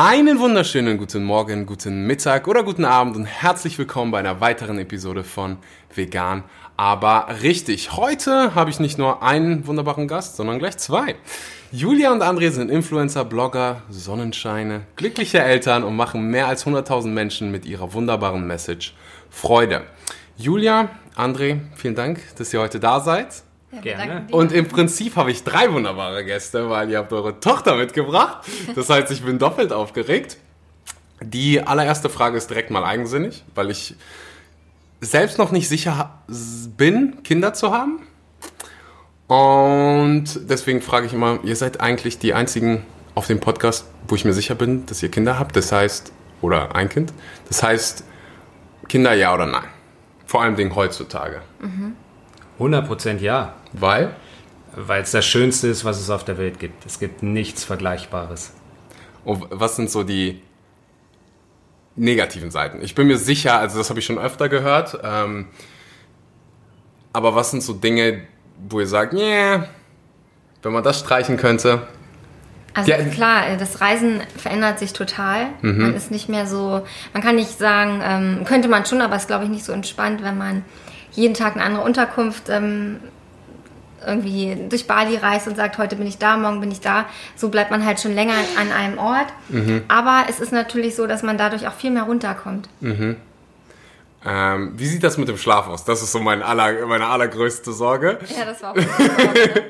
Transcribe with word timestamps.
Einen 0.00 0.38
wunderschönen 0.38 0.96
guten 0.96 1.24
Morgen, 1.24 1.66
guten 1.66 2.06
Mittag 2.06 2.46
oder 2.46 2.62
guten 2.62 2.84
Abend 2.84 3.16
und 3.16 3.24
herzlich 3.24 3.76
willkommen 3.80 4.12
bei 4.12 4.20
einer 4.20 4.40
weiteren 4.40 4.78
Episode 4.78 5.24
von 5.24 5.56
Vegan, 5.92 6.44
aber 6.76 7.26
richtig. 7.42 7.96
Heute 7.96 8.54
habe 8.54 8.70
ich 8.70 8.78
nicht 8.78 8.96
nur 8.96 9.24
einen 9.24 9.66
wunderbaren 9.66 10.06
Gast, 10.06 10.36
sondern 10.36 10.60
gleich 10.60 10.76
zwei. 10.76 11.16
Julia 11.72 12.12
und 12.12 12.22
André 12.22 12.52
sind 12.52 12.70
Influencer, 12.70 13.24
Blogger, 13.24 13.82
Sonnenscheine, 13.90 14.82
glückliche 14.94 15.40
Eltern 15.40 15.82
und 15.82 15.96
machen 15.96 16.30
mehr 16.30 16.46
als 16.46 16.64
100.000 16.64 17.08
Menschen 17.08 17.50
mit 17.50 17.66
ihrer 17.66 17.92
wunderbaren 17.92 18.46
Message 18.46 18.94
Freude. 19.30 19.82
Julia, 20.36 20.90
André, 21.16 21.58
vielen 21.74 21.96
Dank, 21.96 22.20
dass 22.36 22.54
ihr 22.54 22.60
heute 22.60 22.78
da 22.78 23.00
seid. 23.00 23.42
Ja, 23.70 23.80
Gerne. 23.80 24.26
Und 24.30 24.52
im 24.52 24.66
Prinzip 24.66 25.16
habe 25.16 25.30
ich 25.30 25.44
drei 25.44 25.70
wunderbare 25.72 26.24
Gäste, 26.24 26.70
weil 26.70 26.90
ihr 26.90 26.98
habt 26.98 27.12
eure 27.12 27.38
Tochter 27.38 27.76
mitgebracht. 27.76 28.46
Das 28.74 28.88
heißt, 28.88 29.10
ich 29.10 29.22
bin 29.22 29.38
doppelt 29.38 29.72
aufgeregt. 29.72 30.38
Die 31.20 31.60
allererste 31.60 32.08
Frage 32.08 32.38
ist 32.38 32.48
direkt 32.48 32.70
mal 32.70 32.84
eigensinnig, 32.84 33.44
weil 33.54 33.70
ich 33.70 33.94
selbst 35.00 35.38
noch 35.38 35.50
nicht 35.50 35.68
sicher 35.68 36.18
bin, 36.76 37.22
Kinder 37.22 37.52
zu 37.52 37.72
haben. 37.72 38.00
Und 39.26 40.48
deswegen 40.48 40.80
frage 40.80 41.06
ich 41.06 41.12
immer, 41.12 41.40
ihr 41.42 41.56
seid 41.56 41.80
eigentlich 41.80 42.18
die 42.18 42.32
einzigen 42.32 42.86
auf 43.14 43.26
dem 43.26 43.40
Podcast, 43.40 43.86
wo 44.06 44.14
ich 44.14 44.24
mir 44.24 44.32
sicher 44.32 44.54
bin, 44.54 44.86
dass 44.86 45.02
ihr 45.02 45.10
Kinder 45.10 45.38
habt. 45.38 45.54
Das 45.56 45.72
heißt, 45.72 46.12
oder 46.40 46.74
ein 46.74 46.88
Kind. 46.88 47.12
Das 47.48 47.62
heißt, 47.62 48.04
Kinder 48.88 49.12
ja 49.12 49.34
oder 49.34 49.46
nein. 49.46 49.66
Vor 50.24 50.42
allem 50.42 50.56
Dingen 50.56 50.74
heutzutage. 50.74 51.42
Mhm. 51.60 51.94
100% 52.58 53.18
ja. 53.18 53.54
Weil? 53.72 54.14
Weil 54.74 55.02
es 55.02 55.10
das 55.10 55.26
Schönste 55.26 55.68
ist, 55.68 55.84
was 55.84 56.00
es 56.00 56.10
auf 56.10 56.24
der 56.24 56.38
Welt 56.38 56.58
gibt. 56.58 56.86
Es 56.86 56.98
gibt 56.98 57.22
nichts 57.22 57.64
Vergleichbares. 57.64 58.52
Und 59.24 59.46
was 59.50 59.76
sind 59.76 59.90
so 59.90 60.04
die 60.04 60.42
negativen 61.96 62.50
Seiten? 62.50 62.80
Ich 62.82 62.94
bin 62.94 63.06
mir 63.06 63.18
sicher, 63.18 63.58
also 63.58 63.78
das 63.78 63.90
habe 63.90 64.00
ich 64.00 64.06
schon 64.06 64.18
öfter 64.18 64.48
gehört, 64.48 64.98
ähm, 65.02 65.48
aber 67.12 67.34
was 67.34 67.50
sind 67.50 67.62
so 67.62 67.72
Dinge, 67.72 68.22
wo 68.68 68.80
ihr 68.80 68.86
sagt, 68.86 69.12
yeah, 69.14 69.68
wenn 70.62 70.72
man 70.72 70.84
das 70.84 71.00
streichen 71.00 71.36
könnte? 71.36 71.86
Also 72.74 72.90
ja. 72.92 72.98
klar, 72.98 73.56
das 73.58 73.80
Reisen 73.80 74.20
verändert 74.36 74.78
sich 74.78 74.92
total. 74.92 75.48
Mhm. 75.62 75.82
Man 75.82 75.94
ist 75.94 76.10
nicht 76.10 76.28
mehr 76.28 76.46
so, 76.46 76.86
man 77.12 77.22
kann 77.22 77.34
nicht 77.34 77.58
sagen, 77.58 78.00
ähm, 78.04 78.44
könnte 78.44 78.68
man 78.68 78.86
schon, 78.86 79.00
aber 79.00 79.16
es 79.16 79.22
ist 79.22 79.28
glaube 79.28 79.44
ich 79.44 79.50
nicht 79.50 79.64
so 79.64 79.72
entspannt, 79.72 80.22
wenn 80.22 80.38
man 80.38 80.64
jeden 81.18 81.34
Tag 81.34 81.56
eine 81.56 81.64
andere 81.64 81.82
Unterkunft 81.84 82.48
ähm, 82.48 83.00
irgendwie 84.06 84.56
durch 84.68 84.86
Bali 84.86 85.16
reist 85.16 85.48
und 85.48 85.56
sagt, 85.56 85.78
heute 85.78 85.96
bin 85.96 86.06
ich 86.06 86.18
da, 86.18 86.36
morgen 86.36 86.60
bin 86.60 86.70
ich 86.70 86.80
da. 86.80 87.06
So 87.34 87.48
bleibt 87.48 87.70
man 87.70 87.84
halt 87.84 88.00
schon 88.00 88.14
länger 88.14 88.34
an 88.58 88.70
einem 88.72 88.98
Ort. 88.98 89.26
Mhm. 89.48 89.82
Aber 89.88 90.26
es 90.28 90.38
ist 90.40 90.52
natürlich 90.52 90.94
so, 90.94 91.06
dass 91.06 91.22
man 91.22 91.36
dadurch 91.36 91.66
auch 91.66 91.72
viel 91.72 91.90
mehr 91.90 92.04
runterkommt. 92.04 92.68
Mhm. 92.80 93.16
Ähm, 94.24 94.72
wie 94.76 94.86
sieht 94.86 95.04
das 95.04 95.16
mit 95.16 95.28
dem 95.28 95.36
Schlaf 95.36 95.68
aus? 95.68 95.84
Das 95.84 96.02
ist 96.02 96.12
so 96.12 96.20
mein 96.20 96.42
aller, 96.42 96.86
meine 96.86 97.06
allergrößte 97.06 97.72
Sorge. 97.72 98.18
Ja, 98.36 98.44
das 98.44 98.62
war 98.62 98.72
auch 98.72 98.76
Sorge. 98.76 99.64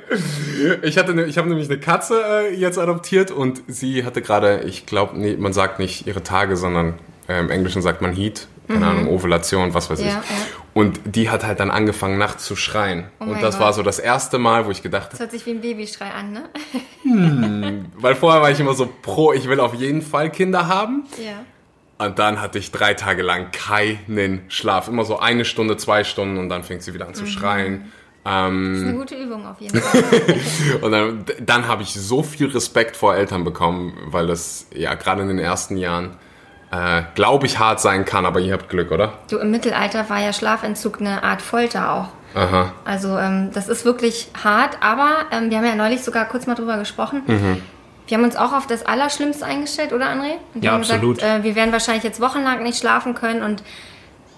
ich 0.82 0.96
hatte, 0.96 1.14
ne, 1.14 1.24
ich 1.24 1.36
habe 1.38 1.48
nämlich 1.48 1.68
eine 1.68 1.78
Katze 1.78 2.22
äh, 2.24 2.54
jetzt 2.54 2.78
adoptiert 2.78 3.30
und 3.30 3.62
sie 3.66 4.04
hatte 4.04 4.22
gerade, 4.22 4.62
ich 4.66 4.86
glaube, 4.86 5.18
nee, 5.18 5.36
man 5.36 5.52
sagt 5.52 5.78
nicht 5.78 6.06
ihre 6.06 6.22
Tage, 6.22 6.56
sondern 6.56 6.94
äh, 7.28 7.40
im 7.40 7.50
Englischen 7.50 7.82
sagt 7.82 8.00
man 8.00 8.12
Heat, 8.12 8.48
keine 8.66 8.80
mhm. 8.80 8.84
Ahnung, 8.84 9.08
Ovulation, 9.08 9.74
was 9.74 9.90
weiß 9.90 10.00
ja, 10.00 10.06
ich. 10.06 10.12
Ja. 10.12 10.22
Und 10.78 11.00
die 11.06 11.28
hat 11.28 11.44
halt 11.44 11.58
dann 11.58 11.72
angefangen, 11.72 12.18
nachts 12.18 12.44
zu 12.44 12.54
schreien. 12.54 13.08
Oh 13.18 13.24
und 13.24 13.42
das 13.42 13.56
Gott. 13.56 13.64
war 13.64 13.72
so 13.72 13.82
das 13.82 13.98
erste 13.98 14.38
Mal, 14.38 14.64
wo 14.64 14.70
ich 14.70 14.80
gedacht 14.80 15.06
habe. 15.06 15.10
Das 15.10 15.18
hört 15.18 15.32
sich 15.32 15.44
wie 15.44 15.50
ein 15.50 15.60
Babyschrei 15.60 16.08
an, 16.12 16.30
ne? 16.30 16.48
Hm, 17.02 17.86
weil 17.96 18.14
vorher 18.14 18.42
war 18.42 18.52
ich 18.52 18.60
immer 18.60 18.74
so 18.74 18.88
pro, 19.02 19.32
ich 19.32 19.48
will 19.48 19.58
auf 19.58 19.74
jeden 19.74 20.02
Fall 20.02 20.30
Kinder 20.30 20.68
haben. 20.68 21.02
Ja. 21.20 22.06
Und 22.06 22.20
dann 22.20 22.40
hatte 22.40 22.60
ich 22.60 22.70
drei 22.70 22.94
Tage 22.94 23.22
lang 23.22 23.50
keinen 23.50 24.42
Schlaf. 24.46 24.86
Immer 24.86 25.04
so 25.04 25.18
eine 25.18 25.44
Stunde, 25.44 25.78
zwei 25.78 26.04
Stunden 26.04 26.38
und 26.38 26.48
dann 26.48 26.62
fängt 26.62 26.84
sie 26.84 26.94
wieder 26.94 27.08
an 27.08 27.14
zu 27.14 27.24
mhm. 27.24 27.26
schreien. 27.26 27.92
Ähm, 28.24 28.74
das 28.74 28.82
ist 28.82 28.88
eine 28.88 28.98
gute 28.98 29.16
Übung 29.16 29.46
auf 29.48 29.60
jeden 29.60 29.80
Fall. 29.82 30.04
und 30.80 30.92
dann, 30.92 31.24
dann 31.40 31.66
habe 31.66 31.82
ich 31.82 31.92
so 31.92 32.22
viel 32.22 32.50
Respekt 32.50 32.96
vor 32.96 33.16
Eltern 33.16 33.42
bekommen, 33.42 33.98
weil 34.04 34.28
das 34.28 34.68
ja 34.72 34.94
gerade 34.94 35.22
in 35.22 35.28
den 35.28 35.40
ersten 35.40 35.76
Jahren 35.76 36.18
äh, 36.70 37.02
glaube 37.14 37.46
ich, 37.46 37.58
hart 37.58 37.80
sein 37.80 38.04
kann, 38.04 38.26
aber 38.26 38.40
ihr 38.40 38.52
habt 38.52 38.68
Glück, 38.68 38.90
oder? 38.90 39.14
Du, 39.30 39.38
im 39.38 39.50
Mittelalter 39.50 40.08
war 40.10 40.20
ja 40.20 40.32
Schlafentzug 40.32 41.00
eine 41.00 41.22
Art 41.22 41.42
Folter 41.42 41.92
auch. 41.92 42.08
Aha. 42.34 42.72
Also 42.84 43.16
ähm, 43.16 43.50
das 43.54 43.68
ist 43.68 43.84
wirklich 43.84 44.28
hart, 44.42 44.78
aber 44.80 45.26
ähm, 45.30 45.50
wir 45.50 45.58
haben 45.58 45.64
ja 45.64 45.74
neulich 45.74 46.02
sogar 46.02 46.26
kurz 46.26 46.46
mal 46.46 46.54
drüber 46.54 46.76
gesprochen. 46.76 47.22
Mhm. 47.26 47.62
Wir 48.06 48.16
haben 48.16 48.24
uns 48.24 48.36
auch 48.36 48.52
auf 48.52 48.66
das 48.66 48.86
Allerschlimmste 48.86 49.44
eingestellt, 49.44 49.92
oder 49.92 50.06
André? 50.06 50.36
Und 50.54 50.64
ja, 50.64 50.74
absolut. 50.74 51.18
Gesagt, 51.18 51.40
äh, 51.40 51.44
wir 51.44 51.54
werden 51.54 51.72
wahrscheinlich 51.72 52.04
jetzt 52.04 52.20
wochenlang 52.20 52.62
nicht 52.62 52.78
schlafen 52.78 53.14
können 53.14 53.42
und 53.42 53.62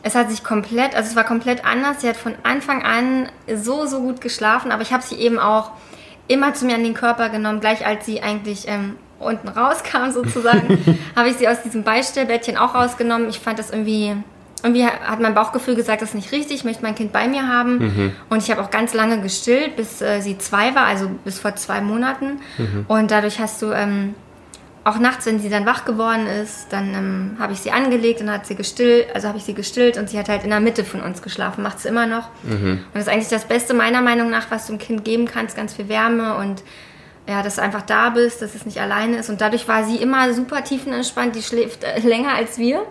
es 0.02 0.14
hat 0.14 0.30
sich 0.30 0.42
komplett, 0.42 0.94
also 0.94 1.10
es 1.10 1.16
war 1.16 1.24
komplett 1.24 1.64
anders. 1.64 2.00
Sie 2.00 2.08
hat 2.08 2.16
von 2.16 2.34
Anfang 2.42 2.82
an 2.82 3.28
so, 3.54 3.86
so 3.86 4.00
gut 4.00 4.20
geschlafen, 4.20 4.72
aber 4.72 4.82
ich 4.82 4.92
habe 4.92 5.02
sie 5.02 5.16
eben 5.16 5.38
auch 5.38 5.72
immer 6.26 6.54
zu 6.54 6.64
mir 6.64 6.76
an 6.76 6.84
den 6.84 6.94
Körper 6.94 7.28
genommen, 7.28 7.60
gleich 7.60 7.84
als 7.84 8.06
sie 8.06 8.22
eigentlich 8.22 8.66
ähm, 8.66 8.96
unten 9.20 9.48
rauskam 9.48 10.10
sozusagen, 10.10 10.98
habe 11.16 11.28
ich 11.28 11.36
sie 11.36 11.48
aus 11.48 11.62
diesem 11.62 11.84
Beistellbettchen 11.84 12.56
auch 12.56 12.74
rausgenommen. 12.74 13.28
Ich 13.28 13.38
fand 13.38 13.58
das 13.58 13.70
irgendwie, 13.70 14.16
irgendwie 14.62 14.86
hat 14.86 15.20
mein 15.20 15.34
Bauchgefühl 15.34 15.76
gesagt, 15.76 16.02
das 16.02 16.10
ist 16.10 16.14
nicht 16.14 16.32
richtig, 16.32 16.56
ich 16.56 16.64
möchte 16.64 16.82
mein 16.82 16.94
Kind 16.94 17.12
bei 17.12 17.28
mir 17.28 17.46
haben. 17.46 17.78
Mhm. 17.78 18.12
Und 18.28 18.42
ich 18.42 18.50
habe 18.50 18.62
auch 18.62 18.70
ganz 18.70 18.94
lange 18.94 19.20
gestillt, 19.20 19.76
bis 19.76 20.00
äh, 20.00 20.20
sie 20.20 20.38
zwei 20.38 20.74
war, 20.74 20.86
also 20.86 21.08
bis 21.24 21.38
vor 21.38 21.54
zwei 21.56 21.80
Monaten. 21.80 22.40
Mhm. 22.58 22.86
Und 22.88 23.10
dadurch 23.10 23.38
hast 23.38 23.62
du 23.62 23.72
ähm, 23.72 24.14
auch 24.84 24.98
nachts, 24.98 25.26
wenn 25.26 25.38
sie 25.38 25.50
dann 25.50 25.66
wach 25.66 25.84
geworden 25.84 26.26
ist, 26.26 26.68
dann 26.70 26.94
ähm, 26.94 27.36
habe 27.38 27.52
ich 27.52 27.60
sie 27.60 27.70
angelegt 27.70 28.22
und 28.22 28.30
hat 28.30 28.46
sie 28.46 28.54
gestillt, 28.54 29.14
also 29.14 29.28
habe 29.28 29.36
ich 29.36 29.44
sie 29.44 29.52
gestillt 29.54 29.98
und 29.98 30.08
sie 30.08 30.18
hat 30.18 30.28
halt 30.30 30.42
in 30.44 30.50
der 30.50 30.60
Mitte 30.60 30.84
von 30.84 31.02
uns 31.02 31.20
geschlafen, 31.20 31.62
macht 31.62 31.80
sie 31.80 31.88
immer 31.88 32.06
noch. 32.06 32.28
Mhm. 32.42 32.70
Und 32.70 32.94
das 32.94 33.02
ist 33.02 33.08
eigentlich 33.08 33.28
das 33.28 33.44
Beste 33.44 33.74
meiner 33.74 34.00
Meinung 34.00 34.30
nach, 34.30 34.50
was 34.50 34.66
du 34.66 34.72
einem 34.72 34.80
Kind 34.80 35.04
geben 35.04 35.26
kannst, 35.26 35.56
ganz 35.56 35.74
viel 35.74 35.88
Wärme 35.88 36.36
und 36.36 36.62
ja, 37.30 37.42
dass 37.42 37.56
du 37.56 37.62
einfach 37.62 37.82
da 37.82 38.10
bist, 38.10 38.42
dass 38.42 38.54
es 38.56 38.66
nicht 38.66 38.80
alleine 38.80 39.18
ist. 39.18 39.30
Und 39.30 39.40
dadurch 39.40 39.68
war 39.68 39.84
sie 39.84 39.96
immer 39.96 40.34
super 40.34 40.64
tiefenentspannt, 40.64 41.36
die 41.36 41.42
schläft 41.42 41.84
äh, 41.84 42.00
länger 42.00 42.34
als 42.34 42.58
wir. 42.58 42.82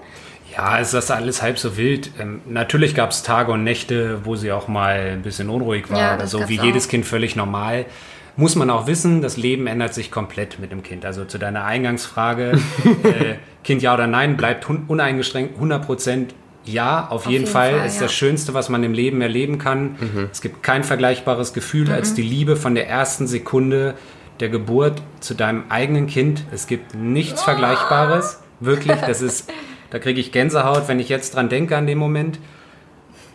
Ja, 0.55 0.77
ist 0.77 0.94
das 0.94 1.11
alles 1.11 1.41
halb 1.41 1.59
so 1.59 1.75
wild. 1.75 2.11
Ähm, 2.19 2.41
natürlich 2.47 2.95
gab 2.95 3.11
es 3.11 3.22
Tage 3.22 3.51
und 3.51 3.63
Nächte, 3.63 4.25
wo 4.25 4.35
sie 4.35 4.51
auch 4.51 4.67
mal 4.67 5.11
ein 5.11 5.22
bisschen 5.22 5.50
unruhig 5.50 5.91
war 5.91 6.00
ja, 6.00 6.16
oder 6.16 6.25
so, 6.25 6.47
wie 6.47 6.59
auch. 6.59 6.63
jedes 6.63 6.88
Kind 6.88 7.05
völlig 7.05 7.35
normal. 7.35 7.85
Muss 8.38 8.55
man 8.55 8.69
auch 8.69 8.88
wissen, 8.88 9.22
das 9.22 9.35
Leben 9.35 9.67
ändert 9.67 9.94
sich 9.94 10.09
komplett 10.09 10.59
mit 10.59 10.71
dem 10.71 10.81
Kind. 10.81 11.06
Also 11.06 11.25
zu 11.25 11.38
deiner 11.38 11.66
Eingangsfrage, 11.66 12.51
äh, 13.03 13.35
Kind 13.66 13.81
ja 13.81 13.94
oder 13.94 14.07
nein, 14.07 14.38
bleibt 14.38 14.66
uneingeschränkt 14.69 15.56
100 15.56 15.85
Prozent 15.85 16.33
ja, 16.63 17.06
auf, 17.06 17.11
auf 17.11 17.25
jeden, 17.25 17.41
jeden, 17.41 17.51
Fall, 17.51 17.73
Fall 17.77 17.88
ist 17.88 17.95
ja. 17.95 18.03
das 18.03 18.13
Schönste, 18.13 18.53
was 18.53 18.69
man 18.69 18.83
im 18.83 18.94
Leben 18.94 19.21
erleben 19.21 19.57
kann. 19.57 19.97
Mhm. 20.00 20.29
Es 20.31 20.41
gibt 20.41 20.63
kein 20.63 20.83
vergleichbares 20.83 21.53
Gefühl 21.53 21.88
mhm. 21.88 21.94
als 21.94 22.13
die 22.13 22.21
Liebe 22.21 22.56
von 22.56 22.75
der 22.75 22.88
ersten 22.88 23.27
Sekunde 23.27 23.95
der 24.39 24.50
Geburt 24.50 25.01
zu 25.19 25.33
deinem 25.33 25.63
eigenen 25.69 26.07
Kind. 26.07 26.44
Es 26.51 26.67
gibt 26.67 26.95
nichts 26.95 27.44
Vergleichbares. 27.44 28.39
Wirklich, 28.59 29.00
das 29.01 29.22
ist, 29.22 29.51
da 29.89 30.00
kriege 30.00 30.19
ich 30.19 30.31
Gänsehaut, 30.31 30.88
wenn 30.88 31.00
ich 31.00 31.09
jetzt 31.09 31.35
dran 31.35 31.50
denke 31.50 31.77
an 31.77 31.88
den 31.88 31.97
Moment. 31.97 32.39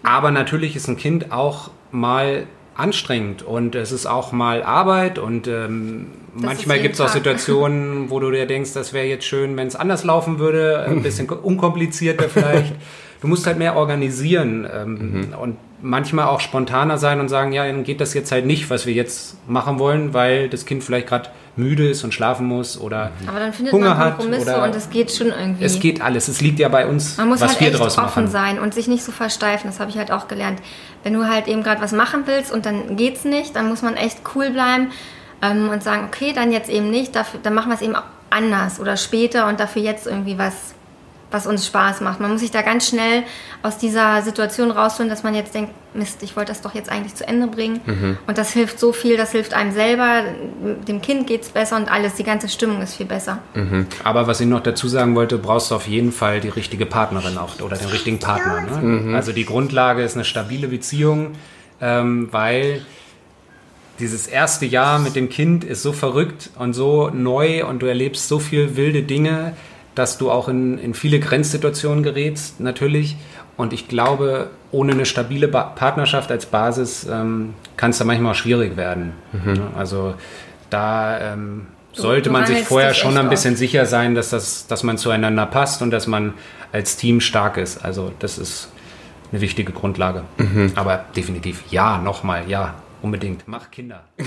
Aber 0.03 0.31
natürlich 0.31 0.77
ist 0.77 0.89
ein 0.89 0.97
Kind 0.97 1.33
auch 1.33 1.71
mal 1.91 2.47
anstrengend 2.75 3.43
und 3.43 3.75
es 3.75 3.93
ist 3.93 4.07
auch 4.07 4.33
mal 4.33 4.63
Arbeit 4.63 5.19
und 5.19 5.47
ähm, 5.47 6.09
manchmal 6.35 6.81
gibt 6.81 6.95
es 6.95 7.01
auch 7.01 7.09
Situationen, 7.09 8.11
wo 8.11 8.19
du 8.19 8.31
dir 8.31 8.47
denkst, 8.47 8.73
das 8.73 8.93
wäre 8.93 9.07
jetzt 9.07 9.25
schön, 9.25 9.57
wenn 9.57 9.69
es 9.69 9.77
anders 9.77 10.05
laufen 10.05 10.39
würde, 10.39 10.85
ein 10.87 11.03
bisschen 11.03 11.29
unkomplizierter 11.43 12.29
vielleicht. 12.29 12.75
Du 13.21 13.29
musst 13.29 13.47
halt 13.47 13.59
mehr 13.59 13.77
organisieren 13.77 14.69
ähm, 14.71 15.29
mhm. 15.29 15.35
und 15.41 15.57
manchmal 15.83 16.27
auch 16.27 16.41
spontaner 16.41 16.99
sein 16.99 17.21
und 17.21 17.29
sagen, 17.29 17.53
ja, 17.53 17.67
dann 17.67 17.85
geht 17.85 18.01
das 18.01 18.15
jetzt 18.15 18.33
halt 18.33 18.47
nicht, 18.47 18.71
was 18.71 18.87
wir 18.87 18.95
jetzt 18.95 19.37
machen 19.49 19.79
wollen, 19.79 20.15
weil 20.15 20.49
das 20.49 20.67
Kind 20.67 20.83
vielleicht 20.83 21.07
gerade 21.07 21.31
müde 21.57 21.89
ist 21.89 22.03
und 22.03 22.13
schlafen 22.13 22.47
muss 22.47 22.81
oder 22.81 23.13
Aber 23.27 23.39
dann 23.39 23.53
findet 23.53 23.73
Hunger 23.73 23.95
man 23.95 24.17
Kompromisse 24.17 24.61
und 24.61 24.75
es 24.75 24.91
geht 24.91 25.13
schon 25.13 25.29
irgendwie. 25.29 25.65
Es 25.65 25.79
geht 25.79 26.01
alles. 26.01 26.29
Es 26.29 26.41
liegt 26.41 26.59
ja 26.59 26.69
bei 26.69 26.87
uns, 26.87 27.17
man 27.17 27.29
muss 27.29 27.41
was 27.41 27.53
halt 27.53 27.61
wir 27.61 27.69
echt 27.69 27.79
draus 27.79 27.99
offen 27.99 28.25
machen. 28.25 28.29
sein 28.29 28.59
und 28.59 28.75
sich 28.75 28.89
nicht 28.89 29.05
so 29.05 29.13
versteifen. 29.13 29.69
Das 29.71 29.79
habe 29.79 29.91
ich 29.91 29.99
halt 29.99 30.11
auch 30.11 30.27
gelernt. 30.27 30.61
Wenn 31.03 31.13
du 31.13 31.29
halt 31.29 31.47
eben 31.47 31.63
gerade 31.63 31.81
was 31.81 31.93
machen 31.93 32.23
willst 32.27 32.53
und 32.53 32.67
dann 32.67 32.97
geht's 32.97 33.25
nicht, 33.25 33.55
dann 33.55 33.69
muss 33.69 33.83
man 33.83 33.95
echt 33.95 34.19
cool 34.35 34.51
bleiben 34.51 34.91
ähm, 35.43 35.69
und 35.69 35.83
sagen, 35.83 36.05
okay, 36.07 36.33
dann 36.35 36.51
jetzt 36.51 36.71
eben 36.71 36.91
nicht. 36.91 37.15
Dafür, 37.15 37.41
dann 37.43 37.55
machen 37.55 37.69
wir 37.69 37.77
es 37.77 37.83
eben 37.83 37.95
anders 38.31 38.81
oder 38.81 38.97
später 38.97 39.47
und 39.47 39.61
dafür 39.61 39.83
jetzt 39.83 40.07
irgendwie 40.07 40.39
was 40.39 40.74
was 41.31 41.47
uns 41.47 41.67
Spaß 41.67 42.01
macht. 42.01 42.21
Man 42.21 42.31
muss 42.33 42.41
sich 42.41 42.51
da 42.51 42.63
ganz 42.63 42.89
schnell 42.89 43.25
aus 43.63 43.79
dieser 43.79 44.23
Situation 44.23 44.71
rausholen, 44.71 45.11
dass 45.11 45.23
man 45.23 45.35
jetzt 45.35 45.55
denkt, 45.55 45.73
Mist, 45.95 46.23
ich 46.23 46.37
wollte 46.37 46.51
das 46.51 46.61
doch 46.61 46.75
jetzt 46.75 46.91
eigentlich 46.91 47.15
zu 47.15 47.27
Ende 47.27 47.47
bringen. 47.47 47.81
Mhm. 47.87 48.19
Und 48.27 48.39
das 48.39 48.53
hilft 48.53 48.81
so 48.81 48.93
viel, 48.93 49.17
das 49.17 49.33
hilft 49.33 49.55
einem 49.55 49.73
selber, 49.73 50.23
dem 50.87 51.01
Kind 51.01 51.27
geht 51.27 51.43
es 51.43 51.49
besser 51.49 51.77
und 51.77 51.91
alles, 51.91 52.15
die 52.15 52.25
ganze 52.25 52.49
Stimmung 52.49 52.83
ist 52.83 52.95
viel 52.95 53.07
besser. 53.07 53.39
Mhm. 53.55 53.87
Aber 54.03 54.27
was 54.27 54.41
ich 54.41 54.47
noch 54.47 54.61
dazu 54.61 54.89
sagen 54.89 55.15
wollte, 55.15 55.39
brauchst 55.39 55.71
du 55.71 55.77
auf 55.77 55.87
jeden 55.87 56.13
Fall 56.13 56.41
die 56.41 56.49
richtige 56.49 56.87
Partnerin 56.87 57.39
auch 57.39 57.61
oder 57.61 57.77
den 57.77 57.89
richtigen 57.89 58.19
Partner. 58.19 58.61
Ne? 58.61 58.87
Mhm. 58.87 59.15
Also 59.15 59.33
die 59.33 59.45
Grundlage 59.45 60.03
ist 60.03 60.15
eine 60.15 60.25
stabile 60.25 60.69
Beziehung, 60.69 61.33
ähm, 61.81 62.29
weil 62.33 62.83
dieses 63.99 64.27
erste 64.27 64.67
Jahr 64.67 64.99
mit 64.99 65.15
dem 65.15 65.29
Kind 65.29 65.63
ist 65.63 65.83
so 65.83 65.93
verrückt 65.93 66.51
und 66.59 66.73
so 66.73 67.11
neu 67.11 67.65
und 67.65 67.81
du 67.81 67.87
erlebst 67.87 68.29
so 68.29 68.41
viel 68.41 68.77
wilde 68.77 69.03
Dinge, 69.03 69.55
dass 69.95 70.19
du 70.19 70.31
auch 70.31 70.49
in, 70.49 70.79
in 70.79 70.95
viele 70.95 71.21
Grenzsituationen 71.21 72.03
gerätst, 72.03 72.61
natürlich. 72.61 73.17
Und 73.57 73.73
ich 73.73 73.87
glaube, 73.87 74.51
ohne 74.73 74.93
eine 74.93 75.07
stabile 75.07 75.49
ba 75.49 75.63
Partnerschaft 75.63 76.31
als 76.31 76.47
Basis 76.47 77.07
ähm, 77.11 77.55
kann 77.77 77.91
es 77.91 77.99
da 77.99 78.05
manchmal 78.05 78.33
auch 78.33 78.37
schwierig 78.37 78.77
werden. 78.77 79.13
Mhm. 79.33 79.61
Also 79.77 80.15
da 80.71 81.33
ähm, 81.33 81.69
sollte 81.93 82.31
man 82.31 82.47
sich 82.47 82.65
vorher 82.65 82.95
schon 82.95 83.17
ein 83.17 83.29
bisschen 83.29 83.55
auf. 83.55 83.59
sicher 83.59 83.87
sein, 83.87 84.17
dass, 84.17 84.31
das, 84.31 84.67
dass 84.67 84.83
man 84.83 84.99
zueinander 84.99 85.47
passt 85.47 85.83
und 85.83 85.93
dass 85.93 86.09
man 86.09 86.35
als 86.73 86.97
Team 86.97 87.21
stark 87.21 87.57
ist. 87.57 87.85
Also 87.85 88.11
das 88.19 88.39
ist 88.39 88.73
eine 89.31 89.41
wichtige 89.41 89.73
Grundlage. 89.73 90.25
Mhm. 90.39 90.73
Aber 90.75 91.05
definitiv 91.15 91.63
ja, 91.71 91.99
nochmal, 91.99 92.49
ja, 92.49 92.75
unbedingt. 93.03 93.45
Mach 93.47 93.71
Kinder. 93.71 94.03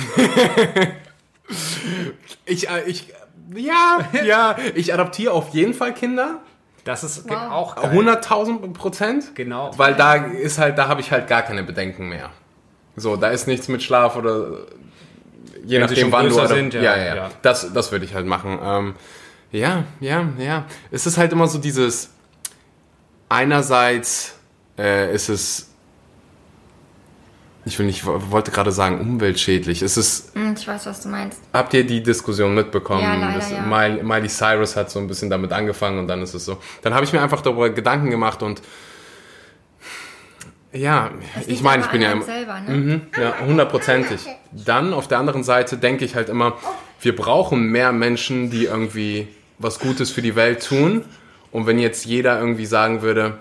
ich, 2.46 2.70
äh, 2.70 2.84
ich, 2.86 3.12
ja, 3.56 4.00
ja, 4.26 4.56
ich 4.76 4.94
adoptiere 4.94 5.34
auf 5.34 5.50
jeden 5.50 5.74
Fall 5.74 5.94
Kinder. 5.94 6.40
Das 6.84 7.04
ist 7.04 7.30
wow. 7.30 7.52
auch 7.52 7.76
100.000 7.76 8.72
Prozent. 8.74 9.36
Genau. 9.36 9.72
Weil 9.76 9.94
da 9.96 10.16
ist 10.16 10.58
halt, 10.58 10.78
da 10.78 10.88
habe 10.88 11.02
ich 11.02 11.12
halt 11.12 11.28
gar 11.28 11.42
keine 11.42 11.64
Bedenken 11.64 12.08
mehr. 12.08 12.30
So, 12.96 13.18
da 13.18 13.28
ist 13.28 13.46
nichts 13.46 13.68
mit 13.68 13.84
Schlaf 13.84 14.16
oder 14.16 14.60
je 15.66 15.76
Wenn 15.76 15.82
nachdem, 15.82 16.12
wann 16.12 16.30
du. 16.30 16.48
Sind, 16.48 16.74
ja, 16.74 16.82
ja, 16.82 16.98
ja, 16.98 17.16
ja. 17.16 17.30
Das, 17.42 17.74
das 17.74 17.92
würde 17.92 18.06
ich 18.06 18.16
halt 18.16 18.26
machen. 18.26 18.58
Ähm, 18.64 18.96
ja, 19.52 19.84
ja, 20.00 20.28
ja. 20.38 20.66
Es 20.90 21.06
ist 21.06 21.18
halt 21.18 21.32
immer 21.32 21.48
so 21.48 21.58
dieses. 21.58 22.12
Einerseits 23.30 24.36
äh, 24.78 25.14
ist 25.14 25.30
es. 25.30 25.74
Ich 27.68 27.78
will 27.80 27.86
nicht, 27.86 28.06
wollte 28.06 28.52
gerade 28.52 28.72
sagen 28.72 29.02
umweltschädlich. 29.02 29.82
Es 29.82 29.98
ist. 29.98 30.34
Hm, 30.36 30.56
ich 30.58 30.66
weiß, 30.66 30.86
was 30.86 31.02
du 31.02 31.10
meinst. 31.10 31.42
Habt 31.52 31.74
ihr 31.74 31.86
die 31.86 32.02
Diskussion 32.02 32.56
mitbekommen? 32.56 33.02
Ja, 33.02 33.16
leider, 33.16 33.40
das, 33.40 33.52
ja. 33.52 33.62
Miley, 33.62 34.04
Miley 34.04 34.30
Cyrus 34.30 34.78
hat 34.78 34.90
so 34.90 35.00
ein 35.00 35.08
bisschen 35.08 35.30
damit 35.30 35.52
angefangen 35.52 36.00
und 36.00 36.08
dann 36.08 36.22
ist 36.22 36.34
es 36.34 36.46
so. 36.46 36.58
Dann 36.82 36.94
habe 36.94 37.04
ich 37.04 37.12
mir 37.12 37.22
einfach 37.22 37.42
darüber 37.42 37.70
Gedanken 37.70 38.10
gemacht 38.10 38.42
und 38.42 38.62
ja, 40.72 41.12
ich 41.46 41.62
meine, 41.62 41.84
ich 41.84 41.90
bin 41.90 42.02
ja 42.02 42.14
immer. 42.14 42.24
Selber, 42.24 42.60
ne? 42.62 42.74
mhm, 42.74 43.02
ja, 43.20 43.36
hundertprozentig. 43.46 44.22
Dann 44.52 44.94
auf 44.94 45.08
der 45.08 45.18
anderen 45.18 45.44
Seite 45.44 45.78
denke 45.78 46.06
ich 46.06 46.16
halt 46.16 46.30
immer, 46.30 46.58
wir 47.02 47.16
brauchen 47.16 47.70
mehr 47.70 47.92
Menschen, 47.92 48.50
die 48.50 48.66
irgendwie 48.66 49.28
was 49.60 49.80
Gutes 49.80 50.12
für 50.12 50.22
die 50.22 50.36
Welt 50.36 50.66
tun. 50.66 51.04
Und 51.52 51.68
wenn 51.68 51.80
jetzt 51.80 52.06
jeder 52.06 52.40
irgendwie 52.40 52.66
sagen 52.66 53.02
würde, 53.02 53.40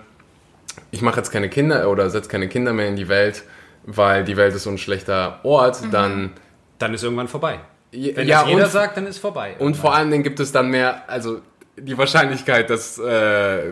ich 0.91 1.01
mache 1.01 1.17
jetzt 1.17 1.31
keine 1.31 1.49
Kinder 1.49 1.89
oder 1.89 2.09
setze 2.09 2.29
keine 2.29 2.47
Kinder 2.47 2.73
mehr 2.73 2.87
in 2.87 2.95
die 2.95 3.07
Welt, 3.07 3.43
weil 3.87 4.23
die 4.23 4.37
Welt 4.37 4.53
ist 4.53 4.63
so 4.63 4.69
ein 4.69 4.77
schlechter 4.77 5.39
Ort, 5.43 5.81
mhm. 5.81 5.91
dann. 5.91 6.31
Dann 6.77 6.93
ist 6.93 7.03
irgendwann 7.03 7.27
vorbei. 7.27 7.59
Wenn 7.91 8.27
ja, 8.27 8.41
das 8.41 8.49
jeder 8.49 8.67
sagt, 8.67 8.97
dann 8.97 9.07
ist 9.07 9.17
vorbei. 9.17 9.55
Und 9.57 9.75
vor 9.75 9.95
allen 9.95 10.11
Dingen 10.11 10.23
gibt 10.23 10.39
es 10.39 10.51
dann 10.51 10.69
mehr, 10.69 11.09
also 11.09 11.39
die 11.75 11.97
Wahrscheinlichkeit, 11.97 12.69
dass, 12.69 12.99
äh, 12.99 13.69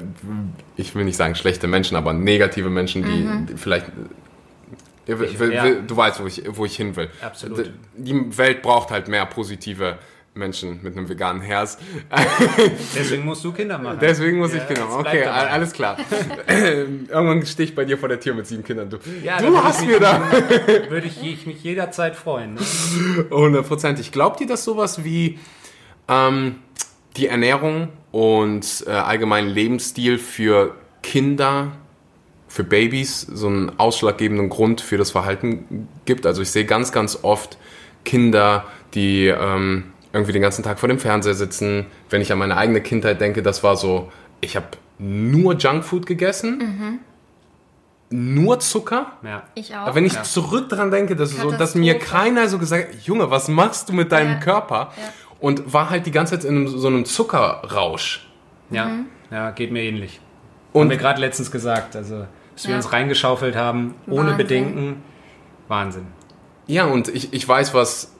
ich 0.76 0.96
will 0.96 1.04
nicht 1.04 1.18
sagen 1.18 1.36
schlechte 1.36 1.68
Menschen, 1.68 1.98
aber 1.98 2.14
negative 2.14 2.70
Menschen, 2.70 3.04
die, 3.04 3.24
mhm. 3.24 3.46
die 3.46 3.58
vielleicht 3.58 3.88
ich, 5.08 5.40
ja. 5.40 5.70
Du 5.70 5.96
weißt, 5.96 6.20
wo 6.20 6.26
ich, 6.26 6.44
wo 6.48 6.66
ich 6.66 6.76
hin 6.76 6.96
will. 6.96 7.10
Absolut. 7.22 7.72
Die 7.96 8.38
Welt 8.38 8.64
braucht 8.64 8.90
halt 8.90 9.08
mehr 9.08 9.26
positive 9.28 10.00
Menschen 10.36 10.82
mit 10.84 10.98
einem 10.98 11.08
veganen 11.08 11.42
Herz. 11.42 11.78
Deswegen 12.94 13.24
musst 13.24 13.44
du 13.46 13.54
Kinder 13.54 13.78
machen. 13.78 14.00
Deswegen 14.02 14.38
muss 14.38 14.54
ja, 14.54 14.58
ich 14.58 14.68
Kinder 14.68 14.86
machen. 14.86 15.08
Okay, 15.08 15.24
alles 15.24 15.72
klar. 15.72 15.98
Irgendwann 16.48 17.46
stehe 17.46 17.70
ich 17.70 17.74
bei 17.74 17.86
dir 17.86 17.98
vor 17.98 18.10
der 18.10 18.20
Tür 18.20 18.36
mit 18.36 18.46
sieben 18.46 18.64
Kindern. 18.64 18.90
Du, 18.90 18.98
ja, 19.24 19.42
du 19.42 19.58
hast 19.58 19.86
mir 19.86 20.00
da. 20.00 20.22
Würde 20.90 21.08
ich 21.08 21.46
mich 21.46 21.64
jederzeit 21.64 22.18
freuen. 22.18 22.58
Hundertprozentig. 23.32 24.08
Ne? 24.08 24.12
Glaubt 24.12 24.42
ihr, 24.42 24.48
dass 24.48 24.66
sowas 24.66 25.06
wie 25.06 25.40
ähm, 26.10 26.58
die 27.16 27.28
Ernährung 27.28 27.88
und 28.12 28.84
äh, 28.88 28.92
allgemein 28.92 29.48
Lebensstil 29.48 30.18
für 30.18 30.76
Kinder, 31.02 31.72
für 32.50 32.66
Babys 32.66 33.22
so 33.22 33.48
einen 33.48 33.80
ausschlaggebenden 33.80 34.50
Grund 34.50 34.82
für 34.82 34.98
das 34.98 35.12
Verhalten 35.12 35.88
gibt. 36.04 36.26
Also 36.26 36.42
ich 36.42 36.52
sehe 36.52 36.66
ganz, 36.66 36.92
ganz 36.92 37.20
oft 37.22 37.58
Kinder, 38.04 38.66
die 38.94 39.28
ähm, 39.28 39.94
irgendwie 40.16 40.34
den 40.34 40.42
ganzen 40.42 40.64
Tag 40.64 40.80
vor 40.80 40.90
dem 40.90 41.00
Fernseher 41.00 41.36
sitzen. 41.36 41.86
Wenn 42.10 42.22
ich 42.22 42.32
an 42.32 42.40
meine 42.40 42.58
eigene 42.58 42.82
Kindheit 42.82 43.22
denke, 43.22 43.44
das 43.44 43.64
war 43.64 43.76
so, 43.76 44.12
ich 44.42 44.56
habe 44.56 44.68
nur 44.98 45.56
Junkfood 45.56 46.06
gegessen. 46.06 46.58
Mhm 46.58 47.00
nur 48.12 48.60
Zucker. 48.60 49.14
Ja. 49.24 49.44
Ich 49.56 49.76
auch. 49.76 49.80
Aber 49.80 49.96
wenn 49.96 50.06
ich 50.06 50.14
ja. 50.14 50.22
zurück 50.22 50.70
daran 50.70 50.92
denke, 50.92 51.16
dass, 51.16 51.32
so, 51.32 51.52
dass 51.52 51.74
mir 51.74 51.98
keiner 51.98 52.48
so 52.48 52.60
gesagt 52.60 52.94
hat, 52.94 53.02
Junge, 53.02 53.32
was 53.32 53.48
machst 53.48 53.90
du 53.90 53.94
mit 53.94 54.12
deinem 54.12 54.34
ja. 54.34 54.40
Körper? 54.40 54.92
Ja 54.96 55.12
und 55.40 55.74
war 55.74 55.92
halt 55.92 56.08
die 56.08 56.12
ganze 56.12 56.40
Zeit 56.40 56.50
in 56.50 56.68
so 56.68 56.88
einem 56.88 57.06
Zuckerrausch. 57.06 58.28
Ja, 58.72 58.86
mhm. 58.86 59.06
ja, 59.30 59.52
geht 59.52 59.72
mir 59.72 59.84
ähnlich. 59.84 60.20
Und 60.74 60.84
haben 60.84 60.90
wir 60.90 60.98
gerade 60.98 61.22
letztens 61.22 61.52
gesagt, 61.52 61.96
also 61.96 62.26
dass 62.54 62.64
ja. 62.64 62.70
wir 62.70 62.76
uns 62.78 62.92
reingeschaufelt 62.92 63.56
haben, 63.56 63.94
ohne 64.08 64.32
Wahnsinn. 64.32 64.38
Bedenken. 64.38 65.04
Wahnsinn. 65.68 66.08
Ja, 66.68 66.86
und 66.86 67.10
ich, 67.10 67.34
ich 67.34 67.48
weiß, 67.48 67.76
was 67.76 68.15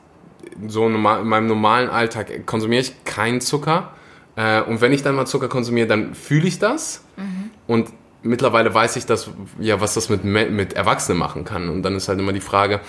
so 0.68 0.88
in 0.88 0.94
meinem 0.94 1.48
normalen 1.48 1.90
Alltag 1.90 2.46
konsumiere 2.46 2.82
ich 2.82 3.04
keinen 3.04 3.42
Zucker. 3.42 3.94
Äh, 4.36 4.62
und 4.62 4.82
wenn 4.82 4.92
ich 4.92 5.04
dann 5.04 5.16
mal 5.16 5.26
Zucker 5.26 5.48
konsumiere, 5.48 5.88
dann 5.88 6.16
fühle 6.16 6.48
ich 6.48 6.60
das. 6.60 7.04
Mhm. 7.18 7.52
Und 7.68 7.90
mittlerweile 8.22 8.74
weiß 8.74 8.96
ich, 8.96 9.06
dass, 9.06 9.30
ja, 9.60 9.80
was 9.82 9.94
das 9.94 10.10
mit, 10.10 10.24
mit 10.24 10.74
Erwachsenen 10.74 11.18
machen 11.18 11.46
kann. 11.46 11.70
Und 11.70 11.84
dann 11.84 11.96
ist 11.96 12.08
halt 12.08 12.20
immer 12.20 12.34
die 12.34 12.42
Frage, 12.42 12.82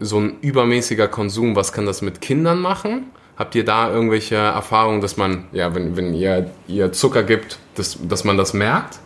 so 0.00 0.20
ein 0.20 0.38
übermäßiger 0.40 1.08
Konsum, 1.08 1.56
was 1.56 1.72
kann 1.72 1.86
das 1.86 2.02
mit 2.02 2.20
Kindern 2.20 2.60
machen? 2.60 3.06
Habt 3.36 3.54
ihr 3.54 3.64
da 3.64 3.90
irgendwelche 3.90 4.36
Erfahrungen, 4.36 5.00
dass 5.00 5.16
man, 5.16 5.44
ja, 5.52 5.74
wenn, 5.74 5.96
wenn 5.96 6.14
ihr, 6.14 6.50
ihr 6.66 6.92
Zucker 6.92 7.22
gibt, 7.22 7.58
dass, 7.74 7.98
dass 8.02 8.24
man 8.24 8.36
das 8.36 8.52
merkt? 8.52 8.98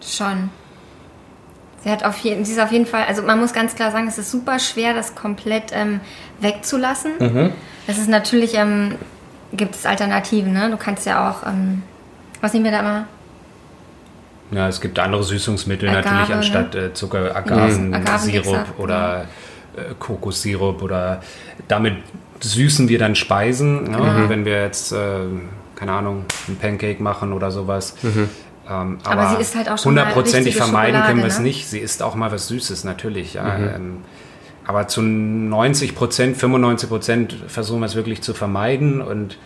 Schon. 0.00 0.50
Sie, 1.84 1.90
hat 1.90 2.02
auf 2.02 2.16
jeden, 2.18 2.46
sie 2.46 2.52
ist 2.52 2.60
auf 2.60 2.72
jeden 2.72 2.86
Fall, 2.86 3.04
also 3.06 3.22
man 3.22 3.38
muss 3.38 3.52
ganz 3.52 3.74
klar 3.74 3.90
sagen, 3.90 4.08
es 4.08 4.16
ist 4.16 4.30
super 4.30 4.58
schwer, 4.58 4.94
das 4.94 5.14
komplett 5.14 5.64
ähm, 5.72 6.00
wegzulassen. 6.40 7.12
Mhm. 7.18 7.52
Das 7.86 7.98
ist 7.98 8.08
natürlich, 8.08 8.54
ähm, 8.54 8.94
gibt 9.52 9.74
es 9.74 9.84
Alternativen, 9.84 10.54
ne? 10.54 10.70
Du 10.70 10.78
kannst 10.78 11.04
ja 11.04 11.30
auch, 11.30 11.46
ähm, 11.46 11.82
was 12.40 12.54
nehmen 12.54 12.64
wir 12.64 12.72
da 12.72 12.80
immer? 12.80 13.04
Ja, 14.50 14.66
es 14.68 14.80
gibt 14.80 14.98
andere 14.98 15.22
Süßungsmittel 15.24 15.90
Agave, 15.90 16.08
natürlich 16.08 16.34
anstatt 16.34 16.74
ne? 16.74 16.80
äh, 16.80 16.92
Zucker, 16.94 17.36
Agavensirup 17.36 18.78
oder 18.78 19.26
äh, 19.76 19.92
Kokossirup 19.98 20.82
oder 20.82 21.22
damit 21.68 21.96
süßen 22.40 22.88
wir 22.88 22.98
dann 22.98 23.14
Speisen. 23.14 23.90
Ne? 23.90 23.98
Mhm. 23.98 24.28
Wenn 24.30 24.44
wir 24.46 24.62
jetzt, 24.62 24.92
äh, 24.92 24.96
keine 25.76 25.92
Ahnung, 25.92 26.24
ein 26.48 26.56
Pancake 26.56 27.02
machen 27.02 27.34
oder 27.34 27.50
sowas. 27.50 27.94
Mhm. 28.02 28.30
Ähm, 28.68 28.98
aber, 29.04 29.20
aber, 29.22 29.36
sie 29.36 29.42
ist 29.42 29.54
halt 29.54 29.68
auch 29.68 29.78
schon 29.78 29.90
hundertprozentig 29.90 30.56
vermeiden 30.56 31.02
können 31.02 31.20
wir 31.20 31.26
es 31.26 31.38
ne? 31.38 31.44
nicht. 31.44 31.66
Sie 31.68 31.78
ist 31.78 32.02
auch 32.02 32.14
mal 32.14 32.32
was 32.32 32.48
Süßes, 32.48 32.84
natürlich. 32.84 33.34
Ja. 33.34 33.58
Mhm. 33.58 33.68
Ähm, 33.74 33.96
aber 34.66 34.88
zu 34.88 35.02
90 35.02 35.94
Prozent, 35.94 36.36
95 36.36 36.88
Prozent 36.88 37.36
versuchen 37.48 37.80
wir 37.80 37.86
es 37.86 37.94
wirklich 37.94 38.22
zu 38.22 38.32
vermeiden 38.32 39.02
und 39.02 39.36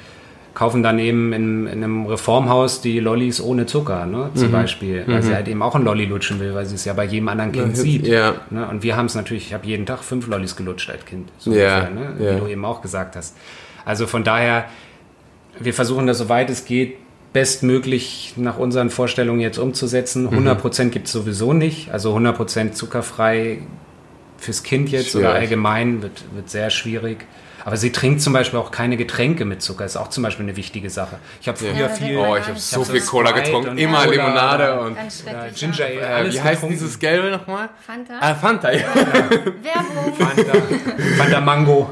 kaufen 0.54 0.82
dann 0.82 0.98
eben 0.98 1.32
in, 1.32 1.66
in, 1.66 1.84
einem 1.84 2.06
Reformhaus 2.06 2.80
die 2.80 2.98
Lollis 2.98 3.40
ohne 3.40 3.66
Zucker, 3.66 4.06
ne, 4.06 4.30
zum 4.34 4.48
mhm. 4.48 4.52
Beispiel, 4.52 5.04
weil 5.06 5.18
mhm. 5.18 5.22
sie 5.22 5.34
halt 5.34 5.46
eben 5.46 5.62
auch 5.62 5.76
ein 5.76 5.84
Lolli 5.84 6.06
lutschen 6.06 6.40
will, 6.40 6.52
weil 6.52 6.66
sie 6.66 6.74
es 6.74 6.84
ja 6.84 6.94
bei 6.94 7.04
jedem 7.04 7.28
anderen 7.28 7.52
Kind 7.52 7.76
ja, 7.76 7.82
sieht. 7.82 8.06
Ja. 8.08 8.34
Ne? 8.50 8.66
Und 8.66 8.82
wir 8.82 8.96
haben 8.96 9.06
es 9.06 9.14
natürlich, 9.14 9.46
ich 9.46 9.54
habe 9.54 9.66
jeden 9.66 9.86
Tag 9.86 10.02
fünf 10.02 10.26
Lollis 10.26 10.56
gelutscht 10.56 10.90
als 10.90 11.04
Kind, 11.04 11.30
so 11.38 11.52
ja. 11.52 11.86
ungefähr, 11.86 11.90
ne? 11.94 12.14
wie 12.18 12.40
du 12.40 12.46
eben 12.48 12.64
auch 12.64 12.82
gesagt 12.82 13.14
hast. 13.14 13.36
Also 13.84 14.08
von 14.08 14.24
daher, 14.24 14.64
wir 15.60 15.74
versuchen 15.74 16.08
das, 16.08 16.18
soweit 16.18 16.50
es 16.50 16.64
geht, 16.64 16.96
bestmöglich 17.32 18.34
nach 18.36 18.58
unseren 18.58 18.90
Vorstellungen 18.90 19.40
jetzt 19.40 19.58
umzusetzen. 19.58 20.28
100% 20.28 20.84
mhm. 20.84 20.90
gibt 20.90 21.06
es 21.06 21.12
sowieso 21.12 21.52
nicht, 21.52 21.90
also 21.90 22.16
100% 22.16 22.72
zuckerfrei 22.72 23.58
fürs 24.38 24.62
Kind 24.62 24.90
jetzt 24.90 25.10
schwierig. 25.10 25.26
oder 25.26 25.34
allgemein 25.34 26.02
wird, 26.02 26.24
wird 26.34 26.48
sehr 26.48 26.70
schwierig. 26.70 27.26
Aber 27.64 27.76
sie 27.76 27.92
trinkt 27.92 28.22
zum 28.22 28.32
Beispiel 28.32 28.58
auch 28.58 28.70
keine 28.70 28.96
Getränke 28.96 29.44
mit 29.44 29.62
Zucker. 29.62 29.84
Ist 29.84 29.96
auch 29.96 30.08
zum 30.08 30.22
Beispiel 30.22 30.44
eine 30.44 30.56
wichtige 30.56 30.90
Sache. 30.90 31.16
Ich 31.40 31.48
habe 31.48 31.58
früher 31.58 31.72
ja, 31.72 31.88
viel. 31.88 32.16
Oh, 32.16 32.36
ich 32.36 32.46
habe 32.46 32.58
so 32.58 32.84
viel 32.84 33.00
Cola 33.00 33.32
getrunken. 33.32 33.76
Immer 33.78 34.04
Cola, 34.04 34.10
Limonade 34.10 34.80
und 34.80 34.96
Ginger 35.54 35.84
Ale. 35.84 36.28
Äh, 36.28 36.32
wie 36.32 36.40
heißt 36.40 36.62
dieses 36.68 36.98
Gelbe 36.98 37.30
nochmal? 37.30 37.68
Fanta. 37.84 38.14
Ah, 38.20 38.34
Fanta, 38.34 38.72
ja. 38.72 38.86
Werbung. 38.94 40.14
Fanta. 40.16 40.52
Fanta 41.16 41.40
Mango. 41.40 41.90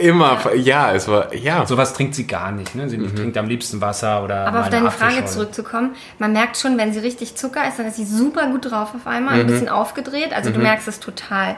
Immer, 0.00 0.54
ja, 0.56 0.92
es 0.92 1.08
war, 1.08 1.34
ja. 1.34 1.66
Sowas 1.66 1.94
trinkt 1.94 2.14
sie 2.14 2.26
gar 2.26 2.52
nicht. 2.52 2.74
Ne? 2.74 2.88
Sie 2.88 2.98
mhm. 2.98 3.14
trinkt 3.14 3.36
am 3.36 3.46
liebsten 3.46 3.80
Wasser 3.80 4.22
oder. 4.22 4.46
Aber 4.46 4.60
auf 4.60 4.70
deine 4.70 4.90
Frage 4.90 5.24
zurückzukommen, 5.26 5.94
man 6.18 6.32
merkt 6.32 6.56
schon, 6.56 6.78
wenn 6.78 6.92
sie 6.92 7.00
richtig 7.00 7.36
Zucker 7.36 7.66
ist, 7.68 7.78
dann 7.78 7.86
ist 7.86 7.96
sie 7.96 8.04
super 8.04 8.46
gut 8.48 8.70
drauf 8.70 8.94
auf 8.94 9.06
einmal, 9.06 9.34
mhm. 9.34 9.40
ein 9.40 9.46
bisschen 9.46 9.68
aufgedreht. 9.68 10.32
Also 10.32 10.50
mhm. 10.50 10.54
du 10.54 10.60
merkst 10.60 10.88
es 10.88 11.00
total. 11.00 11.56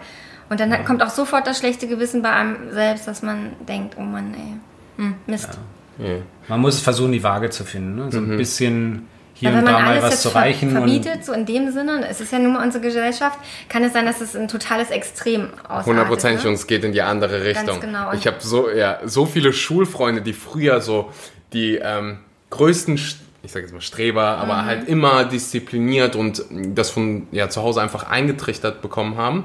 Und 0.49 0.61
dann 0.61 0.71
ja. 0.71 0.79
kommt 0.79 1.03
auch 1.03 1.11
sofort 1.11 1.47
das 1.47 1.59
schlechte 1.59 1.89
Gewissen 1.89 2.23
bei 2.23 2.31
einem 2.31 2.73
selbst, 2.73 3.09
dass 3.09 3.23
man 3.23 3.53
denkt, 3.69 3.97
oh 3.99 4.03
Mann, 4.03 4.35
ey, 4.35 5.05
hm, 5.05 5.15
Mist. 5.27 5.59
Ja. 5.99 6.07
Ja. 6.07 6.17
Man 6.49 6.61
muss 6.61 6.81
versuchen, 6.81 7.13
die 7.13 7.23
Waage 7.23 7.51
zu 7.51 7.65
finden. 7.65 7.97
Ne? 7.97 8.13
So 8.13 8.21
mhm. 8.21 8.33
ein 8.33 8.37
bisschen 8.37 9.09
hier 9.35 9.51
und 9.51 9.67
da 9.67 9.73
mal 9.73 9.85
alles 9.85 10.03
was 10.03 10.11
jetzt 10.13 10.23
zu 10.23 10.31
ver 10.31 10.41
reichen. 10.41 10.69
Und 10.71 10.77
verbietet, 10.77 11.25
so 11.25 11.33
in 11.33 11.45
dem 11.45 11.71
Sinne, 11.71 12.07
es 12.09 12.21
ist 12.21 12.33
ja 12.33 12.39
nun 12.39 12.55
mal 12.55 12.65
unsere 12.65 12.83
Gesellschaft, 12.83 13.39
kann 13.69 13.85
es 13.85 13.93
sein, 13.93 14.07
dass 14.07 14.21
es 14.21 14.35
ein 14.35 14.49
totales 14.49 14.91
Extrem 14.91 15.51
ausartet. 15.65 15.87
Hundertprozentig 15.87 16.45
ne? 16.45 16.51
und 16.51 16.55
es 16.55 16.67
geht 16.67 16.85
in 16.85 16.93
die 16.93 17.03
andere 17.03 17.45
Richtung. 17.45 17.81
genau. 17.81 18.13
Ich 18.13 18.27
habe 18.27 18.37
so, 18.41 18.71
ja, 18.71 18.99
so 19.05 19.27
viele 19.27 19.53
Schulfreunde, 19.53 20.23
die 20.23 20.33
früher 20.33 20.81
so 20.81 21.13
die 21.53 21.77
ähm, 21.77 22.19
größten, 22.51 22.95
ich 22.95 23.53
sage 23.53 23.65
jetzt 23.67 23.75
mal 23.75 23.81
Streber, 23.81 24.39
aber 24.39 24.63
Mhm. 24.63 24.67
halt 24.67 24.89
immer 24.89 25.25
diszipliniert 25.25 26.17
und 26.17 26.43
das 26.51 26.91
von 26.91 27.27
ja, 27.31 27.49
zu 27.51 27.63
Hause 27.63 27.83
einfach 27.83 28.09
eingetrichtert 28.09 28.81
bekommen 28.81 29.17
haben, 29.19 29.45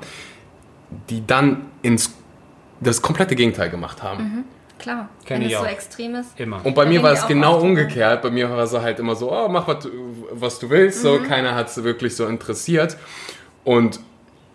die 1.09 1.25
dann 1.25 1.67
ins 1.81 2.13
das 2.79 3.01
komplette 3.01 3.35
Gegenteil 3.35 3.69
gemacht 3.69 4.01
haben. 4.01 4.45
Klar, 4.79 5.09
Kenn 5.25 5.41
wenn 5.41 5.51
es 5.51 5.57
so 5.59 5.65
extrem 5.65 6.15
ist. 6.15 6.39
Immer. 6.39 6.65
Und 6.65 6.73
bei 6.73 6.83
Da 6.85 6.89
mir 6.89 7.03
war 7.03 7.11
es 7.13 7.27
genau 7.27 7.59
umgekehrt. 7.59 8.23
Bei 8.23 8.31
mir 8.31 8.49
war 8.49 8.57
es 8.63 8.73
halt 8.73 8.97
immer 8.97 9.15
so, 9.15 9.31
oh, 9.31 9.47
mach 9.47 9.67
was, 9.67 9.83
du- 9.83 9.89
was 10.31 10.57
du 10.57 10.69
willst. 10.71 11.01
So, 11.03 11.19
Mhm. 11.19 11.23
keiner 11.27 11.53
hat 11.53 11.67
es 11.69 11.83
wirklich 11.83 12.15
so 12.15 12.25
interessiert. 12.25 12.97
Und 13.63 13.99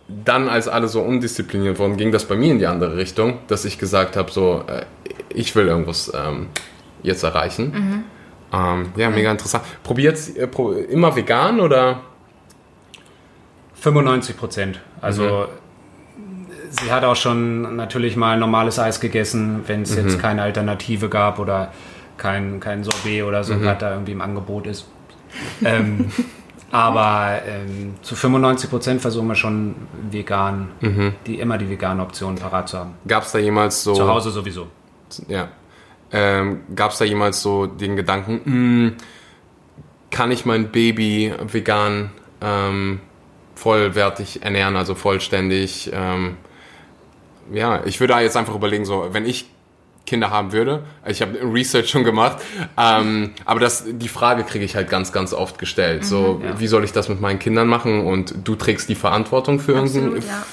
dann, 0.08 0.48
als 0.48 0.66
alle 0.66 0.88
so 0.88 1.00
undiszipliniert 1.02 1.78
wurden, 1.78 1.96
ging 1.96 2.10
das 2.10 2.24
bei 2.24 2.34
mir 2.34 2.50
in 2.50 2.58
die 2.58 2.66
andere 2.66 2.96
Richtung, 2.96 3.38
dass 3.46 3.64
ich 3.64 3.78
gesagt 3.78 4.16
habe, 4.16 4.32
so, 4.32 4.64
äh, 4.66 4.84
ich 5.28 5.54
will 5.54 5.68
irgendwas 5.68 6.10
ähm, 6.12 6.48
jetzt 7.04 7.22
erreichen. 7.22 7.72
Mhm. 7.72 8.04
Ähm, 8.52 8.92
ja, 8.96 9.10
mega 9.10 9.30
interessant. 9.30 9.62
Probiert 9.84 10.18
äh, 10.36 10.48
pro, 10.48 10.72
immer 10.72 11.14
vegan 11.14 11.60
oder? 11.60 12.00
95 13.74 14.36
Prozent. 14.36 14.80
Also 15.00 15.46
sie 16.82 16.92
hat 16.92 17.04
auch 17.04 17.16
schon 17.16 17.76
natürlich 17.76 18.16
mal 18.16 18.38
normales 18.38 18.78
Eis 18.78 19.00
gegessen, 19.00 19.62
wenn 19.66 19.82
es 19.82 19.94
jetzt 19.96 20.18
keine 20.18 20.42
Alternative 20.42 21.08
gab 21.08 21.38
oder 21.38 21.72
kein, 22.16 22.60
kein 22.60 22.82
Sorbet 22.84 23.22
oder 23.24 23.44
so, 23.44 23.54
was 23.64 23.78
da 23.78 23.92
irgendwie 23.92 24.12
im 24.12 24.20
Angebot 24.20 24.66
ist. 24.66 24.86
ähm, 25.64 26.10
aber 26.72 27.40
ähm, 27.46 27.94
zu 28.02 28.16
95 28.16 28.70
Prozent 28.70 29.00
versuchen 29.00 29.28
wir 29.28 29.34
schon 29.34 29.74
vegan, 30.10 30.68
die 31.26 31.38
immer 31.38 31.58
die 31.58 31.68
vegane 31.70 32.02
Option 32.02 32.34
parat 32.36 32.68
zu 32.68 32.78
haben. 32.78 32.94
Gab 33.06 33.22
es 33.22 33.32
da 33.32 33.38
jemals 33.38 33.82
so? 33.84 33.94
Zu 33.94 34.08
Hause 34.08 34.30
sowieso. 34.30 34.66
Ja. 35.28 35.48
Ähm, 36.12 36.60
Gab 36.74 36.92
es 36.92 36.98
da 36.98 37.04
jemals 37.04 37.40
so 37.42 37.66
den 37.66 37.96
Gedanken, 37.96 38.40
"Hm, 38.44 38.94
kann 40.10 40.30
ich 40.30 40.44
mein 40.46 40.70
Baby 40.72 41.32
vegan 41.52 42.10
ähm, 42.40 43.00
vollwertig 43.54 44.42
ernähren, 44.42 44.76
also 44.76 44.94
vollständig? 44.94 45.90
Ähm, 45.92 46.36
ja, 47.52 47.84
ich 47.84 48.00
würde 48.00 48.14
da 48.14 48.20
jetzt 48.20 48.36
einfach 48.36 48.54
überlegen, 48.54 48.84
so, 48.84 49.08
wenn 49.12 49.26
ich 49.26 49.46
Kinder 50.06 50.30
haben 50.30 50.52
würde, 50.52 50.84
ich 51.06 51.20
habe 51.20 51.38
Research 51.42 51.90
schon 51.90 52.04
gemacht, 52.04 52.38
ähm, 52.76 53.32
aber 53.44 53.60
das, 53.60 53.84
die 53.86 54.08
Frage 54.08 54.44
kriege 54.44 54.64
ich 54.64 54.76
halt 54.76 54.88
ganz, 54.88 55.12
ganz 55.12 55.32
oft 55.32 55.58
gestellt. 55.58 56.04
so, 56.04 56.40
ja. 56.44 56.60
wie 56.60 56.68
soll 56.68 56.84
ich 56.84 56.92
das 56.92 57.08
mit 57.08 57.20
meinen 57.20 57.38
Kindern 57.38 57.66
machen? 57.66 58.06
Und 58.06 58.34
du 58.44 58.54
trägst 58.54 58.88
die 58.88 58.94
Verantwortung 58.94 59.58
für 59.58 59.78
Absolut, 59.78 60.24
ja. 60.24 60.46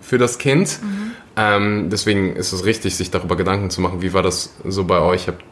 für 0.00 0.18
das 0.18 0.38
Kind. 0.38 0.78
Ähm, 1.36 1.90
deswegen 1.90 2.34
ist 2.34 2.52
es 2.52 2.64
richtig, 2.64 2.96
sich 2.96 3.10
darüber 3.10 3.36
Gedanken 3.36 3.70
zu 3.70 3.80
machen. 3.80 4.02
Wie 4.02 4.12
war 4.12 4.22
das 4.22 4.54
so 4.64 4.84
bei 4.84 5.00
euch? 5.00 5.28
Habt, 5.28 5.42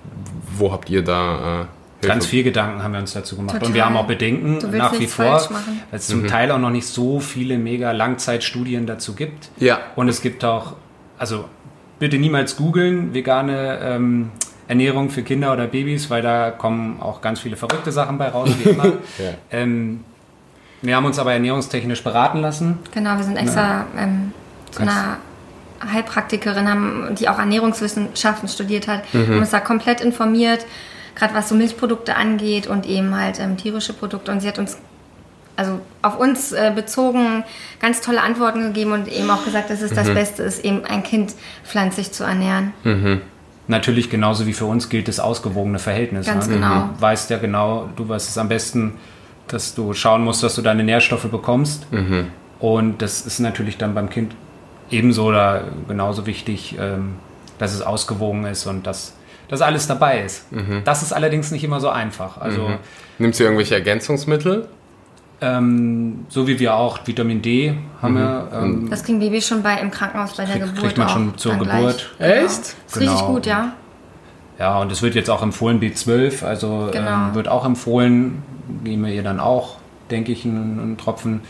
wo 0.57 0.73
habt 0.73 0.89
ihr 0.89 1.03
da 1.03 1.63
äh, 1.63 1.67
Hilfe? 2.03 2.15
Ganz 2.15 2.27
viel 2.27 2.43
Gedanken 2.43 2.83
haben 2.83 2.93
wir 2.93 3.01
uns 3.01 3.13
dazu 3.13 3.37
gemacht. 3.37 3.55
Total. 3.55 3.69
Und 3.69 3.75
wir 3.75 3.85
haben 3.85 3.97
auch 3.97 4.07
Bedenken 4.07 4.59
nach 4.77 4.99
wie 4.99 5.07
vor, 5.07 5.49
weil 5.51 5.61
es 5.93 6.09
zum 6.09 6.27
Teil 6.27 6.51
auch 6.51 6.59
noch 6.59 6.71
nicht 6.71 6.87
so 6.87 7.21
viele 7.21 7.59
mega 7.59 7.93
Langzeitstudien 7.93 8.87
dazu 8.87 9.15
gibt. 9.15 9.51
Ja. 9.59 9.81
Und 9.95 10.09
es 10.09 10.21
gibt 10.21 10.45
auch, 10.45 10.75
also 11.23 11.45
bitte 12.00 12.19
niemals 12.19 12.57
googeln, 12.57 13.14
vegane 13.14 13.79
ähm, 13.81 14.33
Ernährung 14.67 15.09
für 15.09 15.23
Kinder 15.23 15.52
oder 15.52 15.69
Babys, 15.69 16.11
weil 16.11 16.21
da 16.21 16.50
kommen 16.50 17.00
auch 17.00 17.21
ganz 17.21 17.38
viele 17.38 17.57
verrückte 17.57 17.93
Sachen 17.93 18.19
bei 18.19 18.29
raus, 18.29 18.50
wie 18.59 18.71
immer. 18.71 18.85
Ja. 19.19 19.31
ähm, 19.52 20.02
wir 20.83 20.97
haben 20.97 21.05
uns 21.05 21.21
aber 21.21 21.33
ernährungstechnisch 21.33 22.02
beraten 22.02 22.41
lassen. 22.41 22.81
Genau, 22.93 23.17
wir 23.17 23.23
sind 23.23 23.37
extra 23.37 23.87
ähm, 23.97 24.33
zu 24.73 24.81
Ganz- 24.81 24.91
einer 24.91 25.19
Heilpraktikerin, 25.93 26.69
haben, 26.69 27.14
die 27.17 27.29
auch 27.29 27.38
Ernährungswissenschaften 27.38 28.49
studiert 28.49 28.88
hat, 28.88 29.02
haben 29.14 29.38
uns 29.38 29.50
da 29.50 29.61
komplett 29.61 30.00
informiert, 30.00 30.67
gerade 31.14 31.35
was 31.35 31.49
so 31.49 31.55
Milchprodukte 31.55 32.17
angeht 32.17 32.67
und 32.67 32.85
eben 32.87 33.17
halt 33.17 33.38
ähm, 33.38 33.57
tierische 33.57 33.93
Produkte. 33.93 34.33
Und 34.33 34.41
sie 34.41 34.49
hat 34.49 34.59
uns, 34.59 34.76
also 35.57 35.81
auf 36.01 36.19
uns 36.19 36.53
äh, 36.53 36.73
bezogen, 36.75 37.45
ganz 37.81 38.01
tolle 38.01 38.23
Antworten 38.23 38.63
gegeben 38.69 38.93
und 38.93 39.09
eben 39.09 39.31
auch 39.31 39.45
gesagt, 39.45 39.71
dass 39.71 39.83
es 39.83 39.93
das 39.93 40.09
Beste 40.09 40.43
ist, 40.43 40.65
eben 40.65 40.85
ein 40.85 41.03
Kind 41.03 41.35
pflanzlich 41.65 42.13
zu 42.13 42.25
ernähren. 42.25 42.73
Natürlich 43.69 44.11
genauso 44.11 44.47
wie 44.47 44.55
für 44.55 44.65
uns 44.65 44.89
gilt 44.89 45.09
das 45.09 45.21
ausgewogene 45.21 45.79
Verhältnis. 45.79 46.27
Ganz 46.27 46.49
ne? 46.49 46.55
genau. 46.55 46.89
Du 46.95 47.01
weißt 47.01 47.31
ja 47.31 47.39
genau, 47.39 47.89
du 47.97 48.09
weißt 48.09 48.29
es 48.29 48.39
am 48.39 48.49
besten, 48.49 48.95
dass 49.49 49.75
du 49.75 49.93
schauen 49.95 50.25
musst, 50.25 50.43
dass 50.43 50.55
du 50.55 50.63
deine 50.63 50.85
Nährstoffe 50.85 51.31
bekommst. 51.31 51.87
Und 52.59 53.03
das 53.03 53.27
ist 53.27 53.39
natürlich 53.39 53.77
dann 53.77 53.95
beim 53.95 54.09
Kind 54.09 54.35
ebenso 54.91 55.25
oder 55.27 55.65
genauso 55.89 56.27
wichtig, 56.27 56.77
ähm, 56.79 57.15
dass 57.59 57.75
es 57.75 57.83
ausgewogen 57.83 58.45
ist 58.47 58.67
und 58.67 58.87
dass, 58.87 59.15
dass 59.49 59.63
alles 59.63 59.87
dabei 59.87 60.23
ist. 60.23 60.47
Das 60.85 61.03
ist 61.03 61.13
allerdings 61.13 61.51
nicht 61.51 61.65
immer 61.65 61.81
so 61.81 61.89
einfach. 61.89 62.39
Also 62.39 62.71
Nimmt 63.19 63.39
ihr 63.39 63.47
irgendwelche 63.47 63.75
Ergänzungsmittel? 63.75 64.69
Ähm, 65.43 66.25
so 66.29 66.47
wie 66.47 66.59
wir 66.59 66.75
auch 66.75 67.01
Vitamin 67.05 67.43
D 67.43 67.75
haben 68.01 68.15
wir. 68.17 68.49
Ähm, 68.55 68.89
Das 68.89 69.05
kriegen 69.05 69.19
Babys 69.19 69.47
schon 69.47 69.63
bei, 69.63 69.79
im 69.81 69.91
Krankenhaus 69.91 70.37
bei 70.37 70.45
der 70.45 70.55
Kriegt- 70.55 70.67
Geburt 70.69 70.83
kriegt 70.85 70.99
man 70.99 71.09
schon 71.09 71.37
zur 71.37 71.53
Geburt. 71.57 71.69
Gleich. 71.69 72.07
Genau. 72.19 72.45
Echt? 72.47 72.61
Ist 72.61 72.77
richtig 73.01 73.09
Genau. 73.19 73.27
gut, 73.33 73.47
ja. 73.47 73.73
Ja, 74.59 74.79
und 74.81 74.93
es 74.93 75.03
wird 75.03 75.15
jetzt 75.15 75.29
auch 75.31 75.43
empfohlen, 75.43 75.81
B12, 75.81 76.45
also 76.45 76.89
Genau. 76.93 77.11
ähm, 77.11 77.35
wird 77.35 77.49
auch 77.49 77.65
empfohlen, 77.65 78.43
geben 78.85 79.05
wir 79.05 79.13
ihr 79.13 79.23
dann 79.25 79.41
auch, 79.41 79.77
denke 80.11 80.31
ich, 80.33 80.45
einen, 80.45 80.79
einen 80.81 80.97
Tropfen. 80.97 81.41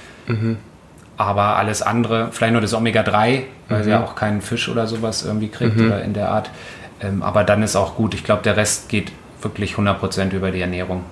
Aber 1.19 1.57
alles 1.57 1.83
andere, 1.83 2.29
vielleicht 2.33 2.53
nur 2.53 2.63
das 2.63 2.73
Omega-3, 2.75 3.43
weil 3.69 3.85
sie 3.85 3.91
ja 3.91 4.03
auch 4.03 4.15
keinen 4.15 4.41
Fisch 4.41 4.69
oder 4.69 4.87
sowas 4.87 5.25
irgendwie 5.25 5.49
kriegt 5.49 5.79
oder 5.79 6.03
in 6.03 6.15
der 6.15 6.31
Art. 6.31 6.51
Ähm, 7.01 7.23
aber 7.23 7.45
dann 7.45 7.63
ist 7.63 7.77
auch 7.77 7.97
gut. 7.97 8.15
Ich 8.15 8.25
glaube, 8.25 8.43
der 8.43 8.57
Rest 8.57 8.89
geht 8.89 9.13
wirklich 9.45 9.75
100% 9.75 10.33
über 10.33 10.51
die 10.51 10.61
Ernährung. 10.61 11.05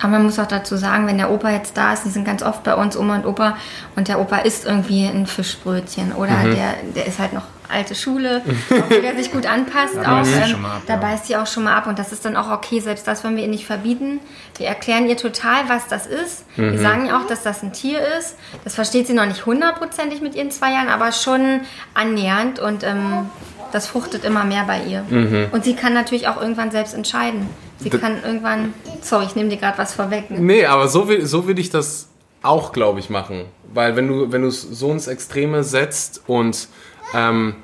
Aber 0.00 0.08
man 0.08 0.22
muss 0.24 0.38
auch 0.38 0.46
dazu 0.46 0.76
sagen, 0.76 1.06
wenn 1.06 1.18
der 1.18 1.30
Opa 1.30 1.50
jetzt 1.50 1.76
da 1.76 1.92
ist, 1.92 2.04
die 2.04 2.10
sind 2.10 2.24
ganz 2.24 2.42
oft 2.42 2.62
bei 2.64 2.74
uns, 2.74 2.96
Oma 2.96 3.16
und 3.16 3.26
Opa, 3.26 3.56
und 3.96 4.08
der 4.08 4.20
Opa 4.20 4.38
isst 4.38 4.64
irgendwie 4.66 5.06
ein 5.06 5.26
Fischbrötchen 5.26 6.12
oder 6.12 6.32
Mhm. 6.32 6.54
der, 6.54 6.74
der 6.94 7.06
ist 7.06 7.18
halt 7.18 7.32
noch 7.32 7.44
alte 7.68 7.94
Schule, 7.94 8.42
der 9.02 9.16
sich 9.16 9.32
gut 9.32 9.46
anpasst. 9.46 9.96
Da 9.96 10.02
auch, 10.02 10.06
beißt 10.18 10.32
sie 10.32 10.40
ähm, 10.40 10.48
schon 10.48 10.62
mal 10.62 10.76
ab, 10.76 10.82
da 10.86 10.94
ja. 10.94 11.00
beißt 11.00 11.26
sie 11.26 11.36
auch 11.36 11.46
schon 11.46 11.64
mal 11.64 11.74
ab 11.74 11.86
und 11.86 11.98
das 11.98 12.12
ist 12.12 12.24
dann 12.24 12.36
auch 12.36 12.50
okay, 12.50 12.80
selbst 12.80 13.08
das 13.08 13.24
wollen 13.24 13.36
wir 13.36 13.44
ihr 13.44 13.48
nicht 13.48 13.66
verbieten. 13.66 14.20
Wir 14.58 14.66
erklären 14.66 15.06
ihr 15.08 15.16
total, 15.16 15.68
was 15.68 15.88
das 15.88 16.06
ist. 16.06 16.44
Mhm. 16.56 16.72
Wir 16.72 16.78
sagen 16.80 17.06
ihr 17.06 17.16
auch, 17.16 17.26
dass 17.26 17.42
das 17.42 17.62
ein 17.62 17.72
Tier 17.72 18.00
ist. 18.18 18.36
Das 18.64 18.74
versteht 18.74 19.06
sie 19.06 19.14
noch 19.14 19.26
nicht 19.26 19.46
hundertprozentig 19.46 20.20
mit 20.20 20.34
ihren 20.34 20.50
zwei 20.50 20.72
Jahren, 20.72 20.88
aber 20.88 21.12
schon 21.12 21.60
annähernd 21.94 22.58
und 22.58 22.84
ähm, 22.84 23.30
das 23.72 23.86
fruchtet 23.86 24.24
immer 24.24 24.44
mehr 24.44 24.64
bei 24.66 24.82
ihr. 24.82 25.02
Mhm. 25.08 25.46
Und 25.52 25.64
sie 25.64 25.74
kann 25.74 25.94
natürlich 25.94 26.28
auch 26.28 26.40
irgendwann 26.40 26.70
selbst 26.70 26.94
entscheiden. 26.94 27.48
Sie 27.82 27.90
D- 27.90 27.98
kann 27.98 28.22
irgendwann, 28.22 28.72
sorry, 29.02 29.24
ich 29.26 29.34
nehme 29.36 29.48
dir 29.50 29.56
gerade 29.56 29.78
was 29.78 29.94
vorweg. 29.94 30.30
Ne? 30.30 30.40
Nee, 30.40 30.64
aber 30.66 30.88
so 30.88 31.08
will, 31.08 31.26
so 31.26 31.46
will 31.46 31.58
ich 31.58 31.70
das 31.70 32.08
auch, 32.42 32.72
glaube 32.72 33.00
ich, 33.00 33.10
machen. 33.10 33.44
Weil 33.74 33.96
wenn 33.96 34.08
du, 34.08 34.32
wenn 34.32 34.42
du 34.42 34.48
es 34.48 34.62
so 34.62 34.90
ins 34.92 35.06
Extreme 35.06 35.64
setzt 35.64 36.22
und 36.26 36.68
ähm, 37.14 37.54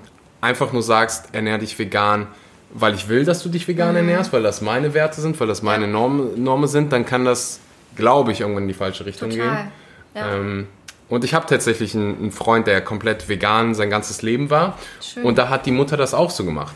einfach 0.41 0.73
nur 0.73 0.83
sagst, 0.83 1.27
ernähr 1.33 1.59
dich 1.59 1.79
vegan, 1.79 2.27
weil 2.71 2.95
ich 2.95 3.09
will, 3.09 3.25
dass 3.25 3.43
du 3.43 3.49
dich 3.49 3.67
vegan 3.67 3.97
ernährst, 3.97 4.33
weil 4.33 4.43
das 4.43 4.61
meine 4.61 4.95
Werte 4.95 5.21
sind, 5.21 5.39
weil 5.41 5.47
das 5.47 5.63
meine 5.63 5.87
Ja. 5.87 5.91
Normen, 5.91 6.43
Normen 6.43 6.69
sind, 6.69 6.93
dann 6.93 7.05
kann 7.07 7.25
das, 7.25 7.61
glaube 7.97 8.33
ich, 8.33 8.41
irgendwann 8.41 8.65
in 8.65 8.69
die 8.69 8.75
falsche 8.75 9.07
Richtung 9.07 9.31
Total. 9.31 9.47
gehen. 9.49 9.73
Ja. 10.15 10.35
Ähm, 10.37 10.67
und 11.09 11.25
ich 11.25 11.33
habe 11.33 11.47
tatsächlich 11.47 11.95
einen, 11.95 12.19
einen 12.19 12.33
Freund, 12.33 12.67
der 12.67 12.83
komplett 12.83 13.29
vegan 13.29 13.75
sein 13.75 13.89
ganzes 13.89 14.21
Leben 14.23 14.51
war. 14.51 14.79
Schön. 15.01 15.25
Und 15.25 15.39
da 15.39 15.49
hat 15.49 15.65
die 15.65 15.71
Mutter 15.71 15.97
das 15.97 16.13
auch 16.13 16.31
so 16.31 16.45
gemacht. 16.45 16.75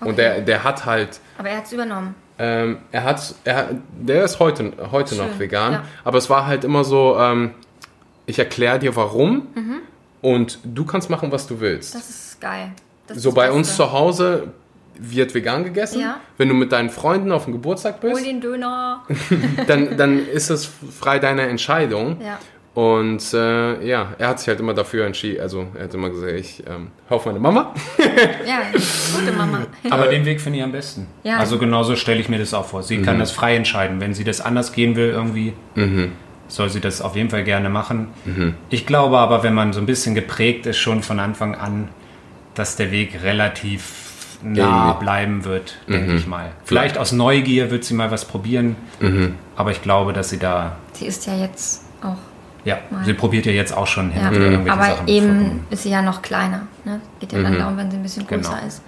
Und 0.00 0.08
Okay. 0.08 0.16
der, 0.16 0.40
der 0.42 0.64
hat 0.64 0.84
halt, 0.86 1.20
Aber 1.38 1.48
er 1.50 1.56
hat 1.58 1.66
es 1.66 1.72
übernommen. 1.72 2.14
ähm, 2.38 2.78
er 2.92 3.04
hat, 3.04 3.34
er, 3.44 3.70
der 3.98 4.24
ist 4.24 4.38
heute, 4.38 4.72
heute 4.92 5.16
noch 5.16 5.38
vegan, 5.38 5.72
ja. 5.72 5.82
aber 6.04 6.18
es 6.18 6.30
war 6.30 6.46
halt 6.46 6.64
immer 6.64 6.84
so, 6.84 7.16
ähm, 7.18 7.52
ich 8.26 8.38
erkläre 8.38 8.78
dir 8.78 8.94
warum 8.94 9.46
Mhm. 9.54 9.76
und 10.22 10.58
du 10.64 10.84
kannst 10.84 11.10
machen, 11.10 11.32
was 11.32 11.46
du 11.46 11.60
willst. 11.60 11.94
Das 11.94 12.08
ist 12.08 12.40
geil. 12.40 12.70
Das 13.06 13.16
ist 13.16 13.22
so 13.22 13.30
das 13.30 13.34
bei 13.36 13.50
uns 13.50 13.74
zu 13.76 13.90
Hause 13.92 14.48
wird 15.00 15.32
vegan 15.34 15.62
gegessen. 15.64 16.00
Ja. 16.00 16.18
Wenn 16.38 16.48
du 16.48 16.54
mit 16.54 16.72
deinen 16.72 16.90
Freunden 16.90 17.30
auf 17.32 17.44
dem 17.44 17.52
Geburtstag 17.54 18.02
Hol 18.02 18.10
bist, 18.14 18.26
den 18.26 18.40
Döner. 18.40 19.04
dann, 19.66 19.96
dann 19.96 20.18
ist 20.28 20.50
es 20.50 20.68
frei 20.98 21.18
deiner 21.20 21.44
Entscheidung. 21.44 22.20
Ja. 22.20 22.38
Und 22.78 23.34
äh, 23.34 23.84
ja, 23.84 24.12
er 24.18 24.28
hat 24.28 24.38
sich 24.38 24.46
halt 24.46 24.60
immer 24.60 24.72
dafür 24.72 25.04
entschieden. 25.04 25.40
Also 25.40 25.66
er 25.74 25.82
hat 25.84 25.94
immer 25.94 26.10
gesagt, 26.10 26.32
ich 26.34 26.62
ähm, 26.64 26.92
hör 27.08 27.16
auf 27.16 27.26
meine 27.26 27.40
Mama. 27.40 27.74
Ja, 28.46 28.60
gute 29.18 29.32
Mama. 29.36 29.66
Aber 29.90 30.06
den 30.06 30.24
Weg 30.24 30.40
finde 30.40 30.58
ich 30.60 30.64
am 30.64 30.70
besten. 30.70 31.08
Ja. 31.24 31.38
Also 31.38 31.58
genauso 31.58 31.96
stelle 31.96 32.20
ich 32.20 32.28
mir 32.28 32.38
das 32.38 32.54
auch 32.54 32.64
vor. 32.66 32.84
Sie 32.84 32.98
Mhm. 32.98 33.04
kann 33.04 33.18
das 33.18 33.32
frei 33.32 33.56
entscheiden. 33.56 34.00
Wenn 34.00 34.14
sie 34.14 34.22
das 34.22 34.40
anders 34.40 34.72
gehen 34.72 34.94
will 34.94 35.08
irgendwie, 35.08 35.54
soll 36.46 36.70
sie 36.70 36.78
das 36.80 37.00
auf 37.02 37.16
jeden 37.16 37.30
Fall 37.30 37.42
gerne 37.42 37.68
machen. 37.68 38.08
Mhm. 38.24 38.54
Ich 38.70 38.86
glaube 38.86 39.18
aber, 39.18 39.42
wenn 39.42 39.54
man 39.54 39.72
so 39.72 39.80
ein 39.80 39.86
bisschen 39.86 40.14
geprägt 40.14 40.64
ist 40.66 40.78
schon 40.78 41.02
von 41.02 41.18
Anfang 41.18 41.56
an, 41.56 41.88
dass 42.54 42.76
der 42.76 42.92
Weg 42.92 43.24
relativ 43.24 44.36
nah 44.44 44.92
bleiben 44.92 45.44
wird, 45.44 45.78
denke 45.88 46.14
ich 46.14 46.28
mal. 46.28 46.52
Vielleicht 46.64 46.96
aus 46.96 47.10
Neugier 47.10 47.72
wird 47.72 47.82
sie 47.82 47.94
mal 47.94 48.12
was 48.12 48.24
probieren, 48.24 48.76
aber 49.56 49.72
ich 49.72 49.82
glaube, 49.82 50.12
dass 50.12 50.30
sie 50.30 50.38
da, 50.38 50.76
Sie 50.92 51.06
ist 51.06 51.26
ja 51.26 51.34
jetzt 51.36 51.82
ja, 52.64 52.78
sie 53.04 53.14
probiert 53.14 53.46
ja 53.46 53.52
jetzt 53.52 53.76
auch 53.76 53.86
schon 53.86 54.10
hin 54.10 54.22
Ja. 54.22 54.30
irgendwelche 54.32 54.72
Aber 54.72 54.84
Sachen. 54.96 55.08
eben 55.08 55.64
ist 55.70 55.82
sie 55.84 55.90
ja 55.90 56.02
noch 56.02 56.22
kleiner. 56.22 56.62
Ne? 56.84 57.00
Geht 57.20 57.32
ja 57.32 57.42
dann 57.42 57.58
darum, 57.58 57.76
wenn 57.76 57.90
sie 57.90 57.96
ein 57.96 58.02
bisschen 58.02 58.26
größer 58.26 58.50
Genau. 58.56 58.66
ist. 58.66 58.82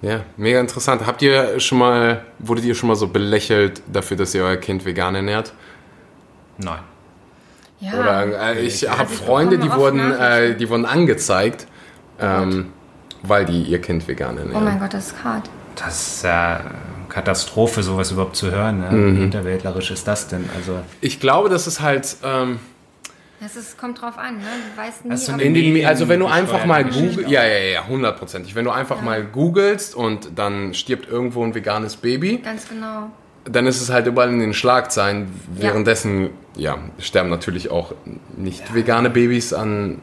Ja, 0.00 0.20
mega 0.36 0.60
interessant. 0.60 1.04
Habt 1.06 1.22
ihr 1.22 1.58
schon 1.58 1.78
mal, 1.78 2.24
wurdet 2.38 2.64
ihr 2.64 2.74
schon 2.76 2.88
mal 2.88 2.94
so 2.96 3.08
belächelt 3.08 3.82
dafür, 3.92 4.16
dass 4.16 4.34
ihr 4.34 4.44
euer 4.44 4.56
Kind 4.56 4.84
vegan 4.84 5.14
ernährt? 5.16 5.52
Nein. 6.58 6.78
Ja. 7.80 7.92
Oder 7.94 8.54
äh, 8.54 8.60
ich 8.60 8.88
habe 8.88 9.08
Freunde, 9.08 9.58
die 9.58 9.70
wurden, 9.72 10.12
äh, 10.12 10.56
die 10.56 10.68
wurden 10.68 10.84
angezeigt, 10.86 11.66
ähm, 12.20 12.66
weil 13.22 13.44
die 13.44 13.62
ihr 13.62 13.80
Kind 13.80 14.06
vegan 14.08 14.36
ernähren. 14.38 14.62
oh 14.62 14.64
mein 14.64 14.78
Gott, 14.80 14.94
das 14.94 15.08
ist 15.08 15.24
hart. 15.24 15.48
Das 15.76 16.06
ist 16.16 16.24
ja 16.24 16.60
Katastrophe, 17.08 17.82
sowas 17.82 18.10
überhaupt 18.10 18.34
zu 18.36 18.50
hören. 18.50 18.80
Ne? 18.80 18.90
Mhm. 18.90 19.16
Wie 19.16 19.20
hinterwäldlerisch 19.20 19.90
ist 19.92 20.06
das 20.08 20.28
denn? 20.28 20.48
Also, 20.56 20.78
Ich 21.00 21.20
glaube, 21.20 21.48
das 21.48 21.66
ist 21.68 21.80
halt 21.80 22.16
ähm, 22.24 22.58
Es 23.44 23.54
ist, 23.54 23.78
kommt 23.78 24.00
drauf 24.00 24.18
an, 24.18 24.38
ne? 24.38 24.44
Du 24.74 24.80
weißt 24.80 25.04
nie, 25.04 25.32
eine 25.32 25.42
in 25.42 25.54
den, 25.54 25.86
also 25.86 26.08
wenn 26.08 26.18
du 26.18 26.26
einfach 26.26 26.64
mal 26.66 26.84
googelst, 26.84 27.30
ja, 27.30 27.44
ja, 27.44 27.58
ja, 27.58 27.86
hundertprozentig. 27.86 28.54
Wenn 28.54 28.64
du 28.64 28.72
einfach 28.72 29.00
mal 29.00 29.24
googelst 29.24 29.94
und 29.94 30.30
dann 30.36 30.74
stirbt 30.74 31.08
irgendwo 31.08 31.44
ein 31.44 31.54
veganes 31.54 31.96
Baby, 31.96 32.38
Ganz 32.38 32.68
genau. 32.68 33.10
dann 33.44 33.66
ist 33.66 33.80
es 33.80 33.90
halt 33.90 34.06
überall 34.06 34.30
in 34.30 34.40
den 34.40 34.54
Schlagzeilen. 34.54 35.28
Ja. 35.56 35.62
Währenddessen, 35.62 36.30
ja, 36.56 36.78
sterben 36.98 37.28
natürlich 37.30 37.70
auch 37.70 37.94
nicht 38.36 38.74
vegane 38.74 39.08
Babys 39.08 39.52
an, 39.52 40.00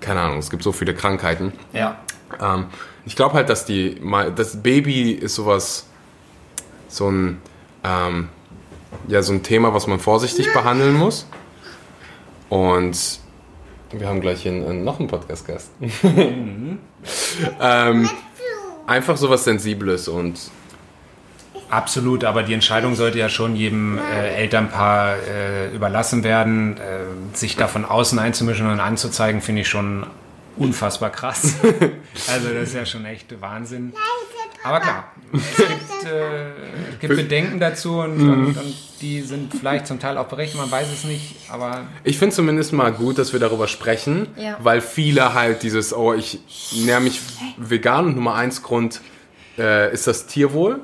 keine 0.00 0.20
Ahnung, 0.20 0.38
es 0.38 0.50
gibt 0.50 0.62
so 0.62 0.72
viele 0.72 0.94
Krankheiten. 0.94 1.52
ja. 1.72 1.98
Ähm, 2.40 2.66
ich 3.06 3.16
glaube 3.16 3.34
halt, 3.34 3.50
dass 3.50 3.66
die, 3.66 4.00
das 4.34 4.62
Baby 4.62 5.12
ist 5.12 5.34
sowas, 5.34 5.86
so 6.88 7.10
ein, 7.10 7.40
ähm, 7.84 8.28
ja, 9.08 9.20
so 9.22 9.32
ein 9.32 9.42
Thema, 9.42 9.74
was 9.74 9.86
man 9.86 10.00
vorsichtig 10.00 10.52
behandeln 10.52 10.94
muss. 10.94 11.26
Und 12.48 13.20
wir 13.92 14.08
haben 14.08 14.20
gleich 14.20 14.42
hier 14.42 14.52
einen, 14.52 14.84
noch 14.84 14.98
einen 14.98 15.08
Podcast-Gast. 15.08 15.70
ähm, 17.60 18.10
einfach 18.86 19.16
sowas 19.16 19.44
Sensibles 19.44 20.08
und 20.08 20.38
Absolut, 21.70 22.22
aber 22.22 22.44
die 22.44 22.54
Entscheidung 22.54 22.94
sollte 22.94 23.18
ja 23.18 23.28
schon 23.28 23.56
jedem 23.56 23.98
äh, 23.98 24.34
Elternpaar 24.36 25.16
äh, 25.16 25.74
überlassen 25.74 26.22
werden. 26.22 26.76
Äh, 26.76 27.36
sich 27.36 27.56
da 27.56 27.66
von 27.66 27.84
außen 27.84 28.18
einzumischen 28.18 28.70
und 28.70 28.78
anzuzeigen, 28.78 29.40
finde 29.40 29.62
ich 29.62 29.68
schon 29.68 30.06
unfassbar 30.56 31.10
krass. 31.10 31.56
also 32.28 32.48
das 32.54 32.68
ist 32.68 32.74
ja 32.74 32.86
schon 32.86 33.04
echt 33.06 33.40
Wahnsinn. 33.40 33.92
Aber 34.64 34.80
klar, 34.80 35.12
es 35.32 35.56
gibt, 35.56 36.04
äh, 36.10 36.48
es 36.94 36.98
gibt 37.00 37.16
Bedenken 37.16 37.60
dazu 37.60 37.98
und, 38.00 38.18
und, 38.20 38.46
und 38.56 38.74
die 39.02 39.20
sind 39.20 39.52
vielleicht 39.54 39.86
zum 39.86 40.00
Teil 40.00 40.16
auch 40.16 40.26
berechtigt, 40.26 40.58
man 40.58 40.70
weiß 40.70 40.86
es 40.90 41.04
nicht, 41.04 41.36
aber 41.50 41.82
Ich 42.02 42.18
finde 42.18 42.34
zumindest 42.34 42.72
mal 42.72 42.90
gut, 42.92 43.18
dass 43.18 43.32
wir 43.34 43.40
darüber 43.40 43.68
sprechen, 43.68 44.28
Ja. 44.38 44.56
weil 44.62 44.80
viele 44.80 45.34
halt 45.34 45.62
dieses, 45.62 45.92
oh, 45.92 46.14
ich 46.14 46.38
nähre 46.84 47.02
mich 47.02 47.20
vegan 47.58 48.06
und 48.06 48.14
Nummer 48.16 48.34
eins 48.36 48.62
Grund 48.62 49.02
äh, 49.58 49.92
ist 49.92 50.06
das 50.06 50.26
Tierwohl. 50.26 50.80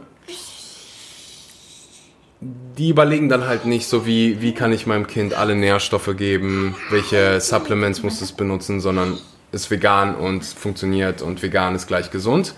Die 2.42 2.88
überlegen 2.88 3.28
dann 3.28 3.46
halt 3.46 3.66
nicht 3.66 3.86
so, 3.86 4.06
wie, 4.06 4.40
wie 4.40 4.52
kann 4.54 4.72
ich 4.72 4.86
meinem 4.86 5.06
Kind 5.06 5.34
alle 5.34 5.54
Nährstoffe 5.54 6.16
geben, 6.16 6.74
welche 6.90 7.38
Supplements 7.40 8.02
muss 8.02 8.20
es 8.22 8.32
benutzen, 8.32 8.80
sondern 8.80 9.18
ist 9.52 9.70
vegan 9.70 10.14
und 10.14 10.44
funktioniert 10.44 11.22
und 11.22 11.42
vegan 11.42 11.74
ist 11.74 11.86
gleich 11.86 12.10
gesund. 12.10 12.54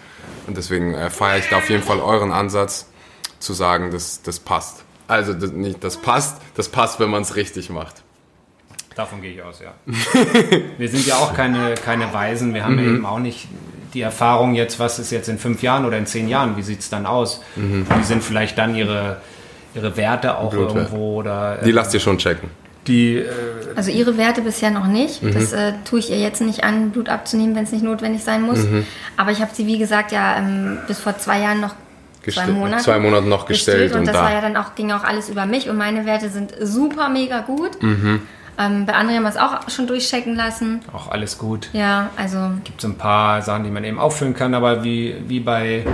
Und 0.46 0.56
deswegen 0.56 0.94
äh, 0.94 1.11
feiere 1.11 1.38
ich 1.38 1.49
da 1.49 1.58
auf 1.58 1.70
jeden 1.70 1.82
Fall 1.82 2.00
euren 2.00 2.32
Ansatz 2.32 2.88
zu 3.38 3.52
sagen, 3.52 3.90
dass 3.90 4.22
das 4.22 4.40
passt. 4.40 4.84
Also 5.08 5.32
das, 5.34 5.52
nicht, 5.52 5.82
das 5.84 5.96
passt, 5.96 6.40
das 6.54 6.68
passt, 6.68 7.00
wenn 7.00 7.11
man 7.11 7.22
es 7.22 7.37
richtig 7.37 7.70
macht. 7.70 8.02
Davon 8.94 9.22
gehe 9.22 9.32
ich 9.32 9.42
aus, 9.42 9.61
ja. 9.61 9.72
wir 10.78 10.88
sind 10.88 11.06
ja 11.06 11.16
auch 11.16 11.34
keine, 11.34 11.75
keine 11.75 12.12
Weisen. 12.12 12.52
Wir 12.52 12.64
haben 12.64 12.78
ja 12.78 12.84
eben 12.84 13.06
auch 13.06 13.18
nicht 13.18 13.49
die 13.94 14.02
Erfahrung 14.02 14.54
jetzt, 14.54 14.78
was 14.78 14.99
ist 14.99 15.11
jetzt 15.11 15.28
in 15.28 15.38
fünf 15.38 15.62
Jahren 15.62 15.85
oder 15.85 15.98
in 15.98 16.07
zehn 16.07 16.28
Jahren, 16.28 16.57
wie 16.57 16.62
sieht 16.62 16.81
es 16.81 16.90
dann 16.90 17.07
aus? 17.07 17.42
Wie 17.57 18.05
sind 18.05 18.22
vielleicht 18.22 18.57
dann 18.59 18.74
ihre, 18.74 19.20
ihre 19.74 19.96
Werte 19.96 20.38
auch 20.38 20.50
Blutwerte. 20.50 20.78
irgendwo 20.78 21.18
oder 21.18 21.59
Die 21.64 21.72
lasst 21.72 21.92
ihr 21.94 22.00
schon 22.00 22.18
checken. 22.18 22.50
Die 22.87 23.16
äh, 23.16 23.27
Also 23.77 23.90
ihre 23.90 24.16
Werte 24.16 24.40
bisher 24.42 24.71
noch 24.71 24.87
nicht. 24.87 25.23
Mhm. 25.23 25.33
Das 25.35 25.53
äh, 25.53 25.73
tue 25.85 25.99
ich 26.01 26.11
ihr 26.11 26.18
jetzt 26.18 26.40
nicht 26.40 26.64
an, 26.64 26.90
Blut 26.90 27.09
abzunehmen, 27.09 27.55
wenn 27.55 27.64
es 27.64 27.73
nicht 27.73 27.85
notwendig 27.85 28.25
sein 28.25 28.42
muss. 28.42 28.59
Mhm. 28.64 28.87
Aber 29.16 29.31
ich 29.31 29.40
habe 29.40 29.51
sie, 29.55 29.66
wie 29.66 29.79
gesagt, 29.79 30.12
ja 30.12 30.37
ähm, 30.38 30.79
bis 30.87 30.99
vor 30.99 31.16
zwei 31.18 31.40
Jahren 31.40 31.61
noch 31.61 31.75
zwei 32.25 32.42
Gestillt- 32.42 32.53
Monate, 32.55 32.83
zwei 32.85 32.99
Monate 32.99 33.27
noch 33.29 33.47
gestellt 33.47 33.92
und, 33.92 34.01
und 34.01 34.07
das 34.07 34.14
da. 34.16 34.23
war 34.25 34.33
ja 34.33 34.40
dann 34.40 34.57
auch, 34.57 34.75
ging 34.75 34.90
auch 34.92 35.05
alles 35.05 35.29
über 35.29 35.45
mich 35.47 35.68
und 35.68 35.77
meine 35.77 36.07
Werte 36.07 36.29
sind 36.29 36.53
super 36.61 37.09
mega 37.09 37.40
gut. 37.40 37.83
Mhm. 37.83 38.23
Ähm, 38.59 38.85
bei 38.87 38.92
anderen 38.92 39.16
haben 39.16 39.23
wir 39.23 39.31
es 39.31 39.37
auch 39.38 39.71
schon 39.71 39.87
durchchecken 39.87 40.37
lassen. 40.37 40.81
auch 40.92 41.11
alles 41.11 41.38
gut. 41.38 41.71
Ja, 41.73 42.11
also 42.16 42.51
Gibt 42.64 42.81
so 42.83 42.88
ein 42.88 42.99
paar 42.99 43.40
Sachen, 43.42 43.64
die 43.64 43.71
man 43.71 43.83
eben 43.83 43.99
auffüllen 43.99 44.35
kann, 44.35 44.55
aber 44.55 44.85
wie, 44.85 45.16
wie 45.27 45.40
bei 45.40 45.85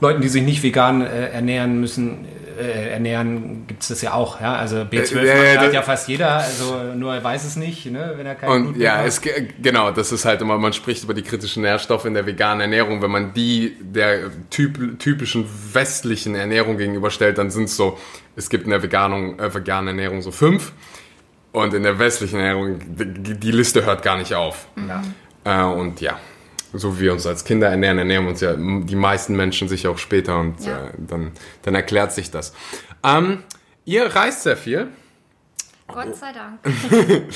Leuten, 0.00 0.20
die 0.20 0.28
sich 0.28 0.42
nicht 0.42 0.62
vegan 0.62 1.00
äh, 1.00 1.28
ernähren 1.30 1.80
müssen, 1.80 2.26
äh, 2.58 2.90
ernähren, 2.90 3.66
gibt 3.66 3.82
es 3.82 3.88
das 3.88 4.02
ja 4.02 4.12
auch. 4.14 4.40
Ja? 4.40 4.54
Also 4.56 4.78
B12 4.78 5.16
Äh, 5.24 5.58
hat 5.58 5.72
ja 5.72 5.82
fast 5.82 6.08
jeder, 6.08 6.32
also 6.36 6.82
nur 6.94 7.14
er 7.14 7.22
weiß 7.24 7.44
es 7.44 7.56
nicht, 7.56 7.86
ne? 7.86 8.14
wenn 8.16 8.26
er 8.26 8.34
kein 8.34 8.48
Und 8.50 8.62
Blut 8.72 8.76
ja, 8.82 9.04
es, 9.04 9.20
ge- 9.20 9.48
genau, 9.62 9.90
das 9.90 10.12
ist 10.12 10.24
halt 10.24 10.40
immer, 10.42 10.58
man 10.58 10.72
spricht 10.72 11.04
über 11.04 11.14
die 11.14 11.22
kritischen 11.22 11.62
Nährstoffe 11.62 12.04
in 12.04 12.14
der 12.14 12.26
veganen 12.26 12.60
Ernährung. 12.60 13.02
Wenn 13.02 13.10
man 13.10 13.32
die 13.34 13.76
der 13.80 14.30
typ, 14.50 14.98
typischen 14.98 15.46
westlichen 15.72 16.34
Ernährung 16.34 16.76
gegenüberstellt, 16.78 17.38
dann 17.38 17.50
sind 17.50 17.64
es 17.64 17.76
so, 17.76 17.98
es 18.36 18.48
gibt 18.50 18.64
in 18.64 18.70
der 18.70 18.82
veganen, 18.82 19.38
äh, 19.38 19.52
veganen 19.54 19.88
Ernährung 19.88 20.22
so 20.22 20.30
fünf. 20.30 20.72
Und 21.52 21.72
in 21.72 21.84
der 21.84 21.98
westlichen 22.00 22.40
Ernährung, 22.40 22.80
die, 22.96 23.34
die 23.38 23.50
Liste 23.52 23.84
hört 23.86 24.02
gar 24.02 24.16
nicht 24.16 24.34
auf. 24.34 24.66
Ja. 24.88 25.02
Äh, 25.44 25.72
und 25.72 26.00
ja, 26.00 26.18
so 26.74 26.96
wie 26.98 27.04
wir 27.04 27.12
uns 27.12 27.26
als 27.26 27.44
Kinder 27.44 27.68
ernähren, 27.68 27.98
ernähren 27.98 28.26
uns 28.26 28.40
ja 28.40 28.54
die 28.54 28.96
meisten 28.96 29.36
Menschen 29.36 29.68
sich 29.68 29.86
auch 29.86 29.98
später 29.98 30.38
und 30.40 30.64
Ja. 30.64 30.88
äh, 30.88 30.90
dann, 30.98 31.32
dann 31.62 31.74
erklärt 31.74 32.12
sich 32.12 32.30
das. 32.30 32.52
Ähm, 33.02 33.42
ihr 33.84 34.06
reist 34.06 34.42
sehr 34.42 34.56
viel. 34.56 34.88
Gott 35.86 36.16
sei 36.16 36.32
Dank. 36.32 36.60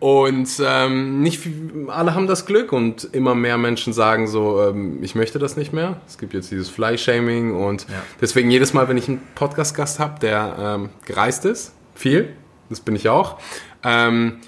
Und 0.00 0.48
ähm, 0.64 1.22
nicht 1.22 1.38
viel, 1.38 1.86
alle 1.88 2.14
haben 2.14 2.26
das 2.26 2.44
Glück 2.44 2.72
und 2.72 3.08
immer 3.12 3.34
mehr 3.36 3.56
Menschen 3.56 3.92
sagen 3.92 4.26
so, 4.26 4.60
ähm, 4.68 5.02
ich 5.02 5.14
möchte 5.14 5.38
das 5.38 5.56
nicht 5.56 5.72
mehr. 5.72 6.00
Es 6.06 6.18
gibt 6.18 6.34
jetzt 6.34 6.50
dieses 6.50 6.68
Fly-Shaming 6.68 7.54
und 7.54 7.82
Ja. 7.88 8.02
deswegen 8.20 8.50
jedes 8.50 8.74
Mal, 8.74 8.88
wenn 8.88 8.96
ich 8.98 9.08
einen 9.08 9.22
Podcast-Gast 9.36 10.00
habe, 10.00 10.18
der 10.20 10.56
ähm, 10.58 10.88
gereist 11.06 11.44
ist, 11.44 11.72
viel, 11.94 12.34
das 12.68 12.80
bin 12.80 12.96
ich 12.96 13.08
auch, 13.08 13.38
ähm, 13.84 14.40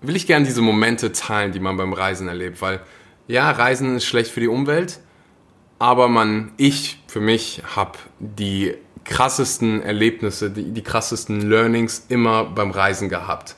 will 0.00 0.16
ich 0.16 0.26
gerne 0.26 0.46
diese 0.46 0.62
Momente 0.62 1.12
teilen, 1.12 1.52
die 1.52 1.60
man 1.60 1.76
beim 1.76 1.92
Reisen 1.92 2.28
erlebt, 2.28 2.60
weil 2.62 2.80
ja, 3.26 3.50
Reisen 3.50 3.96
ist 3.96 4.04
schlecht 4.04 4.30
für 4.30 4.40
die 4.40 4.48
Umwelt, 4.48 5.00
aber 5.78 6.08
man, 6.08 6.52
ich 6.56 7.02
für 7.06 7.20
mich 7.20 7.62
habe 7.74 7.98
die 8.18 8.74
krassesten 9.04 9.82
Erlebnisse, 9.82 10.50
die, 10.50 10.72
die 10.72 10.82
krassesten 10.82 11.42
Learnings 11.42 12.06
immer 12.08 12.44
beim 12.44 12.70
Reisen 12.70 13.08
gehabt. 13.08 13.56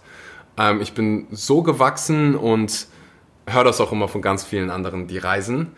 Ähm, 0.59 0.81
ich 0.81 0.93
bin 0.93 1.27
so 1.31 1.63
gewachsen 1.63 2.35
und 2.35 2.89
höre 3.47 3.65
das 3.65 3.81
auch 3.81 3.93
immer 3.93 4.09
von 4.09 4.23
ganz 4.23 4.45
vielen 4.45 4.71
anderen, 4.71 5.07
die 5.07 5.19
reisen. 5.19 5.73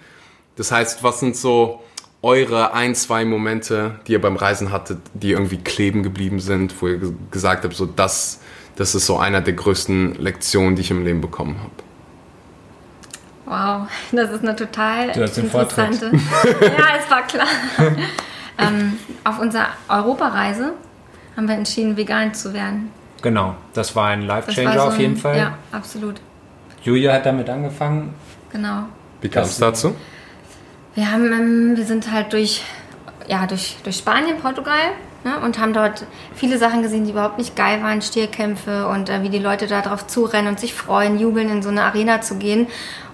Das 0.57 0.73
heißt, 0.73 1.03
was 1.03 1.21
sind 1.21 1.37
so 1.37 1.83
eure 2.23 2.73
ein, 2.73 2.95
zwei 2.95 3.25
Momente, 3.25 4.01
die 4.07 4.13
ihr 4.13 4.21
beim 4.21 4.37
Reisen 4.37 4.73
hattet, 4.73 4.99
die 5.15 5.33
irgendwie 5.33 5.59
kleben 5.59 6.03
geblieben 6.03 6.41
sind, 6.41 6.75
wo 6.81 6.89
ihr 6.89 6.99
ge- 6.99 7.13
gesagt 7.31 7.65
habt, 7.65 7.75
so 7.75 7.87
das, 7.87 8.41
das 8.75 8.95
ist 8.95 9.07
so 9.07 9.19
einer 9.19 9.41
der 9.41 9.55
größten 9.55 10.15
Lektionen, 10.15 10.75
die 10.77 10.83
ich 10.83 10.91
im 10.91 11.05
Leben 11.05 11.21
bekommen 11.21 11.59
habe? 11.61 11.88
Wow, 13.49 13.89
das 14.13 14.31
ist 14.31 14.43
eine 14.43 14.55
total 14.55 15.13
Du 15.13 15.23
hast 15.23 15.37
den 15.37 15.51
Vortritt. 15.51 15.79
interessante. 16.03 16.17
ja, 16.61 16.85
es 17.03 17.11
war 17.11 17.23
klar. 17.27 17.47
ähm, 18.59 18.99
auf 19.25 19.39
unserer 19.39 19.69
Europareise 19.89 20.75
haben 21.37 21.49
wir 21.49 21.55
entschieden, 21.55 21.97
vegan 21.97 22.35
zu 22.35 22.53
werden. 22.53 22.91
Genau, 23.23 23.55
das 23.73 23.97
war 23.97 24.09
ein 24.09 24.23
Life-Changer 24.23 24.73
so 24.75 24.81
auf 24.81 24.99
jeden 24.99 25.15
ein- 25.15 25.17
Fall. 25.17 25.37
Ja, 25.39 25.55
absolut. 25.73 26.21
Julia 26.83 27.15
hat 27.15 27.27
damit 27.27 27.49
angefangen. 27.49 28.15
Genau. 28.53 28.85
Wie 29.21 29.29
kam 29.29 29.45
es 29.45 29.59
dazu? 29.59 29.97
Wir 30.95 31.11
haben, 31.11 31.33
ähm, 31.33 31.77
wir 31.77 31.85
sind 31.85 32.11
halt 32.13 32.33
durch, 32.33 32.63
ja, 33.27 33.47
durch, 33.47 33.77
durch 33.83 33.97
Spanien, 33.97 34.39
Portugal 34.39 34.93
ne, 35.25 35.39
und 35.41 35.59
haben 35.59 35.73
dort 35.73 36.05
viele 36.35 36.59
Sachen 36.59 36.83
gesehen, 36.83 37.05
die 37.05 37.11
überhaupt 37.13 37.39
nicht 37.39 37.57
geil 37.57 37.83
waren, 37.83 38.03
Stierkämpfe 38.03 38.87
und 38.89 39.09
äh, 39.09 39.23
wie 39.23 39.29
die 39.31 39.39
Leute 39.39 39.67
da 39.67 39.81
drauf 39.81 40.07
zurennen 40.07 40.49
und 40.49 40.61
sich 40.61 40.75
freuen, 40.75 41.19
jubeln, 41.19 41.49
in 41.51 41.63
so 41.63 41.69
eine 41.71 41.83
Arena 41.85 42.21
zu 42.21 42.37
gehen. 42.37 42.67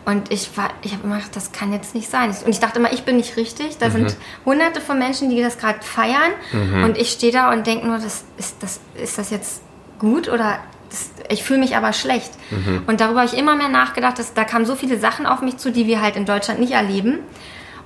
Und 0.05 0.31
ich 0.31 0.57
war, 0.57 0.71
ich 0.83 0.93
habe 0.93 1.05
immer 1.05 1.17
gedacht, 1.17 1.35
das 1.35 1.53
kann 1.53 1.73
jetzt 1.73 1.95
nicht 1.95 2.11
sein. 2.11 2.31
Und 2.45 2.51
ich 2.51 2.61
dachte 2.61 2.79
immer, 2.79 2.93
ich 2.93 3.05
bin 3.05 3.17
nicht 3.17 3.37
richtig. 3.37 3.79
Da 3.79 3.91
sind 3.91 4.17
hunderte 4.45 4.81
von 4.81 4.99
Menschen, 4.99 5.31
die 5.31 5.41
das 5.41 5.59
gerade 5.59 5.81
feiern. 5.81 6.33
Und 6.85 6.99
ich 6.99 7.11
stehe 7.11 7.33
da 7.33 7.51
und 7.53 7.67
denke 7.67 7.87
nur, 7.87 7.97
das, 7.97 8.25
ist, 8.37 8.57
das, 8.61 8.81
ist 9.01 9.17
das 9.17 9.31
jetzt 9.31 9.63
gut 9.99 10.29
oder 10.29 10.59
das, 10.91 11.11
ich 11.31 11.43
fühle 11.43 11.61
mich 11.61 11.77
aber 11.77 11.93
schlecht. 11.93 12.31
Und 12.87 13.01
darüber 13.01 13.21
habe 13.21 13.31
ich 13.33 13.39
immer 13.39 13.57
mehr 13.57 13.71
nachgedacht, 13.71 14.19
dass 14.19 14.35
da 14.35 14.45
kamen 14.45 14.67
so 14.67 14.75
viele 14.75 14.99
Sachen 14.99 15.25
auf 15.27 15.41
mich 15.41 15.57
zu, 15.57 15.73
die 15.73 15.87
wir 15.87 16.03
halt 16.03 16.17
in 16.17 16.27
Deutschland 16.27 16.61
nicht 16.61 16.73
erleben. 16.73 17.21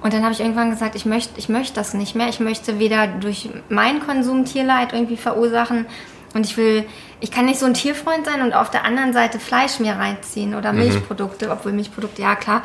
Und 0.03 0.13
dann 0.13 0.23
habe 0.23 0.33
ich 0.33 0.41
irgendwann 0.41 0.71
gesagt, 0.71 0.95
ich 0.95 1.07
möchte 1.07 1.39
ich 1.39 1.49
möchte 1.49 1.75
das 1.75 1.95
nicht 1.95 2.15
mehr. 2.15 2.29
Ich 2.29 2.41
möchte 2.41 2.79
weder 2.79 3.07
durch 3.07 3.49
meinen 3.69 4.01
Konsum 4.01 4.45
Tierleid 4.45 4.93
irgendwie 4.93 5.17
verursachen 5.17 5.87
und 6.35 6.47
ich 6.47 6.57
will, 6.57 6.85
ich 7.21 7.31
kann 7.31 7.47
nicht 7.47 7.59
so 7.59 7.67
ein 7.67 7.75
Tierfreund 7.75 8.25
sein 8.27 8.43
und 8.43 8.53
auf 8.53 8.71
der 8.71 8.85
anderen 8.85 9.13
Seite 9.13 9.39
Fleisch 9.41 9.81
mir 9.81 9.95
reinziehen 9.95 10.55
oder 10.55 10.73
Mhm. 10.73 10.79
Milchprodukte, 10.79 11.51
obwohl 11.51 11.73
Milchprodukte, 11.73 12.23
ja 12.23 12.37
klar, 12.37 12.63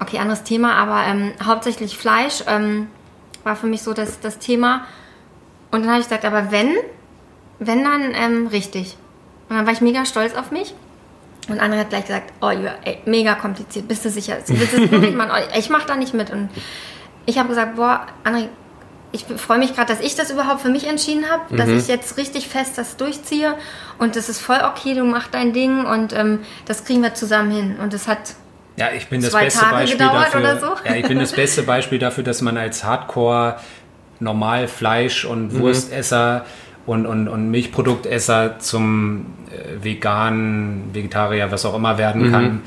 okay, 0.00 0.18
anderes 0.18 0.42
Thema, 0.42 0.74
aber 0.74 1.04
ähm, 1.06 1.32
hauptsächlich 1.44 1.96
Fleisch 1.96 2.42
ähm, 2.46 2.88
war 3.44 3.56
für 3.56 3.66
mich 3.66 3.82
so 3.82 3.92
das, 3.92 4.20
das 4.20 4.38
Thema. 4.38 4.86
Und 5.70 5.82
dann 5.82 5.90
habe 5.90 6.00
ich 6.00 6.06
gesagt, 6.06 6.24
aber 6.24 6.50
wenn, 6.50 6.74
wenn 7.58 7.84
dann 7.84 8.12
ähm, 8.14 8.46
richtig. 8.48 8.96
Und 9.48 9.56
dann 9.56 9.66
war 9.66 9.72
ich 9.72 9.80
mega 9.80 10.04
stolz 10.04 10.34
auf 10.34 10.50
mich. 10.50 10.74
Und 11.48 11.60
André 11.62 11.78
hat 11.78 11.90
gleich 11.90 12.06
gesagt, 12.06 12.32
oh, 12.40 12.48
ey, 12.48 12.98
mega 13.04 13.36
kompliziert, 13.36 13.86
bist 13.86 14.04
du 14.04 14.10
sicher? 14.10 14.38
Willst 14.46 14.72
du 14.72 14.90
wirklich? 14.90 15.16
Oh, 15.16 15.58
ich 15.58 15.70
mache 15.70 15.86
da 15.86 15.94
nicht 15.94 16.12
mit. 16.12 16.30
Und 16.30 16.48
ich 17.24 17.38
habe 17.38 17.48
gesagt, 17.48 17.76
boah, 17.76 18.06
André, 18.24 18.48
ich 19.16 19.40
freue 19.40 19.58
mich 19.58 19.74
gerade, 19.74 19.92
dass 19.92 20.02
ich 20.02 20.14
das 20.14 20.30
überhaupt 20.30 20.60
für 20.60 20.68
mich 20.68 20.86
entschieden 20.86 21.24
habe, 21.30 21.56
dass 21.56 21.68
ich 21.68 21.88
jetzt 21.88 22.16
richtig 22.18 22.48
fest 22.48 22.76
das 22.76 22.96
durchziehe. 22.96 23.54
Und 23.98 24.14
das 24.14 24.28
ist 24.28 24.40
voll 24.40 24.58
okay, 24.70 24.94
du 24.94 25.04
machst 25.04 25.32
dein 25.32 25.52
Ding 25.52 25.84
und 25.86 26.12
ähm, 26.12 26.40
das 26.66 26.84
kriegen 26.84 27.02
wir 27.02 27.14
zusammen 27.14 27.50
hin. 27.50 27.76
Und 27.82 27.92
das 27.94 28.06
hat 28.08 28.34
Ja, 28.76 28.88
ich 28.94 29.08
bin 29.08 29.22
das 29.22 29.30
Zwei 29.30 29.44
beste 29.44 29.60
Tage 29.60 29.72
Beispiel 29.74 29.98
gedauert 29.98 30.26
dafür. 30.26 30.40
oder 30.40 30.60
so? 30.60 30.66
Ja, 30.84 30.94
ich 30.96 31.08
bin 31.08 31.18
das 31.18 31.32
beste 31.32 31.62
Beispiel 31.62 31.98
dafür, 31.98 32.24
dass 32.24 32.42
man 32.42 32.58
als 32.58 32.84
Hardcore 32.84 33.56
normal 34.20 34.68
Fleisch 34.68 35.24
und 35.24 35.58
Wurstesser 35.58 36.44
und, 36.84 37.06
und, 37.06 37.28
und 37.28 37.50
Milchproduktesser 37.50 38.58
zum 38.58 39.26
äh, 39.50 39.82
vegan, 39.82 40.90
Vegetarier, 40.92 41.50
was 41.50 41.64
auch 41.64 41.74
immer 41.74 41.96
werden 41.96 42.30
kann, 42.30 42.62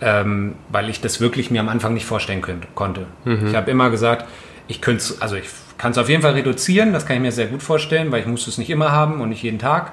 ähm, 0.00 0.54
weil 0.68 0.88
ich 0.90 1.00
das 1.00 1.20
wirklich 1.20 1.50
mir 1.50 1.60
am 1.60 1.68
Anfang 1.68 1.92
nicht 1.94 2.06
vorstellen 2.06 2.40
könnt, 2.40 2.66
konnte. 2.74 3.06
Ich 3.48 3.54
habe 3.56 3.70
immer 3.70 3.90
gesagt, 3.90 4.26
ich 4.68 4.80
könnte 4.80 5.04
also 5.20 5.36
ich 5.36 5.48
kann 5.78 5.92
es 5.92 5.98
auf 5.98 6.08
jeden 6.08 6.22
Fall 6.22 6.32
reduzieren, 6.32 6.92
das 6.92 7.06
kann 7.06 7.16
ich 7.16 7.22
mir 7.22 7.32
sehr 7.32 7.46
gut 7.46 7.62
vorstellen, 7.62 8.12
weil 8.12 8.20
ich 8.20 8.26
muss 8.26 8.46
es 8.46 8.58
nicht 8.58 8.70
immer 8.70 8.92
haben 8.92 9.20
und 9.20 9.30
nicht 9.30 9.42
jeden 9.42 9.58
Tag, 9.58 9.92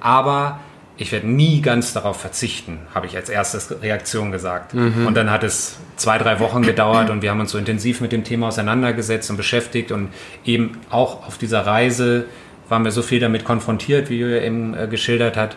aber 0.00 0.60
ich 0.98 1.10
werde 1.10 1.26
nie 1.26 1.62
ganz 1.62 1.92
darauf 1.94 2.20
verzichten, 2.20 2.78
habe 2.94 3.06
ich 3.06 3.16
als 3.16 3.28
erstes 3.30 3.82
Reaktion 3.82 4.30
gesagt. 4.30 4.74
Und 5.06 5.16
dann 5.16 5.30
hat 5.30 5.42
es 5.42 5.78
zwei, 5.96 6.18
drei 6.18 6.38
Wochen 6.38 6.62
gedauert 6.62 7.10
und 7.10 7.22
wir 7.22 7.30
haben 7.30 7.40
uns 7.40 7.50
so 7.50 7.58
intensiv 7.58 8.00
mit 8.00 8.12
dem 8.12 8.24
Thema 8.24 8.48
auseinandergesetzt 8.48 9.30
und 9.30 9.36
beschäftigt 9.38 9.90
und 9.90 10.10
eben 10.44 10.78
auch 10.90 11.26
auf 11.26 11.38
dieser 11.38 11.66
Reise 11.66 12.26
waren 12.68 12.84
wir 12.84 12.92
so 12.92 13.02
viel 13.02 13.20
damit 13.20 13.44
konfrontiert, 13.44 14.10
wie 14.10 14.18
Julia 14.18 14.42
eben 14.42 14.74
äh, 14.74 14.86
geschildert 14.86 15.36
hat. 15.36 15.56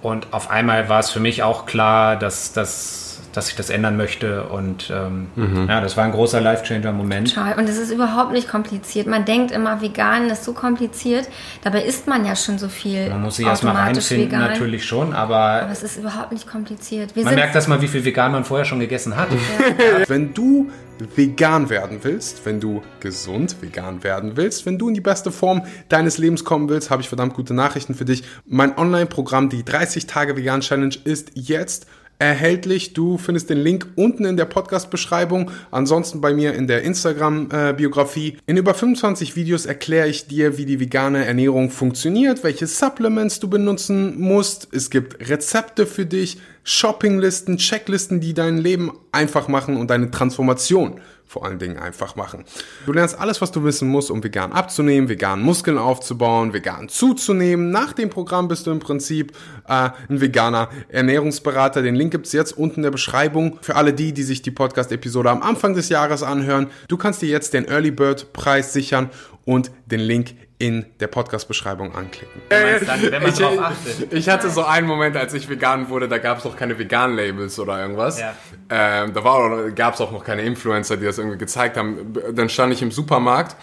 Und 0.00 0.26
auf 0.32 0.50
einmal 0.50 0.88
war 0.88 1.00
es 1.00 1.10
für 1.10 1.20
mich 1.20 1.42
auch 1.42 1.66
klar, 1.66 2.16
dass, 2.16 2.52
dass, 2.52 3.01
dass 3.32 3.48
ich 3.48 3.56
das 3.56 3.70
ändern 3.70 3.96
möchte. 3.96 4.44
Und 4.44 4.92
ähm, 4.94 5.28
ja, 5.68 5.80
das 5.80 5.96
war 5.96 6.04
ein 6.04 6.12
großer 6.12 6.40
Life-Changer-Moment. 6.40 7.34
Total. 7.34 7.58
Und 7.58 7.68
es 7.68 7.78
ist 7.78 7.90
überhaupt 7.90 8.32
nicht 8.32 8.48
kompliziert. 8.48 9.06
Man 9.06 9.24
denkt 9.24 9.50
immer, 9.50 9.80
vegan 9.80 10.30
ist 10.30 10.44
so 10.44 10.52
kompliziert. 10.52 11.28
Dabei 11.62 11.82
isst 11.82 12.06
man 12.06 12.24
ja 12.24 12.36
schon 12.36 12.58
so 12.58 12.68
viel. 12.68 13.08
Man 13.08 13.22
muss 13.22 13.36
sich 13.36 13.46
erstmal 13.46 13.74
automatisch 13.74 14.10
reinfinden, 14.10 14.40
vegan. 14.40 14.50
natürlich 14.50 14.84
schon, 14.84 15.12
aber 15.12 15.62
Aber 15.62 15.72
es 15.72 15.82
ist 15.82 15.96
überhaupt 15.96 16.32
nicht 16.32 16.46
kompliziert. 16.46 17.16
Wir 17.16 17.24
man 17.24 17.34
merkt 17.34 17.54
das 17.54 17.68
mal, 17.68 17.80
wie 17.80 17.88
viel 17.88 18.04
vegan 18.04 18.32
man 18.32 18.44
vorher 18.44 18.64
schon 18.64 18.80
gegessen 18.80 19.16
hat. 19.16 19.28
Wenn 20.08 20.34
du 20.34 20.70
vegan 21.16 21.70
werden 21.70 21.98
willst, 22.02 22.44
wenn 22.44 22.60
du 22.60 22.82
gesund 23.00 23.56
vegan 23.60 24.04
werden 24.04 24.36
willst, 24.36 24.66
wenn 24.66 24.78
du 24.78 24.88
in 24.88 24.94
die 24.94 25.00
beste 25.00 25.32
Form 25.32 25.62
deines 25.88 26.18
Lebens 26.18 26.44
kommen 26.44 26.68
willst, 26.68 26.90
habe 26.90 27.02
ich 27.02 27.08
verdammt 27.08 27.34
gute 27.34 27.54
Nachrichten 27.54 27.94
für 27.94 28.04
dich. 28.04 28.24
Mein 28.46 28.76
Online-Programm, 28.76 29.48
die 29.48 29.64
30 29.64 30.06
Tage 30.06 30.36
Vegan 30.36 30.60
Challenge, 30.60 30.94
ist 31.04 31.32
jetzt 31.34 31.86
erhältlich. 32.22 32.92
Du 32.92 33.18
findest 33.18 33.50
den 33.50 33.58
Link 33.58 33.88
unten 33.96 34.24
in 34.24 34.36
der 34.36 34.44
Podcast-Beschreibung, 34.44 35.50
ansonsten 35.70 36.20
bei 36.20 36.32
mir 36.32 36.54
in 36.54 36.66
der 36.66 36.82
Instagram-Biografie. 36.82 38.38
In 38.46 38.56
über 38.56 38.74
25 38.74 39.36
Videos 39.36 39.66
erkläre 39.66 40.08
ich 40.08 40.28
dir, 40.28 40.56
wie 40.58 40.64
die 40.64 40.80
vegane 40.80 41.24
Ernährung 41.24 41.70
funktioniert, 41.70 42.44
welche 42.44 42.66
Supplements 42.66 43.40
du 43.40 43.48
benutzen 43.48 44.20
musst. 44.20 44.68
Es 44.72 44.90
gibt 44.90 45.28
Rezepte 45.28 45.86
für 45.86 46.06
dich, 46.06 46.38
Shoppinglisten, 46.64 47.58
Checklisten, 47.58 48.20
die 48.20 48.34
dein 48.34 48.58
Leben 48.58 48.92
einfach 49.10 49.48
machen 49.48 49.76
und 49.76 49.90
deine 49.90 50.10
Transformation 50.10 51.00
vor 51.32 51.46
allen 51.46 51.58
Dingen 51.58 51.78
einfach 51.78 52.14
machen. 52.14 52.44
Du 52.84 52.92
lernst 52.92 53.18
alles, 53.18 53.40
was 53.40 53.50
du 53.50 53.64
wissen 53.64 53.88
musst, 53.88 54.10
um 54.10 54.22
vegan 54.22 54.52
abzunehmen, 54.52 55.08
vegan 55.08 55.40
Muskeln 55.40 55.78
aufzubauen, 55.78 56.52
vegan 56.52 56.90
zuzunehmen. 56.90 57.70
Nach 57.70 57.94
dem 57.94 58.10
Programm 58.10 58.48
bist 58.48 58.66
du 58.66 58.70
im 58.70 58.80
Prinzip 58.80 59.32
äh, 59.66 59.90
ein 60.08 60.20
veganer 60.20 60.68
Ernährungsberater. 60.90 61.80
Den 61.80 61.94
Link 61.94 62.10
gibt's 62.12 62.32
jetzt 62.32 62.52
unten 62.52 62.76
in 62.76 62.82
der 62.82 62.90
Beschreibung 62.90 63.58
für 63.62 63.76
alle 63.76 63.94
die, 63.94 64.12
die 64.12 64.24
sich 64.24 64.42
die 64.42 64.50
Podcast-Episode 64.50 65.30
am 65.30 65.42
Anfang 65.42 65.72
des 65.72 65.88
Jahres 65.88 66.22
anhören. 66.22 66.68
Du 66.88 66.98
kannst 66.98 67.22
dir 67.22 67.30
jetzt 67.30 67.54
den 67.54 67.66
Early 67.66 67.92
Bird 67.92 68.34
Preis 68.34 68.74
sichern 68.74 69.08
und 69.46 69.70
den 69.86 70.00
Link 70.00 70.34
in 70.62 70.86
der 71.00 71.08
Podcast-Beschreibung 71.08 71.92
anklicken. 71.92 72.40
Dann, 72.48 73.02
wenn 73.02 73.20
man 73.20 73.32
Ich, 73.32 73.38
drauf 73.38 73.58
achtet. 73.58 74.12
ich 74.12 74.28
hatte 74.28 74.48
so 74.48 74.62
einen 74.62 74.86
Moment, 74.86 75.16
als 75.16 75.34
ich 75.34 75.48
vegan 75.48 75.88
wurde, 75.88 76.06
da 76.06 76.18
gab 76.18 76.38
es 76.38 76.44
noch 76.44 76.56
keine 76.56 76.78
Vegan-Labels 76.78 77.58
oder 77.58 77.80
irgendwas. 77.80 78.20
Ja. 78.20 78.36
Ähm, 78.70 79.12
da 79.12 79.70
gab 79.74 79.94
es 79.94 80.00
auch 80.00 80.12
noch 80.12 80.22
keine 80.22 80.42
Influencer, 80.42 80.96
die 80.96 81.04
das 81.04 81.18
irgendwie 81.18 81.38
gezeigt 81.38 81.76
haben. 81.76 82.14
Dann 82.32 82.48
stand 82.48 82.72
ich 82.72 82.80
im 82.80 82.92
Supermarkt 82.92 83.56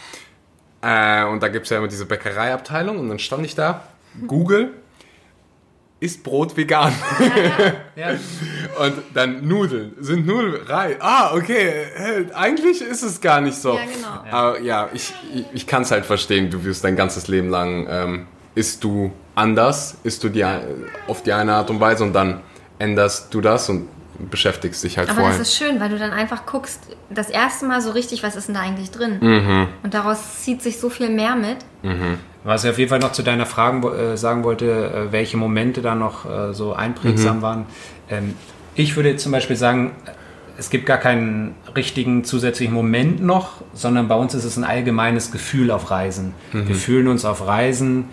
äh, 0.82 1.24
und 1.24 1.42
da 1.42 1.48
gibt 1.48 1.68
es 1.68 1.70
ja 1.70 1.78
immer 1.78 1.88
diese 1.88 2.06
Bäckereiabteilung 2.06 3.00
und 3.00 3.08
dann 3.08 3.20
stand 3.20 3.46
ich 3.46 3.56
da, 3.56 3.86
Google, 4.28 4.74
ist 6.00 6.24
Brot 6.24 6.56
vegan? 6.56 6.94
Ja. 7.96 8.12
Und 8.12 8.94
dann 9.14 9.46
Nudeln. 9.46 9.92
Sind 10.00 10.26
Nudeln 10.26 10.66
rein? 10.66 10.96
Ah, 11.02 11.34
okay. 11.34 11.70
Eigentlich 12.34 12.82
ist 12.82 13.04
es 13.04 13.20
gar 13.20 13.42
nicht 13.42 13.58
so. 13.58 13.74
Ja, 13.76 13.82
genau. 13.84 14.32
Aber 14.32 14.62
ja, 14.62 14.88
ich, 14.94 15.14
ich, 15.34 15.46
ich 15.52 15.68
kann 15.68 15.82
es 15.82 15.92
halt 15.92 16.06
verstehen. 16.06 16.50
Du 16.50 16.64
wirst 16.64 16.86
dein 16.86 16.96
ganzes 16.96 17.28
Leben 17.28 17.50
lang, 17.50 17.88
ähm, 17.90 18.28
isst 18.56 18.86
du 18.86 19.12
anders, 19.36 19.98
isst 20.04 20.24
du 20.24 20.30
die, 20.30 20.46
auf 21.08 21.24
die 21.24 21.34
eine 21.34 21.56
Art 21.56 21.70
und 21.70 21.82
Weise 21.82 22.06
und 22.06 22.14
dann 22.14 22.40
änderst 22.78 23.34
du 23.34 23.42
das 23.42 23.68
und 23.68 23.90
beschäftigst 24.30 24.82
dich 24.84 24.98
halt 24.98 25.10
Aber 25.10 25.22
vorher. 25.22 25.38
das 25.38 25.50
ist 25.50 25.58
schön, 25.58 25.82
weil 25.82 25.90
du 25.90 25.98
dann 25.98 26.12
einfach 26.12 26.46
guckst, 26.46 26.80
das 27.10 27.30
erste 27.30 27.66
Mal 27.66 27.82
so 27.82 27.92
richtig, 27.92 28.24
was 28.24 28.38
ist 28.38 28.48
denn 28.48 28.56
da 28.56 28.62
eigentlich 28.62 28.92
drin? 28.92 29.18
Mhm. 29.20 29.68
Und 29.84 29.94
daraus 29.94 30.40
zieht 30.42 30.62
sich 30.62 30.80
so 30.80 30.90
viel 30.90 31.10
mehr 31.10 31.36
mit. 31.36 31.58
Was 32.44 32.64
ich 32.64 32.70
auf 32.70 32.78
jeden 32.78 32.90
Fall 32.90 33.00
noch 33.00 33.12
zu 33.12 33.22
deiner 33.24 33.46
Frage 33.46 33.88
äh, 34.14 34.18
sagen 34.18 34.44
wollte, 34.44 34.66
äh, 35.10 35.12
welche 35.12 35.36
Momente 35.38 35.82
da 35.82 35.94
noch 35.96 36.26
äh, 36.30 36.54
so 36.54 36.74
einprägsam 36.74 37.38
Mhm. 37.38 37.42
waren. 37.42 37.66
Ähm, 38.10 38.36
ich 38.76 38.96
würde 38.96 39.16
zum 39.18 39.32
Beispiel 39.34 39.56
sagen, 39.58 39.92
es 40.58 40.70
gibt 40.70 40.86
gar 40.86 40.98
keinen 40.98 41.56
richtigen 41.76 42.24
zusätzlichen 42.24 42.74
Moment 42.74 43.22
noch, 43.22 43.62
sondern 43.74 44.08
bei 44.08 44.16
uns 44.16 44.34
ist 44.34 44.46
es 44.46 44.58
ein 44.58 44.64
allgemeines 44.64 45.32
Gefühl 45.32 45.70
auf 45.72 45.92
Reisen. 45.92 46.34
Mhm. 46.54 46.68
Wir 46.68 46.76
fühlen 46.76 47.08
uns 47.08 47.26
auf 47.26 47.46
Reisen, 47.46 48.06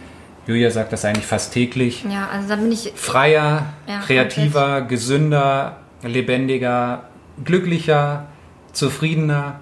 Julia 0.47 0.71
sagt 0.71 0.93
das 0.93 1.05
eigentlich 1.05 1.27
fast 1.27 1.53
täglich, 1.53 2.05
Ja, 2.09 2.29
also 2.33 2.49
da 2.49 2.57
bin 2.57 2.71
ich. 2.71 2.93
freier, 2.95 3.67
Ja, 3.89 3.99
kreativer, 4.01 4.83
gesünder, 4.83 5.79
lebendiger, 6.03 7.03
glücklicher, 7.45 8.27
zufriedener. 8.73 9.59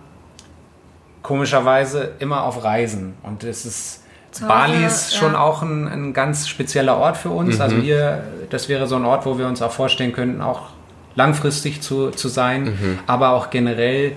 Komischerweise 1.23 2.13
immer 2.19 2.43
auf 2.43 2.65
Reisen. 2.65 3.15
Und 3.23 3.45
es 3.45 3.65
ist. 3.65 4.04
Zu 4.35 4.47
Bali 4.47 4.75
Hause, 4.75 4.87
ist 4.87 5.13
ja. 5.13 5.19
schon 5.21 5.37
auch 5.37 5.63
ein, 5.63 5.87
ein 5.87 6.13
ganz 6.13 6.49
spezieller 6.49 6.97
Ort 6.99 7.17
für 7.17 7.31
uns. 7.31 7.61
Also 7.61 7.77
hier, 7.77 8.25
das 8.51 8.69
wäre 8.69 8.89
so 8.89 8.97
ein 8.97 9.05
Ort, 9.05 9.27
wo 9.27 9.39
wir 9.39 9.47
uns 9.47 9.63
auch 9.63 9.71
vorstellen 9.71 10.13
könnten, 10.13 10.41
auch 10.43 10.71
langfristig 11.15 11.81
zu, 11.83 12.11
zu 12.11 12.27
sein. 12.27 13.01
Aber 13.07 13.31
auch 13.31 13.51
generell 13.51 14.17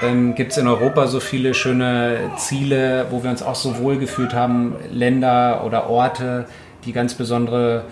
ähm, 0.00 0.34
gibt 0.34 0.52
es 0.52 0.56
in 0.56 0.66
Europa 0.66 1.06
so 1.08 1.20
viele 1.20 1.52
schöne 1.52 2.30
Ziele, 2.38 3.08
wo 3.10 3.22
wir 3.22 3.28
uns 3.30 3.42
auch 3.42 3.54
so 3.54 3.76
wohl 3.76 3.98
gefühlt 3.98 4.32
haben, 4.32 4.76
Länder 4.90 5.62
oder 5.66 5.90
Orte, 5.90 6.46
die 6.86 6.92
ganz 6.92 7.12
besondere 7.12 7.84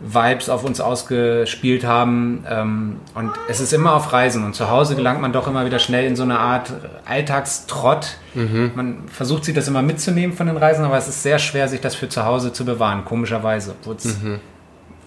Vibes 0.00 0.48
auf 0.48 0.64
uns 0.64 0.80
ausgespielt 0.80 1.84
haben. 1.84 2.44
Ähm, 2.48 2.96
und 3.14 3.32
es 3.48 3.60
ist 3.60 3.72
immer 3.72 3.94
auf 3.94 4.12
Reisen. 4.12 4.44
Und 4.44 4.54
zu 4.54 4.70
Hause 4.70 4.94
gelangt 4.96 5.20
man 5.20 5.32
doch 5.32 5.48
immer 5.48 5.66
wieder 5.66 5.78
schnell 5.78 6.06
in 6.06 6.14
so 6.16 6.22
eine 6.22 6.38
Art 6.38 6.72
Alltagstrott. 7.04 8.16
Man 8.34 9.08
versucht 9.08 9.44
sich 9.44 9.54
das 9.54 9.66
immer 9.66 9.82
mitzunehmen 9.82 10.36
von 10.36 10.46
den 10.46 10.56
Reisen, 10.56 10.84
aber 10.84 10.96
es 10.96 11.08
ist 11.08 11.24
sehr 11.24 11.40
schwer, 11.40 11.66
sich 11.66 11.80
das 11.80 11.96
für 11.96 12.08
zu 12.08 12.24
Hause 12.24 12.52
zu 12.52 12.64
bewahren, 12.64 13.04
komischerweise. 13.04 13.74
Wo 13.82 13.92
es 13.92 14.16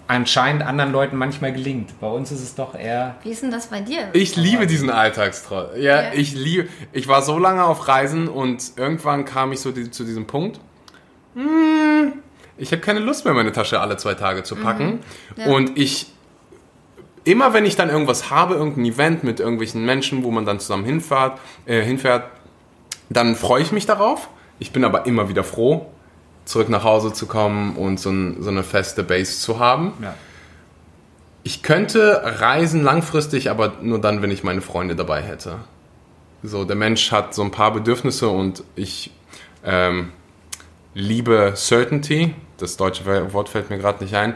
anscheinend 0.08 0.62
anderen 0.62 0.92
Leuten 0.92 1.16
manchmal 1.16 1.52
gelingt. 1.52 1.98
Bei 1.98 2.08
uns 2.08 2.30
ist 2.30 2.42
es 2.42 2.54
doch 2.54 2.74
eher. 2.74 3.14
Wie 3.22 3.30
ist 3.30 3.42
denn 3.42 3.50
das 3.50 3.68
bei 3.68 3.80
dir? 3.80 4.08
Ich 4.12 4.36
liebe 4.36 4.66
diesen 4.66 4.90
Alltagstrott. 4.90 5.76
Ja, 5.76 6.02
Ja. 6.02 6.12
ich 6.12 6.34
liebe. 6.34 6.68
Ich 6.92 7.08
war 7.08 7.22
so 7.22 7.38
lange 7.38 7.64
auf 7.64 7.88
Reisen 7.88 8.28
und 8.28 8.72
irgendwann 8.76 9.24
kam 9.24 9.52
ich 9.52 9.60
so 9.60 9.70
die, 9.72 9.90
zu 9.90 10.04
diesem 10.04 10.26
Punkt. 10.26 10.60
Hm, 11.34 12.12
ich 12.62 12.70
habe 12.70 12.80
keine 12.80 13.00
Lust 13.00 13.24
mehr, 13.24 13.34
meine 13.34 13.50
Tasche 13.50 13.80
alle 13.80 13.96
zwei 13.96 14.14
Tage 14.14 14.44
zu 14.44 14.54
packen. 14.54 15.00
Ja. 15.36 15.46
Und 15.46 15.78
ich. 15.78 16.06
Immer 17.24 17.54
wenn 17.54 17.64
ich 17.64 17.76
dann 17.76 17.88
irgendwas 17.88 18.30
habe, 18.30 18.54
irgendein 18.54 18.84
Event 18.84 19.22
mit 19.22 19.38
irgendwelchen 19.38 19.84
Menschen, 19.84 20.24
wo 20.24 20.32
man 20.32 20.44
dann 20.44 20.58
zusammen 20.58 20.84
hinfährt, 20.84 21.38
äh, 21.66 21.80
hinfährt, 21.80 22.24
dann 23.10 23.36
freue 23.36 23.62
ich 23.62 23.70
mich 23.70 23.86
darauf. 23.86 24.28
Ich 24.58 24.72
bin 24.72 24.84
aber 24.84 25.06
immer 25.06 25.28
wieder 25.28 25.44
froh, 25.44 25.86
zurück 26.44 26.68
nach 26.68 26.82
Hause 26.82 27.12
zu 27.12 27.26
kommen 27.26 27.76
und 27.76 28.00
so, 28.00 28.10
ein, 28.10 28.42
so 28.42 28.50
eine 28.50 28.64
feste 28.64 29.04
Base 29.04 29.38
zu 29.38 29.60
haben. 29.60 29.92
Ja. 30.02 30.14
Ich 31.44 31.62
könnte 31.62 32.22
reisen 32.40 32.82
langfristig, 32.82 33.50
aber 33.50 33.74
nur 33.82 34.00
dann, 34.00 34.20
wenn 34.20 34.32
ich 34.32 34.42
meine 34.42 34.60
Freunde 34.60 34.96
dabei 34.96 35.22
hätte. 35.22 35.58
So, 36.42 36.64
der 36.64 36.76
Mensch 36.76 37.12
hat 37.12 37.34
so 37.34 37.42
ein 37.42 37.52
paar 37.52 37.72
Bedürfnisse 37.72 38.28
und 38.28 38.64
ich 38.74 39.12
ähm, 39.64 40.10
liebe 40.94 41.52
Certainty. 41.54 42.34
Das 42.58 42.76
deutsche 42.76 43.04
Wort 43.32 43.48
fällt 43.48 43.70
mir 43.70 43.78
gerade 43.78 44.02
nicht 44.02 44.14
ein. 44.14 44.34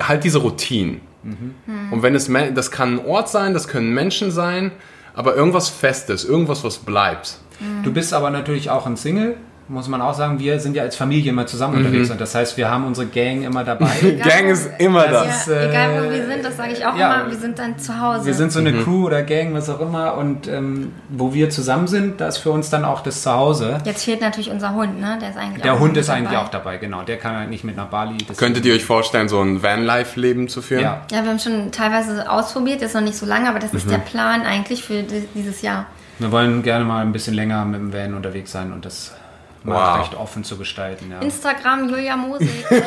Halt 0.00 0.24
diese 0.24 0.38
Routinen. 0.38 1.00
Mhm. 1.22 1.54
Und 1.90 2.02
wenn 2.02 2.14
es, 2.14 2.30
das 2.54 2.70
kann 2.70 2.98
ein 2.98 3.06
Ort 3.06 3.28
sein, 3.28 3.54
das 3.54 3.68
können 3.68 3.92
Menschen 3.92 4.30
sein, 4.30 4.72
aber 5.14 5.34
irgendwas 5.34 5.68
Festes, 5.68 6.24
irgendwas, 6.24 6.62
was 6.64 6.78
bleibt. 6.78 7.38
Du 7.82 7.92
bist 7.92 8.12
aber 8.12 8.30
natürlich 8.30 8.68
auch 8.68 8.86
ein 8.86 8.96
Single 8.96 9.36
muss 9.68 9.88
man 9.88 10.00
auch 10.00 10.14
sagen, 10.14 10.38
wir 10.38 10.60
sind 10.60 10.76
ja 10.76 10.82
als 10.82 10.94
Familie 10.94 11.30
immer 11.30 11.46
zusammen 11.46 11.80
mhm. 11.80 11.86
unterwegs 11.86 12.10
und 12.10 12.20
das 12.20 12.34
heißt, 12.34 12.56
wir 12.56 12.70
haben 12.70 12.86
unsere 12.86 13.06
Gang 13.08 13.42
immer 13.42 13.64
dabei. 13.64 14.18
Gang 14.24 14.48
ist 14.48 14.70
immer 14.78 15.06
da. 15.08 15.24
Ja, 15.24 15.68
egal 15.68 16.04
wo 16.04 16.10
wir 16.10 16.26
sind, 16.26 16.44
das 16.44 16.56
sage 16.56 16.72
ich 16.72 16.86
auch 16.86 16.96
ja, 16.96 17.22
immer, 17.22 17.30
wir 17.30 17.38
sind 17.38 17.58
dann 17.58 17.78
zu 17.78 18.00
Hause. 18.00 18.26
Wir 18.26 18.34
sind 18.34 18.52
so 18.52 18.60
eine 18.60 18.72
mhm. 18.72 18.84
Crew 18.84 19.06
oder 19.06 19.22
Gang, 19.22 19.54
was 19.54 19.68
auch 19.68 19.80
immer 19.80 20.14
und 20.14 20.46
ähm, 20.46 20.92
wo 21.08 21.34
wir 21.34 21.50
zusammen 21.50 21.88
sind, 21.88 22.20
da 22.20 22.28
ist 22.28 22.38
für 22.38 22.50
uns 22.50 22.70
dann 22.70 22.84
auch 22.84 23.02
das 23.02 23.22
Zuhause. 23.22 23.78
Jetzt 23.84 24.04
fehlt 24.04 24.20
natürlich 24.20 24.50
unser 24.50 24.74
Hund, 24.74 25.00
ne? 25.00 25.18
Der 25.20 25.30
ist 25.30 25.36
eigentlich 25.36 25.62
Der 25.62 25.80
Hund 25.80 25.96
ist 25.96 26.10
eigentlich 26.10 26.38
auch 26.38 26.48
dabei, 26.48 26.76
genau. 26.76 27.02
Der 27.02 27.16
kann 27.16 27.36
halt 27.36 27.50
nicht 27.50 27.64
mit 27.64 27.76
nach 27.76 27.86
Bali. 27.86 28.18
Könntet 28.36 28.64
ihr 28.66 28.74
euch 28.74 28.84
vorstellen, 28.84 29.28
so 29.28 29.40
ein 29.40 29.62
Vanlife-Leben 29.62 30.48
zu 30.48 30.62
führen? 30.62 30.82
Ja. 30.82 31.02
ja, 31.10 31.22
wir 31.22 31.30
haben 31.30 31.38
schon 31.40 31.72
teilweise 31.72 32.30
ausprobiert, 32.30 32.82
ist 32.82 32.94
noch 32.94 33.00
nicht 33.00 33.16
so 33.16 33.26
lange, 33.26 33.48
aber 33.48 33.58
das 33.58 33.74
ist 33.74 33.86
mhm. 33.86 33.90
der 33.90 33.98
Plan 33.98 34.42
eigentlich 34.42 34.84
für 34.84 35.02
dieses 35.34 35.62
Jahr. 35.62 35.86
Wir 36.18 36.32
wollen 36.32 36.62
gerne 36.62 36.84
mal 36.84 37.02
ein 37.02 37.12
bisschen 37.12 37.34
länger 37.34 37.64
mit 37.64 37.80
dem 37.80 37.92
Van 37.92 38.14
unterwegs 38.14 38.52
sein 38.52 38.72
und 38.72 38.84
das 38.84 39.12
wow. 39.74 39.98
recht 39.98 40.14
offen 40.14 40.44
zu 40.44 40.56
gestalten. 40.56 41.10
Ja. 41.10 41.20
Instagram 41.20 41.88
Julia 41.88 42.16
Mosig. 42.16 42.64
wow, 42.70 42.86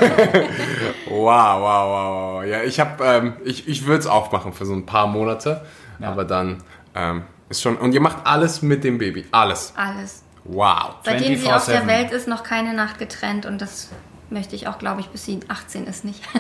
wow, 1.10 1.62
wow, 1.62 2.42
wow. 2.42 2.46
Ja, 2.46 2.64
ich 2.64 2.80
habe, 2.80 3.04
ähm, 3.04 3.34
ich, 3.44 3.68
ich 3.68 3.86
würde 3.86 4.00
es 4.00 4.08
auch 4.08 4.32
machen 4.32 4.54
für 4.54 4.66
so 4.66 4.74
ein 4.74 4.86
paar 4.86 5.08
Monate, 5.08 5.62
ja. 6.00 6.10
aber 6.10 6.26
dann 6.26 6.64
ähm, 6.96 7.24
ist 7.50 7.62
schon. 7.62 7.78
Und 7.78 7.94
ihr 7.94 8.02
macht 8.02 8.26
alles 8.26 8.62
mit 8.62 8.84
dem 8.84 8.98
Baby, 8.98 9.26
alles. 9.32 9.74
Alles. 9.76 10.24
Wow. 10.46 10.96
Seitdem 11.04 11.38
sie 11.38 11.52
auf 11.52 11.66
der 11.66 11.86
Welt 11.88 12.12
ist, 12.12 12.28
noch 12.28 12.44
keine 12.44 12.74
Nacht 12.74 12.98
getrennt 12.98 13.46
und 13.46 13.62
das 13.62 13.90
möchte 14.30 14.56
ich 14.56 14.68
auch, 14.68 14.80
glaube 14.80 15.02
ich, 15.02 15.10
bis 15.10 15.26
sie 15.26 15.40
18 15.48 15.88
ist 15.88 16.06
nicht. 16.06 16.22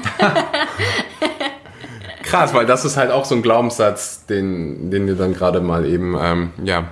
Krass, 2.23 2.53
weil 2.53 2.65
das 2.65 2.85
ist 2.85 2.97
halt 2.97 3.11
auch 3.11 3.25
so 3.25 3.35
ein 3.35 3.41
Glaubenssatz, 3.41 4.25
den, 4.25 4.91
den 4.91 5.07
ihr 5.07 5.15
dann 5.15 5.33
gerade 5.33 5.61
mal 5.61 5.85
eben 5.85 6.15
ähm, 6.19 6.51
ja, 6.63 6.89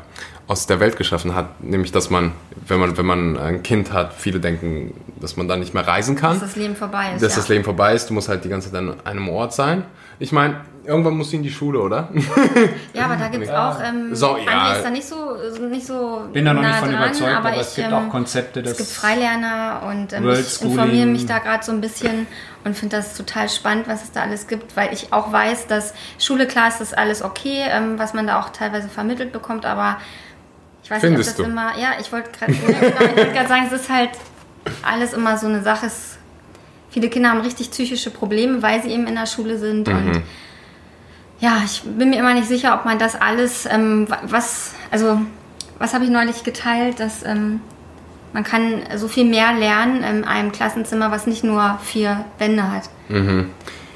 aus 0.48 0.66
der 0.66 0.80
Welt 0.80 0.96
geschaffen 0.96 1.36
hat, 1.36 1.62
nämlich 1.62 1.92
dass 1.92 2.10
man, 2.10 2.32
wenn 2.68 2.80
man, 2.80 2.98
wenn 2.98 3.06
man 3.06 3.38
ein 3.38 3.64
Kind 3.64 3.92
hat, 3.92 4.14
viele 4.14 4.40
denken, 4.40 4.94
dass 5.20 5.36
man 5.36 5.48
dann 5.48 5.60
nicht 5.60 5.74
mehr 5.74 5.86
reisen 5.86 6.16
kann. 6.16 6.40
Dass 6.40 6.50
das 6.50 6.56
Leben 6.56 6.76
vorbei 6.76 7.14
ist. 7.16 7.24
Dass 7.24 7.34
ja. 7.34 7.40
das 7.40 7.50
Leben 7.50 7.64
vorbei 7.66 7.94
ist, 7.94 8.10
du 8.10 8.14
musst 8.14 8.30
halt 8.30 8.46
die 8.46 8.50
ganze 8.50 8.72
Zeit 8.72 8.80
an 8.80 8.96
einem 9.04 9.28
Ort 9.30 9.54
sein. 9.54 9.84
Ich 10.20 10.32
meine, 10.32 10.62
irgendwann 10.86 11.16
musst 11.16 11.34
du 11.34 11.36
in 11.36 11.44
die 11.44 11.52
Schule, 11.52 11.80
oder? 11.80 12.10
Ja, 12.94 13.06
aber 13.06 13.18
da 13.18 13.28
gibt 13.28 13.44
es 13.44 13.52
auch, 13.52 13.80
ähm, 13.84 14.16
so, 14.16 14.38
ja. 14.38 14.74
ist 14.74 14.84
da 14.84 14.90
nicht 14.90 15.06
so, 15.06 15.36
nicht 15.70 15.86
so 15.86 16.28
Bin 16.34 16.46
da 16.46 16.54
noch 16.54 16.62
nah 16.62 16.70
nicht 16.70 16.80
von 16.80 16.92
dran, 16.92 17.04
überzeugt, 17.04 17.30
aber, 17.30 17.50
aber 17.50 17.56
ich, 17.56 17.62
es 17.62 17.76
gibt 17.76 17.88
ähm, 17.90 17.94
auch 17.94 18.10
Konzepte, 18.10 18.62
Es 18.62 18.78
gibt 18.78 18.90
Freilerner 18.90 19.84
und 19.88 20.14
ähm, 20.14 20.30
ich 20.30 20.62
informiere 20.62 21.06
mich 21.06 21.28
da 21.28 21.38
gerade 21.38 21.64
so 21.64 21.72
ein 21.72 21.82
bisschen 21.82 22.26
und 22.64 22.76
finde 22.76 22.98
das 22.98 23.16
total 23.16 23.50
spannend, 23.50 23.88
was 23.88 24.04
es 24.04 24.12
da 24.12 24.22
alles 24.22 24.48
gibt, 24.48 24.76
weil 24.76 24.92
ich 24.94 25.14
auch 25.14 25.32
weiß, 25.32 25.68
dass 25.68 25.94
Schule, 26.18 26.48
klar 26.48 26.70
ist 26.70 26.80
das 26.80 26.94
alles 26.94 27.22
okay, 27.22 27.66
ähm, 27.70 28.00
was 28.00 28.16
man 28.16 28.26
da 28.26 28.40
auch 28.40 28.50
teilweise 28.50 28.88
vermittelt 28.88 29.32
bekommt, 29.32 29.66
aber 29.66 29.98
ich 30.88 30.92
weiß 30.92 31.02
Findest 31.02 31.32
nicht, 31.32 31.32
ob 31.32 31.36
das 31.36 31.46
du? 31.46 31.52
immer. 31.52 31.78
Ja, 31.78 32.00
ich 32.00 32.10
wollte 32.14 32.30
gerade 32.32 32.54
wollt 32.54 33.48
sagen, 33.50 33.64
es 33.70 33.74
ist 33.74 33.90
halt 33.90 34.12
alles 34.84 35.12
immer 35.12 35.38
so 35.38 35.46
eine 35.46 35.62
Sache. 35.62 35.88
Es, 35.88 36.18
viele 36.90 37.10
Kinder 37.10 37.32
haben 37.32 37.42
richtig 37.42 37.72
psychische 37.72 38.10
Probleme, 38.10 38.62
weil 38.62 38.82
sie 38.82 38.92
eben 38.92 39.06
in 39.06 39.16
der 39.16 39.26
Schule 39.26 39.58
sind. 39.58 39.90
Mhm. 39.90 39.96
Und 39.96 40.24
ja, 41.42 41.62
ich 41.66 41.82
bin 41.84 42.12
mir 42.12 42.20
immer 42.20 42.34
nicht 42.34 42.48
sicher, 42.48 42.74
ob 42.74 42.86
man 42.86 43.00
das 43.00 43.20
alles, 43.20 43.66
ähm, 43.66 44.08
was, 44.24 44.76
also, 44.90 45.20
was 45.78 45.94
habe 45.94 46.06
ich 46.06 46.10
neulich 46.10 46.46
geteilt, 46.46 47.02
dass 47.02 47.22
ähm, 47.26 47.60
man 48.32 48.46
kann 48.46 48.84
so 48.96 49.10
viel 49.10 49.26
mehr 49.26 49.52
lernen 49.52 50.04
in 50.04 50.24
einem 50.24 50.54
Klassenzimmer, 50.54 51.12
was 51.12 51.28
nicht 51.28 51.44
nur 51.44 51.80
vier 51.84 52.24
Wände 52.38 52.72
hat. 52.72 52.90
Mhm. 53.10 53.50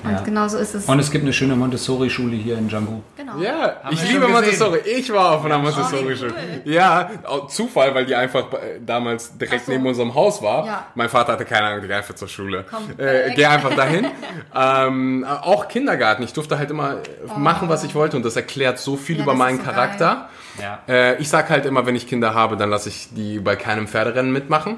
Und 0.04 0.12
ja. 0.12 0.22
genau 0.22 0.48
so 0.48 0.58
ist 0.58 0.74
es. 0.74 0.86
Und 0.86 1.00
es 1.00 1.12
gibt 1.12 1.24
eine 1.24 1.34
schöne 1.34 1.56
Montessori-Schule 1.56 2.36
hier 2.36 2.58
in 2.58 2.68
Django. 2.68 3.04
Genau. 3.16 3.38
Ja, 3.40 3.82
Haben 3.84 3.94
ich 3.94 4.12
liebe 4.12 4.28
Montessori. 4.28 4.80
Ich 4.80 5.12
war 5.14 5.32
auf 5.32 5.46
einer 5.46 5.60
oh, 5.60 5.62
Montessori-Schule. 5.62 6.34
Cool. 6.34 6.72
Ja, 6.72 7.10
Zufall, 7.48 7.94
weil 7.94 8.06
die 8.06 8.16
einfach 8.16 8.46
damals 8.84 9.38
direkt 9.38 9.66
so. 9.66 9.72
neben 9.72 9.86
unserem 9.86 10.16
Haus 10.16 10.42
war. 10.42 10.66
Ja. 10.66 10.86
Mein 10.96 11.10
Vater 11.10 11.34
hatte 11.34 11.46
keine 11.46 11.68
Ahnung, 11.68 11.88
geh 11.88 11.94
einfach 11.94 12.16
zur 12.16 12.28
Schule. 12.28 12.66
Komm, 12.70 12.90
äh, 12.98 13.34
geh 13.36 13.46
einfach 13.46 13.76
dahin. 13.76 14.08
ähm, 14.56 15.26
auch 15.26 15.68
Kindergarten. 15.68 16.24
Ich 16.24 16.34
durfte 16.34 16.58
halt 16.58 16.72
immer 16.72 16.98
oh. 17.28 17.38
machen, 17.38 17.70
was 17.70 17.84
ich 17.84 17.94
wollte 17.94 18.18
und 18.18 18.26
das 18.26 18.36
erklärt 18.36 18.80
so 18.80 18.98
viel 18.98 19.18
ja, 19.18 19.24
über 19.24 19.36
meinen 19.36 19.60
so 19.60 19.66
Charakter. 19.66 20.30
Ja. 20.60 20.80
Äh, 20.88 21.22
ich 21.22 21.30
sag 21.30 21.50
halt 21.50 21.66
immer, 21.66 21.86
wenn 21.86 21.96
ich 21.96 22.08
Kinder 22.08 22.34
habe, 22.34 22.58
dann 22.58 22.70
lasse 22.70 22.90
ich 22.90 23.10
die 23.12 23.40
bei 23.40 23.56
keinem 23.56 23.88
Pferderennen 23.88 24.32
mitmachen. 24.32 24.78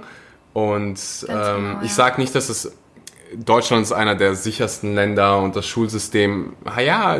Und 0.53 0.99
ähm, 1.29 1.35
genau, 1.35 1.81
ich 1.81 1.93
sag 1.93 2.19
nicht, 2.19 2.35
dass 2.35 2.49
es 2.49 2.73
Deutschland 3.35 3.83
ist 3.83 3.91
einer 3.91 4.15
der 4.15 4.35
sichersten 4.35 4.95
Länder 4.95 5.39
und 5.39 5.55
das 5.55 5.65
Schulsystem, 5.65 6.53
ja, 6.83 7.19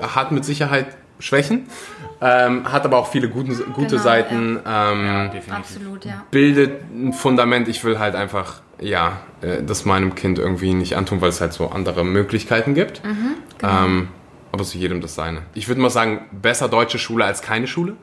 hat 0.00 0.32
mit 0.32 0.44
Sicherheit 0.44 0.96
Schwächen, 1.20 1.66
ähm, 2.20 2.70
hat 2.70 2.84
aber 2.84 2.98
auch 2.98 3.08
viele 3.08 3.28
guten, 3.28 3.56
gute 3.72 3.88
genau, 3.88 4.02
Seiten. 4.02 4.60
Ja. 4.64 4.92
Ähm, 4.92 5.06
ja, 5.06 5.54
Absolut, 5.54 6.04
ja. 6.04 6.24
Bildet 6.30 6.82
ein 6.92 7.12
Fundament. 7.12 7.68
Ich 7.68 7.84
will 7.84 7.98
halt 7.98 8.14
einfach, 8.14 8.60
ja, 8.80 9.20
äh, 9.40 9.62
das 9.62 9.84
meinem 9.84 10.14
Kind 10.14 10.38
irgendwie 10.38 10.74
nicht 10.74 10.96
antun, 10.96 11.20
weil 11.20 11.30
es 11.30 11.40
halt 11.40 11.52
so 11.52 11.68
andere 11.68 12.04
Möglichkeiten 12.04 12.74
gibt. 12.74 13.04
Mhm, 13.04 13.34
genau. 13.58 13.84
ähm, 13.84 14.08
aber 14.52 14.64
zu 14.64 14.78
jedem 14.78 15.00
das 15.00 15.14
seine. 15.14 15.42
Ich 15.54 15.68
würde 15.68 15.80
mal 15.80 15.90
sagen, 15.90 16.22
besser 16.32 16.68
deutsche 16.68 16.98
Schule 16.98 17.24
als 17.24 17.40
keine 17.40 17.66
Schule. 17.68 17.96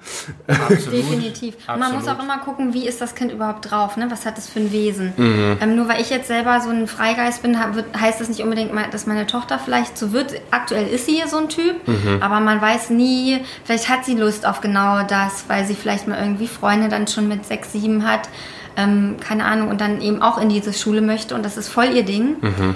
Absolut. 0.47 0.93
Definitiv. 0.93 1.55
Absolut. 1.67 1.79
Man 1.79 1.93
muss 1.93 2.07
auch 2.07 2.23
immer 2.23 2.37
gucken, 2.39 2.73
wie 2.73 2.87
ist 2.87 3.01
das 3.01 3.15
Kind 3.15 3.31
überhaupt 3.31 3.69
drauf, 3.69 3.97
ne? 3.97 4.07
Was 4.09 4.25
hat 4.25 4.37
das 4.37 4.47
für 4.49 4.59
ein 4.59 4.71
Wesen? 4.71 5.13
Mhm. 5.17 5.57
Ähm, 5.59 5.75
nur 5.75 5.89
weil 5.89 5.99
ich 5.99 6.09
jetzt 6.09 6.27
selber 6.27 6.61
so 6.61 6.69
ein 6.69 6.87
Freigeist 6.87 7.41
bin, 7.41 7.57
heißt 7.59 8.21
das 8.21 8.29
nicht 8.29 8.41
unbedingt, 8.41 8.71
dass 8.91 9.07
meine 9.07 9.27
Tochter 9.27 9.59
vielleicht 9.59 9.97
so 9.97 10.13
wird. 10.13 10.39
Aktuell 10.51 10.87
ist 10.87 11.05
sie 11.05 11.15
hier 11.15 11.27
so 11.27 11.37
ein 11.37 11.49
Typ, 11.49 11.85
mhm. 11.87 12.19
aber 12.21 12.39
man 12.39 12.61
weiß 12.61 12.91
nie, 12.91 13.41
vielleicht 13.65 13.89
hat 13.89 14.05
sie 14.05 14.15
Lust 14.15 14.45
auf 14.45 14.61
genau 14.61 15.03
das, 15.03 15.45
weil 15.49 15.65
sie 15.65 15.75
vielleicht 15.75 16.07
mal 16.07 16.19
irgendwie 16.19 16.47
Freunde 16.47 16.87
dann 16.87 17.07
schon 17.07 17.27
mit 17.27 17.45
sechs, 17.45 17.73
sieben 17.73 18.07
hat. 18.07 18.29
Ähm, 18.77 19.17
keine 19.19 19.45
Ahnung, 19.45 19.69
und 19.69 19.81
dann 19.81 20.01
eben 20.01 20.21
auch 20.21 20.37
in 20.37 20.49
diese 20.49 20.71
Schule 20.71 21.01
möchte 21.01 21.33
und 21.33 21.43
das 21.43 21.57
ist 21.57 21.67
voll 21.67 21.95
ihr 21.95 22.03
Ding. 22.03 22.37
Mhm 22.41 22.75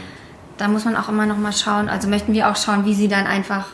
da 0.61 0.67
muss 0.67 0.85
man 0.85 0.95
auch 0.95 1.09
immer 1.09 1.25
noch 1.25 1.37
mal 1.37 1.53
schauen. 1.53 1.89
Also 1.89 2.07
möchten 2.07 2.33
wir 2.33 2.49
auch 2.49 2.55
schauen, 2.55 2.85
wie 2.85 2.93
sie 2.93 3.07
dann 3.07 3.25
einfach. 3.25 3.65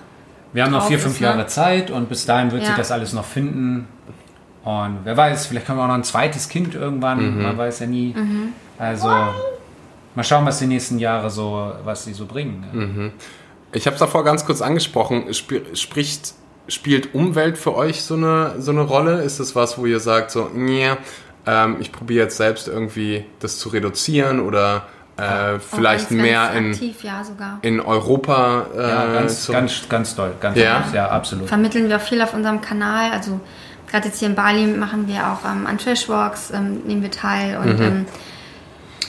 Wir 0.54 0.64
haben 0.64 0.72
noch 0.72 0.88
vier, 0.88 1.00
fünf 1.00 1.16
ist, 1.16 1.20
Jahre 1.20 1.40
ne? 1.40 1.48
Zeit 1.48 1.92
und 1.92 2.10
bis 2.10 2.26
dahin 2.26 2.52
wird 2.52 2.64
ja. 2.64 2.70
sie 2.70 2.76
das 2.76 2.92
alles 2.92 3.14
noch 3.14 3.26
finden. 3.26 3.88
Und 4.64 5.00
wer 5.04 5.16
weiß, 5.16 5.48
vielleicht 5.48 5.66
können 5.66 5.78
wir 5.78 5.84
auch 5.84 5.88
noch 5.88 5.96
ein 5.96 6.04
zweites 6.04 6.50
Kind 6.50 6.76
irgendwann. 6.76 7.36
Mhm. 7.36 7.44
Man 7.44 7.58
weiß 7.58 7.80
ja 7.80 7.88
nie. 7.88 8.14
Mhm. 8.14 8.54
Also 8.78 9.08
mal 9.08 10.24
schauen, 10.24 10.46
was 10.46 10.60
die 10.60 10.66
nächsten 10.66 11.00
Jahre 11.00 11.30
so, 11.30 11.74
was 11.84 12.06
sie 12.06 12.14
so 12.14 12.26
bringen. 12.26 12.66
Mhm. 12.72 13.12
Ich 13.74 13.86
habe 13.86 13.96
es 13.96 14.00
davor 14.00 14.24
ganz 14.24 14.46
kurz 14.46 14.62
angesprochen. 14.62 15.34
Spricht, 15.34 16.34
spielt 16.68 17.14
Umwelt 17.14 17.58
für 17.58 17.76
euch 17.76 18.02
so 18.02 18.16
eine, 18.16 18.56
so 18.60 18.72
eine 18.72 18.82
Rolle? 18.82 19.22
Ist 19.22 19.40
das 19.40 19.56
was, 19.56 19.78
wo 19.78 19.86
ihr 19.86 20.00
sagt, 20.00 20.32
so, 20.32 20.50
nee, 20.54 20.90
ähm, 21.46 21.78
ich 21.80 21.92
probiere 21.92 22.24
jetzt 22.24 22.38
selbst 22.38 22.68
irgendwie 22.68 23.26
das 23.40 23.60
zu 23.60 23.70
reduzieren 23.70 24.40
oder 24.40 24.88
äh, 25.18 25.60
vielleicht 25.60 26.10
ganz, 26.10 26.22
mehr 26.22 26.50
ganz 26.54 26.58
in, 26.58 26.72
aktiv, 26.72 27.04
ja, 27.04 27.22
in 27.62 27.80
Europa. 27.80 28.68
Äh, 28.76 28.82
ja, 28.82 29.14
ganz, 29.14 29.48
ganz, 29.48 29.90
ganz 29.90 30.16
toll. 30.16 30.32
Ganz 30.40 30.58
ja. 30.58 30.82
Toll. 30.82 30.96
ja, 30.96 31.10
absolut. 31.10 31.48
Vermitteln 31.48 31.90
wir 31.90 31.98
auch 31.98 32.02
viel 32.02 32.22
auf 32.22 32.34
unserem 32.34 32.62
Kanal. 32.62 33.12
Also 33.12 33.40
gerade 33.90 34.08
jetzt 34.08 34.20
hier 34.20 34.28
in 34.28 34.36
Bali 34.36 34.68
machen 34.68 35.08
wir 35.08 35.28
auch 35.28 35.50
ähm, 35.50 35.66
an 35.66 35.78
Trashwalks, 35.78 36.52
ähm, 36.52 36.82
nehmen 36.86 37.02
wir 37.02 37.12
teil. 37.12 37.58
Und, 37.58 37.80
mhm. 37.80 37.86
ähm, 37.86 38.06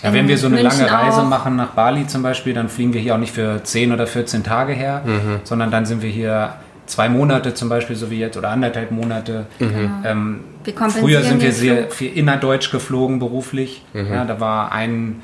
ja, 0.02 0.12
wenn 0.12 0.28
wir 0.28 0.38
so 0.38 0.46
eine 0.46 0.62
München 0.62 0.80
lange 0.80 0.92
Reise 0.92 1.22
auch. 1.22 1.28
machen 1.28 1.56
nach 1.56 1.70
Bali 1.70 2.06
zum 2.06 2.22
Beispiel, 2.22 2.54
dann 2.54 2.68
fliegen 2.68 2.94
wir 2.94 3.00
hier 3.00 3.14
auch 3.14 3.18
nicht 3.18 3.34
für 3.34 3.62
10 3.62 3.92
oder 3.92 4.06
14 4.06 4.44
Tage 4.44 4.72
her, 4.72 5.02
mhm. 5.04 5.40
sondern 5.44 5.70
dann 5.70 5.86
sind 5.86 6.02
wir 6.02 6.10
hier 6.10 6.54
zwei 6.86 7.08
Monate 7.08 7.54
zum 7.54 7.68
Beispiel, 7.68 7.96
so 7.96 8.10
wie 8.10 8.18
jetzt, 8.18 8.36
oder 8.36 8.50
anderthalb 8.50 8.90
Monate. 8.90 9.46
Mhm. 9.58 10.04
Ähm, 10.04 10.40
früher 11.00 11.22
sind 11.22 11.42
wir 11.42 11.52
sehr 11.52 11.90
viel 11.90 12.16
innerdeutsch 12.16 12.70
geflogen 12.70 13.18
beruflich. 13.18 13.84
Mhm. 13.92 14.12
Ja, 14.12 14.24
da 14.24 14.40
war 14.40 14.72
ein 14.72 15.22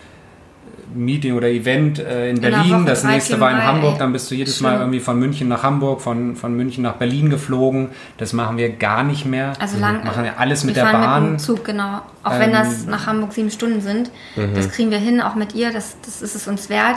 Meeting 0.94 1.34
oder 1.34 1.48
Event 1.48 1.98
äh, 1.98 2.30
in 2.30 2.40
Berlin, 2.40 2.78
in 2.78 2.86
das 2.86 3.04
nächste 3.04 3.40
war 3.40 3.50
in 3.50 3.58
Mal, 3.58 3.66
Hamburg, 3.66 3.98
dann 3.98 4.12
bist 4.12 4.30
du 4.30 4.34
jedes. 4.34 4.60
Mal 4.60 4.78
irgendwie 4.78 5.00
von 5.00 5.18
München 5.18 5.48
nach 5.48 5.62
Hamburg, 5.62 6.00
von, 6.00 6.36
von 6.36 6.54
München 6.56 6.82
nach 6.82 6.94
Berlin 6.94 7.30
geflogen. 7.30 7.88
Das 8.18 8.32
machen 8.32 8.56
wir 8.56 8.70
gar 8.70 9.02
nicht 9.02 9.26
mehr. 9.26 9.52
Also 9.58 9.78
lang, 9.78 9.98
wir 9.98 10.04
machen 10.04 10.24
ja 10.24 10.34
alles 10.38 10.64
mit 10.64 10.76
der 10.76 10.84
Bahn. 10.84 11.22
Mit 11.22 11.32
dem 11.32 11.38
Zug, 11.38 11.64
genau. 11.64 12.02
Auch 12.22 12.34
ähm, 12.34 12.40
wenn 12.40 12.52
das 12.52 12.86
nach 12.86 13.06
Hamburg 13.06 13.32
sieben 13.32 13.50
Stunden 13.50 13.80
sind. 13.80 14.10
Mhm. 14.36 14.54
Das 14.54 14.70
kriegen 14.70 14.90
wir 14.90 14.98
hin, 14.98 15.20
auch 15.20 15.34
mit 15.34 15.54
ihr, 15.54 15.72
das, 15.72 15.96
das 16.04 16.22
ist 16.22 16.34
es 16.34 16.46
uns 16.46 16.68
wert. 16.68 16.96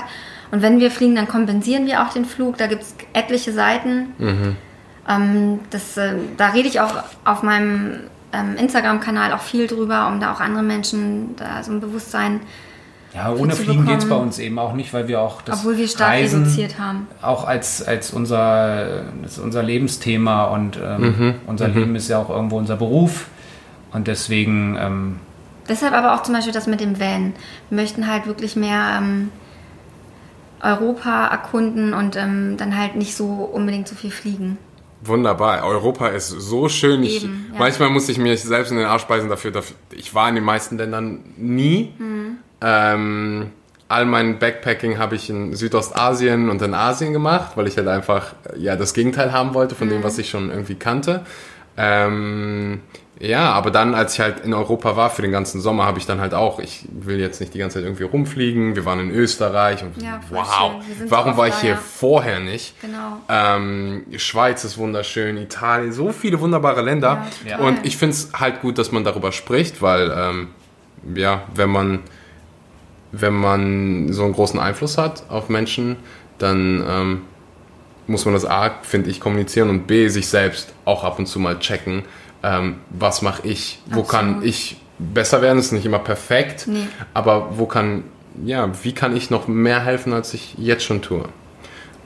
Und 0.52 0.62
wenn 0.62 0.80
wir 0.80 0.92
fliegen, 0.92 1.16
dann 1.16 1.28
kompensieren 1.28 1.86
wir 1.88 2.04
auch 2.04 2.14
den 2.14 2.26
Flug. 2.26 2.58
Da 2.58 2.68
gibt 2.68 2.84
es 2.84 2.96
etliche 3.14 3.52
Seiten. 3.52 4.14
Mhm. 4.18 4.56
Ähm, 5.10 5.60
das, 5.70 5.98
äh, 5.98 6.14
da 6.38 6.50
rede 6.50 6.68
ich 6.68 6.80
auch 6.80 6.94
auf 7.26 7.44
meinem 7.44 8.02
ähm, 8.34 8.56
Instagram-Kanal 8.58 9.34
auch 9.34 9.42
viel 9.42 9.68
drüber, 9.68 10.08
um 10.08 10.20
da 10.20 10.34
auch 10.34 10.40
andere 10.40 10.64
Menschen 10.64 11.36
da 11.36 11.64
so 11.64 11.72
ein 11.72 11.80
Bewusstsein 11.80 12.42
Ja, 13.18 13.34
ohne 13.34 13.54
Fliegen 13.54 13.86
geht 13.86 13.98
es 13.98 14.08
bei 14.08 14.16
uns 14.16 14.38
eben 14.38 14.60
auch 14.60 14.74
nicht, 14.74 14.94
weil 14.94 15.08
wir 15.08 15.22
auch 15.22 15.42
das 15.42 15.60
Obwohl 15.60 15.78
wir 15.78 15.88
stark 15.88 16.12
Reisen 16.12 16.44
reduziert 16.44 16.78
haben. 16.80 17.08
auch 17.22 17.46
als, 17.46 17.82
als 17.82 18.12
unser, 18.14 19.06
unser 19.44 19.64
Lebensthema 19.64 20.46
und 20.46 20.78
ähm, 20.82 21.02
Mhm. 21.02 21.36
unser 21.48 21.68
Leben 21.68 21.96
ist 21.96 22.08
ja 22.10 22.20
auch 22.20 22.30
irgendwo 22.30 22.58
unser 22.58 22.76
Beruf. 22.78 23.28
Und 23.92 24.08
deswegen, 24.08 24.78
ähm, 24.80 25.20
Deshalb 25.68 25.94
aber 25.94 26.14
auch 26.16 26.24
zum 26.24 26.34
Beispiel 26.36 26.54
das 26.54 26.68
mit 26.68 26.80
dem 26.80 27.00
Van. 27.00 27.34
Wir 27.70 27.76
möchten 27.82 28.08
halt 28.08 28.28
wirklich 28.28 28.56
mehr 28.56 29.00
ähm, 29.00 29.32
Europa 30.62 31.28
erkunden 31.28 31.94
und 31.94 32.16
ähm, 32.16 32.56
dann 32.58 32.78
halt 32.78 32.96
nicht 32.96 33.16
so 33.16 33.28
unbedingt 33.28 33.88
so 33.88 33.96
viel 33.96 34.12
fliegen. 34.12 34.58
Wunderbar. 35.04 35.64
Europa 35.64 36.08
ist 36.08 36.30
so 36.30 36.70
schön. 36.70 37.04
Ich, 37.04 37.24
Eben, 37.24 37.48
ja. 37.54 37.60
Manchmal 37.60 37.90
muss 37.90 38.10
ich 38.10 38.18
mir 38.18 38.36
selbst 38.38 38.72
in 38.72 38.78
den 38.78 38.88
Arsch 38.88 39.04
beißen 39.06 39.30
dafür, 39.30 39.52
dafür. 39.52 39.76
Ich 39.92 40.14
war 40.16 40.28
in 40.30 40.36
den 40.36 40.44
meisten 40.44 40.78
Ländern 40.78 41.20
nie. 41.38 41.94
Mhm. 41.98 42.38
Ähm, 42.62 43.52
all 43.90 44.06
mein 44.06 44.40
Backpacking 44.40 44.98
habe 44.98 45.16
ich 45.16 45.30
in 45.30 45.54
Südostasien 45.56 46.50
und 46.50 46.62
in 46.62 46.74
Asien 46.74 47.14
gemacht, 47.14 47.52
weil 47.56 47.68
ich 47.68 47.78
halt 47.78 47.88
einfach 47.88 48.34
ja 48.58 48.76
das 48.76 48.94
Gegenteil 48.94 49.32
haben 49.32 49.54
wollte 49.54 49.76
von 49.76 49.88
Mhm. 49.88 49.92
dem, 49.92 50.04
was 50.04 50.18
ich 50.18 50.30
schon 50.30 50.50
irgendwie 50.50 50.76
kannte. 50.76 51.24
Ähm, 51.78 52.82
ja, 53.20 53.52
aber 53.52 53.72
dann, 53.72 53.96
als 53.96 54.14
ich 54.14 54.20
halt 54.20 54.42
in 54.42 54.54
Europa 54.54 54.96
war 54.96 55.10
für 55.10 55.24
den 55.24 55.32
ganzen 55.32 55.60
Sommer, 55.60 55.86
habe 55.86 55.98
ich 55.98 56.06
dann 56.06 56.22
halt 56.22 56.34
auch, 56.36 56.60
ich 56.60 56.86
will 56.92 57.20
jetzt 57.20 57.40
nicht 57.40 57.54
die 57.54 57.58
ganze 57.60 57.76
Zeit 57.80 57.84
irgendwie 57.86 58.04
rumfliegen. 58.04 58.76
Wir 58.76 58.86
waren 58.86 59.00
in 59.00 59.10
Österreich 59.12 59.82
und 59.84 60.00
Ja, 60.02 60.20
wow, 60.30 60.76
warum 61.08 61.36
war 61.36 61.48
ich 61.48 61.56
da, 61.56 61.62
hier 61.62 61.70
ja. 61.72 61.78
vorher 61.78 62.40
nicht? 62.40 62.80
Genau. 62.82 63.18
Ähm, 63.30 64.06
Schweiz 64.18 64.64
ist 64.64 64.78
wunderschön, 64.78 65.38
Italien, 65.38 65.92
so 65.94 66.12
viele 66.12 66.40
wunderbare 66.40 66.82
Länder. 66.84 67.26
Ja, 67.48 67.58
und 67.60 67.86
ich 67.86 67.98
finde 67.98 68.14
es 68.16 68.32
halt 68.34 68.62
gut, 68.62 68.78
dass 68.78 68.92
man 68.92 69.04
darüber 69.04 69.32
spricht, 69.32 69.82
weil 69.82 70.14
ähm, 70.16 70.50
ja, 71.16 71.44
wenn 71.56 71.72
man 71.72 72.00
wenn 73.12 73.34
man 73.34 74.12
so 74.12 74.24
einen 74.24 74.34
großen 74.34 74.60
Einfluss 74.60 74.98
hat 74.98 75.24
auf 75.30 75.50
Menschen, 75.50 75.98
dann 76.38 76.84
ähm, 76.88 77.22
muss 78.08 78.26
man 78.26 78.34
das 78.34 78.46
A, 78.46 78.72
finde 78.82 79.10
ich, 79.10 79.20
kommunizieren 79.20 79.70
und 79.70 79.88
B, 79.88 80.08
sich 80.08 80.28
selbst 80.28 80.74
auch 80.86 81.04
ab 81.04 81.20
und 81.20 81.26
zu 81.28 81.40
mal 81.40 81.60
checken, 81.60 82.04
ähm, 82.44 82.76
was 82.90 83.22
mache 83.22 83.48
ich, 83.48 83.82
wo 83.92 84.04
kann 84.04 84.44
ich 84.44 84.78
besser 85.00 85.42
werden, 85.42 85.60
ist 85.60 85.72
nicht 85.72 85.86
immer 85.86 86.00
perfekt, 86.00 86.66
Nee. 86.68 86.88
aber 87.14 87.58
wo 87.58 87.66
kann, 87.66 88.04
ja, 88.44 88.70
wie 88.84 88.94
kann 88.94 89.16
ich 89.16 89.30
noch 89.30 89.48
mehr 89.48 89.80
helfen, 89.84 90.14
als 90.14 90.34
ich 90.34 90.56
jetzt 90.58 90.84
schon 90.84 91.02
tue? 91.02 91.26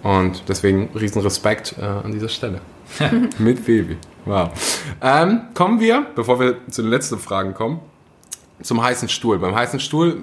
Und 0.04 0.44
deswegen 0.48 0.90
riesen 0.96 1.22
Respekt 1.22 1.76
äh, 1.80 1.84
an 1.86 2.12
dieser 2.12 2.30
Stelle. 2.30 2.62
Mit 3.38 3.66
Baby. 3.66 3.98
Wow. 4.26 4.50
Ähm, 5.02 5.42
kommen 5.54 5.80
wir, 5.80 6.06
bevor 6.16 6.40
wir 6.40 6.56
zu 6.70 6.82
den 6.82 6.90
letzten 6.92 7.18
Fragen 7.20 7.54
kommen, 7.54 7.80
zum 8.64 8.82
heißen 8.82 9.10
Stuhl. 9.10 9.40
Beim 9.40 9.56
heißen 9.56 9.80
Stuhl, 9.80 10.22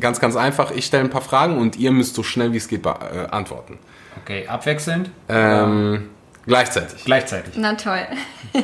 ganz, 0.00 0.20
ganz 0.20 0.36
einfach, 0.36 0.70
ich 0.70 0.86
stelle 0.86 1.04
ein 1.04 1.10
paar 1.10 1.20
Fragen 1.22 1.58
und 1.58 1.76
ihr 1.76 1.90
müsst 1.92 2.14
so 2.14 2.22
schnell 2.22 2.52
wie 2.52 2.56
es 2.58 2.68
geht 2.68 2.84
äh, 2.86 2.90
antworten. 3.30 3.78
okay, 4.22 4.46
abwechselnd, 4.46 5.10
Ähm, 5.28 6.10
gleichzeitig. 6.46 7.04
gleichzeitig. 7.04 7.54
Na 7.56 7.74
toll. 7.74 8.00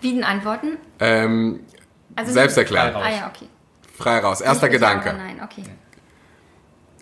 Wie 0.00 0.12
denn 0.12 0.24
antworten? 0.24 0.76
Ähm, 1.00 1.60
Also 2.14 2.32
selbst 2.32 2.58
erklären. 2.58 2.92
Frei 2.92 3.02
Ah 3.02 3.10
ja, 3.10 3.32
okay. 3.34 3.48
Frei 3.96 4.18
raus. 4.18 4.40
Erster 4.42 4.68
Gedanke. 4.68 5.14
Nein, 5.16 5.40
okay. 5.42 5.62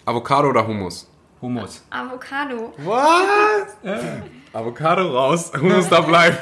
Avocado 0.04 0.48
oder 0.50 0.64
Hummus? 0.66 1.08
Hummus. 1.40 1.82
Avocado. 1.90 2.72
Was? 2.78 3.76
Avocado 4.52 5.10
raus, 5.10 5.50
Hummus 5.60 5.88
da 5.88 6.00
bleiben. 6.02 6.36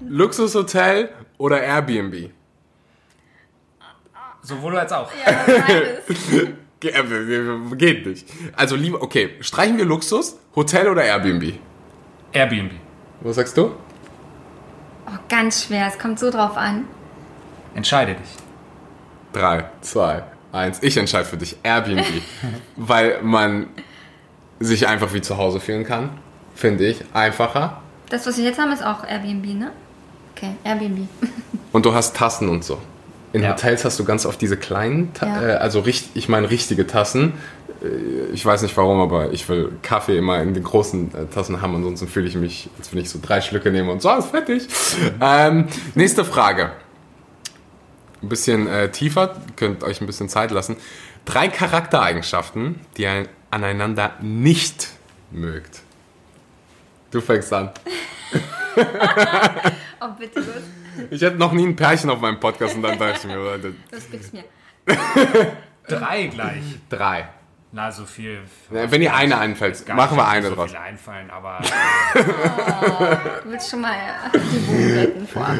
Luxushotel 0.00 1.10
oder 1.42 1.60
Airbnb? 1.60 2.30
Sowohl 4.42 4.78
als 4.78 4.92
auch. 4.92 5.10
Ja, 5.26 5.32
beides. 5.44 6.04
Ge 6.80 6.90
äh, 6.90 7.76
Geht 7.76 8.06
nicht. 8.06 8.28
Also 8.56 8.76
lieber, 8.76 9.02
okay, 9.02 9.30
streichen 9.40 9.76
wir 9.76 9.84
Luxus, 9.84 10.38
Hotel 10.54 10.88
oder 10.88 11.02
Airbnb? 11.02 11.54
Airbnb. 12.32 12.72
Was 13.22 13.36
sagst 13.36 13.56
du? 13.56 13.74
Oh, 15.06 15.18
ganz 15.28 15.64
schwer. 15.64 15.88
Es 15.88 15.98
kommt 15.98 16.20
so 16.20 16.30
drauf 16.30 16.56
an. 16.56 16.84
Entscheide 17.74 18.14
dich. 18.14 18.30
Drei, 19.32 19.64
zwei, 19.80 20.22
eins. 20.52 20.80
Ich 20.80 20.96
entscheide 20.96 21.24
für 21.24 21.36
dich. 21.36 21.56
Airbnb. 21.64 22.06
weil 22.76 23.20
man 23.22 23.66
sich 24.60 24.86
einfach 24.86 25.12
wie 25.12 25.22
zu 25.22 25.38
Hause 25.38 25.58
fühlen 25.58 25.84
kann. 25.84 26.18
Finde 26.54 26.86
ich. 26.86 27.04
Einfacher. 27.12 27.82
Das, 28.10 28.26
was 28.26 28.36
wir 28.36 28.44
jetzt 28.44 28.60
haben, 28.60 28.70
ist 28.70 28.84
auch 28.84 29.04
Airbnb, 29.04 29.46
ne? 29.58 29.72
Okay, 30.42 30.54
Airbnb. 30.64 31.06
Und 31.72 31.86
du 31.86 31.94
hast 31.94 32.16
Tassen 32.16 32.48
und 32.48 32.64
so. 32.64 32.78
In 33.32 33.42
Ja. 33.42 33.52
Hotels 33.52 33.84
hast 33.84 33.98
du 33.98 34.04
ganz 34.04 34.26
oft 34.26 34.40
diese 34.40 34.56
kleinen, 34.56 35.14
Ta 35.14 35.26
Ja. 35.26 35.42
äh, 35.42 35.52
also 35.54 35.86
ich 35.86 36.28
meine 36.28 36.50
richtige 36.50 36.86
Tassen. 36.86 37.34
Äh, 37.82 38.32
Ich 38.34 38.44
weiß 38.44 38.62
nicht 38.62 38.76
warum, 38.76 39.00
aber 39.00 39.32
ich 39.32 39.48
will 39.48 39.72
Kaffee 39.82 40.18
immer 40.18 40.42
in 40.42 40.52
den 40.52 40.64
großen 40.64 41.14
äh, 41.14 41.26
Tassen 41.32 41.62
haben, 41.62 41.76
ansonsten 41.76 42.08
fühle 42.08 42.26
ich 42.26 42.34
mich, 42.34 42.68
als 42.76 42.92
wenn 42.92 43.00
ich 43.00 43.08
so 43.08 43.18
drei 43.22 43.40
Schlücke 43.40 43.70
nehme 43.70 43.90
und 43.92 44.02
so, 44.02 44.10
ist 44.14 44.30
fertig. 44.30 44.66
ähm, 45.20 45.68
nächste 45.94 46.24
Frage. 46.24 46.72
Ein 48.22 48.28
bisschen 48.28 48.66
äh, 48.66 48.90
tiefer, 48.90 49.36
könnt 49.56 49.82
euch 49.84 50.00
ein 50.00 50.06
bisschen 50.06 50.28
Zeit 50.28 50.50
lassen. 50.50 50.76
Drei 51.24 51.48
Charaktereigenschaften, 51.48 52.80
die 52.96 53.02
ihr 53.02 53.28
aneinander 53.50 54.12
nicht 54.20 54.88
mögt. 55.30 55.80
Du 57.12 57.20
fängst 57.20 57.52
an. 57.52 57.70
Oh, 60.00 60.08
bitte, 60.18 60.40
los. 60.40 60.48
Ich 61.10 61.22
hatte 61.22 61.36
noch 61.36 61.52
nie 61.52 61.64
ein 61.66 61.76
Pärchen 61.76 62.10
auf 62.10 62.20
meinem 62.20 62.40
Podcast 62.40 62.74
und 62.74 62.82
dann 62.82 62.98
dachte 62.98 63.18
ich 63.20 63.24
mir, 63.24 63.36
Leute, 63.36 63.74
Los, 63.92 64.10
gib's 64.10 64.32
mir. 64.32 64.42
Drei 65.88 66.26
gleich. 66.26 66.62
drei. 66.88 67.28
Na, 67.70 67.90
so 67.90 68.04
viel. 68.04 68.40
Ja, 68.70 68.90
Wenn 68.90 69.00
dir 69.00 69.14
eine 69.14 69.38
einfällt, 69.38 69.86
machen 69.94 70.16
wir 70.16 70.24
nicht 70.24 70.32
eine 70.32 70.48
so 70.48 70.54
draus. 70.56 70.70
viele 70.70 70.82
einfallen, 70.82 71.30
aber 71.30 71.60
Du 73.44 73.50
willst 73.50 73.70
schon 73.70 73.80
mal 73.80 73.94
die 74.34 74.58
Bogen 74.58 74.92
retten 74.98 75.26
vorab. 75.28 75.58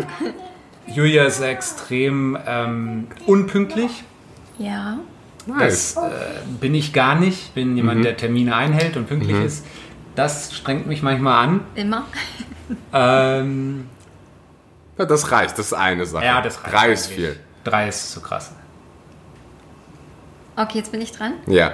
Julia 0.88 1.24
ist 1.24 1.40
extrem 1.40 2.36
ähm, 2.46 3.06
unpünktlich. 3.26 4.04
Ja. 4.58 4.98
Nice. 5.46 5.94
Das 5.94 6.04
äh, 6.10 6.10
bin 6.60 6.74
ich 6.74 6.92
gar 6.92 7.14
nicht. 7.14 7.54
Bin 7.54 7.76
jemand, 7.76 8.00
Mhm. 8.00 8.02
der 8.04 8.16
Termine 8.16 8.54
einhält 8.56 8.96
und 8.96 9.06
pünktlich 9.08 9.36
ist. 9.38 9.64
Das 10.14 10.52
strengt 10.54 10.86
mich 10.86 11.02
manchmal 11.02 11.44
an. 11.46 11.60
Immer. 11.76 12.04
Ähm, 12.92 13.86
Ja, 14.98 15.04
das 15.04 15.30
reicht, 15.30 15.58
das 15.58 15.66
ist 15.66 15.72
eine 15.74 16.04
Sache. 16.06 16.24
ja, 16.24 16.40
das 16.40 16.62
reicht. 16.62 16.74
Drei 16.74 16.92
ist 16.92 17.06
viel. 17.06 17.38
Drei 17.64 17.88
ist 17.88 18.12
zu 18.12 18.20
krass. 18.20 18.52
Okay, 20.56 20.78
jetzt 20.78 20.92
bin 20.92 21.00
ich 21.00 21.12
dran. 21.12 21.34
Ja. 21.46 21.70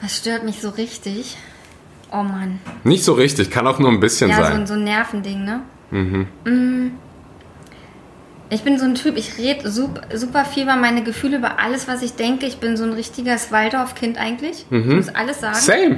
Was 0.00 0.16
stört 0.16 0.44
mich 0.44 0.60
so 0.60 0.70
richtig? 0.70 1.36
Oh 2.10 2.22
Mann. 2.22 2.58
Nicht 2.84 3.04
so 3.04 3.12
richtig, 3.12 3.50
kann 3.50 3.66
auch 3.66 3.78
nur 3.78 3.90
ein 3.90 4.00
bisschen 4.00 4.28
Ja, 4.30 4.36
so, 4.36 4.42
sein. 4.42 4.52
ein- 4.52 4.66
so 4.66 4.74
ein 4.74 4.84
Nervending, 4.84 5.44
ne? 5.44 5.60
Mhm. 5.90 6.26
Ich 8.52 8.62
bin 8.62 8.78
so 8.78 8.84
ein 8.84 8.94
Typ, 8.94 9.16
ich 9.16 9.38
rede 9.38 9.70
super, 9.70 10.02
super 10.14 10.44
viel 10.44 10.64
über 10.64 10.76
meine 10.76 11.02
Gefühle, 11.02 11.38
über 11.38 11.58
alles, 11.58 11.88
was 11.88 12.02
ich 12.02 12.16
denke. 12.16 12.44
Ich 12.44 12.58
bin 12.58 12.76
so 12.76 12.84
ein 12.84 12.92
richtiges 12.92 13.50
Waldorf-Kind 13.50 14.18
eigentlich. 14.18 14.66
Ich 14.70 14.84
muss 14.86 15.08
alles 15.08 15.40
sagen. 15.40 15.54
Same. 15.56 15.96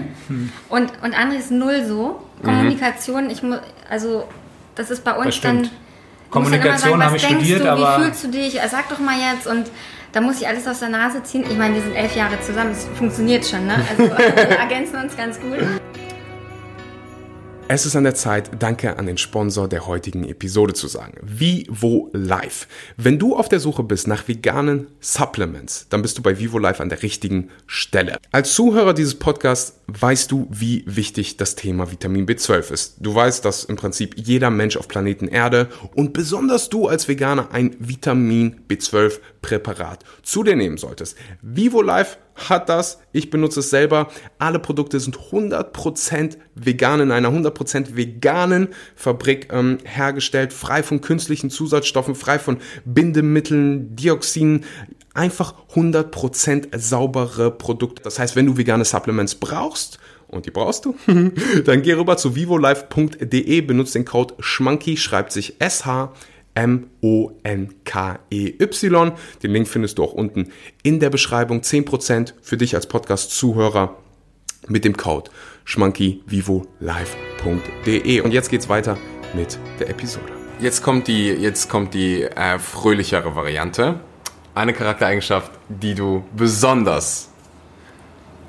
Und, 0.69 0.93
und 1.03 1.15
André 1.17 1.39
ist 1.39 1.51
null 1.51 1.85
so. 1.85 2.21
Kommunikation, 2.45 3.29
ich 3.29 3.43
muss, 3.43 3.59
also, 3.91 4.29
das 4.77 4.91
ist 4.91 5.03
bei 5.03 5.13
uns 5.15 5.41
dann. 5.41 5.69
Kommunikation 6.31 7.03
habe 7.05 7.17
ich 7.17 7.25
studiert, 7.25 7.65
du, 7.65 7.71
aber- 7.73 7.99
Wie 7.99 8.05
fühlst 8.05 8.25
du 8.25 8.29
dich? 8.29 8.61
Sag 8.71 8.89
doch 8.89 8.99
mal 9.01 9.15
jetzt. 9.19 9.47
Und 9.49 9.67
da 10.13 10.21
muss 10.21 10.41
ich 10.41 10.47
alles 10.47 10.67
aus 10.69 10.79
der 10.79 10.91
Nase 10.91 11.25
ziehen. 11.25 11.45
Ich 11.51 11.57
meine, 11.59 11.75
wir 11.75 11.83
sind 11.83 11.95
elf 11.97 12.15
Jahre 12.15 12.41
zusammen, 12.41 12.71
das 12.71 12.87
funktioniert 12.97 13.45
schon, 13.45 13.67
ne? 13.67 13.75
Also, 13.91 14.03
wir 14.17 14.59
ergänzen 14.59 14.97
uns 15.03 15.17
ganz 15.17 15.41
gut. 15.41 15.59
Es 17.67 17.87
ist 17.87 17.97
an 17.97 18.05
der 18.05 18.15
Zeit, 18.15 18.51
Danke 18.63 18.99
an 18.99 19.07
den 19.07 19.17
Sponsor 19.17 19.69
der 19.69 19.87
heutigen 19.87 20.29
Episode 20.29 20.75
zu 20.75 20.87
sagen. 20.87 21.17
Vivo 21.23 22.11
Life. 22.13 22.67
Wenn 22.99 23.19
du 23.19 23.35
auf 23.35 23.49
der 23.49 23.59
Suche 23.59 23.83
bist 23.83 24.07
nach 24.07 24.29
veganen 24.29 24.89
Supplements, 25.01 25.87
dann 25.89 26.03
bist 26.03 26.19
du 26.19 26.23
bei 26.23 26.39
Vivo 26.39 26.59
Life 26.59 26.83
an 26.83 26.91
der 26.91 27.03
richtigen 27.03 27.49
Stelle. 27.67 28.19
Als 28.33 28.53
Zuhörer 28.53 28.93
dieses 28.93 29.15
Podcasts 29.15 29.81
weißt 29.87 30.31
du, 30.31 30.47
wie 30.51 30.85
wichtig 30.87 31.39
das 31.39 31.55
Thema 31.55 31.91
Vitamin 31.91 32.27
B12 32.27 32.71
ist. 32.71 32.97
Du 33.01 33.15
weißt, 33.15 33.43
dass 33.43 33.65
im 33.65 33.77
Prinzip 33.77 34.15
jeder 34.19 34.51
Mensch 34.51 34.77
auf 34.77 34.87
Planeten 34.87 35.27
Erde 35.27 35.71
und 35.95 36.13
besonders 36.13 36.69
du 36.69 36.87
als 36.87 37.09
Veganer 37.09 37.51
ein 37.51 37.77
Vitamin 37.79 38.61
B12 38.69 39.21
Präparat 39.41 40.05
zu 40.23 40.43
dir 40.43 40.57
nehmen 40.57 40.77
solltest. 40.77 41.17
Vivo 41.41 41.81
Life 41.81 42.19
hat 42.35 42.69
das, 42.69 42.99
ich 43.13 43.31
benutze 43.31 43.61
es 43.61 43.71
selber. 43.71 44.09
Alle 44.39 44.59
Produkte 44.59 44.99
sind 45.01 45.17
100% 45.17 46.37
vegan 46.55 47.01
in 47.01 47.11
einer 47.11 47.31
100% 47.31 47.97
veganen 47.97 48.69
Fabrik 48.97 49.53
ähm, 49.53 49.79
hergestellt, 49.85 50.53
frei 50.53 50.83
von 50.83 51.01
künstlichen 51.01 51.51
Zusatzstoffen, 51.51 52.15
frei 52.15 52.39
von 52.39 52.59
Bindemitteln, 52.85 53.95
Dioxinen. 53.97 54.65
Einfach 55.15 55.55
100% 55.75 56.77
saubere 56.77 57.53
Produkte. 57.53 58.03
Das 58.03 58.19
heißt, 58.19 58.35
wenn 58.35 58.47
du 58.47 58.57
vegane 58.57 58.85
Supplements 58.85 59.37
brauchst, 59.37 60.01
und 60.27 60.47
die 60.47 60.51
brauchst 60.51 60.85
du, 60.85 60.97
dann 61.65 61.83
geh 61.83 61.93
rüber 61.93 62.17
zu 62.17 62.35
vivolife.de, 62.35 63.61
benutzt 63.61 63.95
den 63.95 64.05
Code 64.05 64.35
SCHMANKY, 64.41 64.97
schreibt 64.97 65.31
sich 65.31 65.61
S-H 65.61 66.13
M-O-N-K-E-Y. 66.55 67.33
Den 69.43 69.51
Link 69.51 69.69
findest 69.69 69.99
du 69.99 70.05
auch 70.05 70.13
unten 70.13 70.51
in 70.83 71.01
der 71.01 71.11
Beschreibung. 71.11 71.61
10% 71.61 72.33
für 72.41 72.57
dich 72.57 72.75
als 72.75 72.87
Podcast-Zuhörer 72.87 73.99
mit 74.69 74.85
dem 74.85 74.97
Code 74.97 75.31
schmankyvivolive.de. 75.65 78.21
Und 78.21 78.33
jetzt 78.33 78.51
geht's 78.51 78.69
weiter 78.69 78.97
mit 79.35 79.59
der 79.81 79.91
Episode. 79.91 80.33
Jetzt 80.61 80.83
kommt 80.83 81.09
die, 81.09 81.29
jetzt 81.29 81.69
kommt 81.69 81.95
die 81.95 82.23
äh, 82.23 82.59
fröhlichere 82.59 83.35
Variante. 83.35 84.01
Eine 84.55 84.73
Charaktereigenschaft, 84.73 85.51
die 85.69 85.95
du 85.95 86.25
besonders 86.37 87.31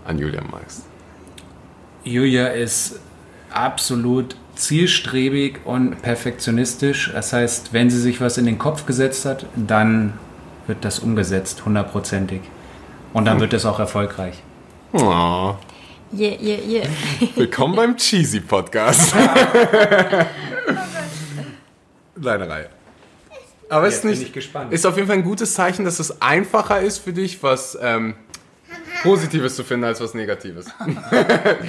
an 0.06 0.20
Julia 0.20 0.44
magst. 0.44 0.86
Julia 2.04 2.50
ist 2.50 3.00
absolut 3.50 4.36
zielstrebig 4.56 5.60
und 5.66 6.02
perfektionistisch. 6.02 7.12
Das 7.14 7.34
heißt, 7.34 7.74
wenn 7.74 7.90
sie 7.90 8.00
sich 8.00 8.22
was 8.22 8.38
in 8.38 8.46
den 8.46 8.58
Kopf 8.58 8.86
gesetzt 8.86 9.26
hat, 9.26 9.46
dann 9.56 10.14
wird 10.68 10.86
das 10.86 11.00
umgesetzt, 11.00 11.66
hundertprozentig. 11.66 12.42
Und 13.14 13.26
dann 13.26 13.40
wird 13.40 13.54
es 13.54 13.66
auch 13.66 13.80
erfolgreich. 13.80 14.42
Oh. 14.94 15.56
Yeah, 16.14 16.38
yeah, 16.42 16.60
yeah. 16.68 16.86
Willkommen 17.36 17.76
beim 17.76 17.98
Cheesy 17.98 18.40
Podcast. 18.40 19.14
Deine 22.16 22.50
Reihe. 22.50 22.70
Aber 23.70 23.88
es 23.88 23.96
ist 23.96 24.04
Jetzt 24.04 24.04
bin 24.04 24.12
nicht, 24.12 24.22
ich 24.24 24.34
gespannt. 24.34 24.72
ist 24.72 24.86
auf 24.86 24.96
jeden 24.96 25.08
Fall 25.08 25.18
ein 25.18 25.24
gutes 25.24 25.54
Zeichen, 25.54 25.86
dass 25.86 26.00
es 26.00 26.22
einfacher 26.22 26.80
ist 26.82 27.00
für 27.00 27.14
dich, 27.14 27.42
was 27.44 27.78
ähm, 27.82 28.14
Positives 29.06 29.56
zu 29.56 29.64
finden 29.64 29.86
als 29.86 30.02
was 30.02 30.14
Negatives. 30.14 30.66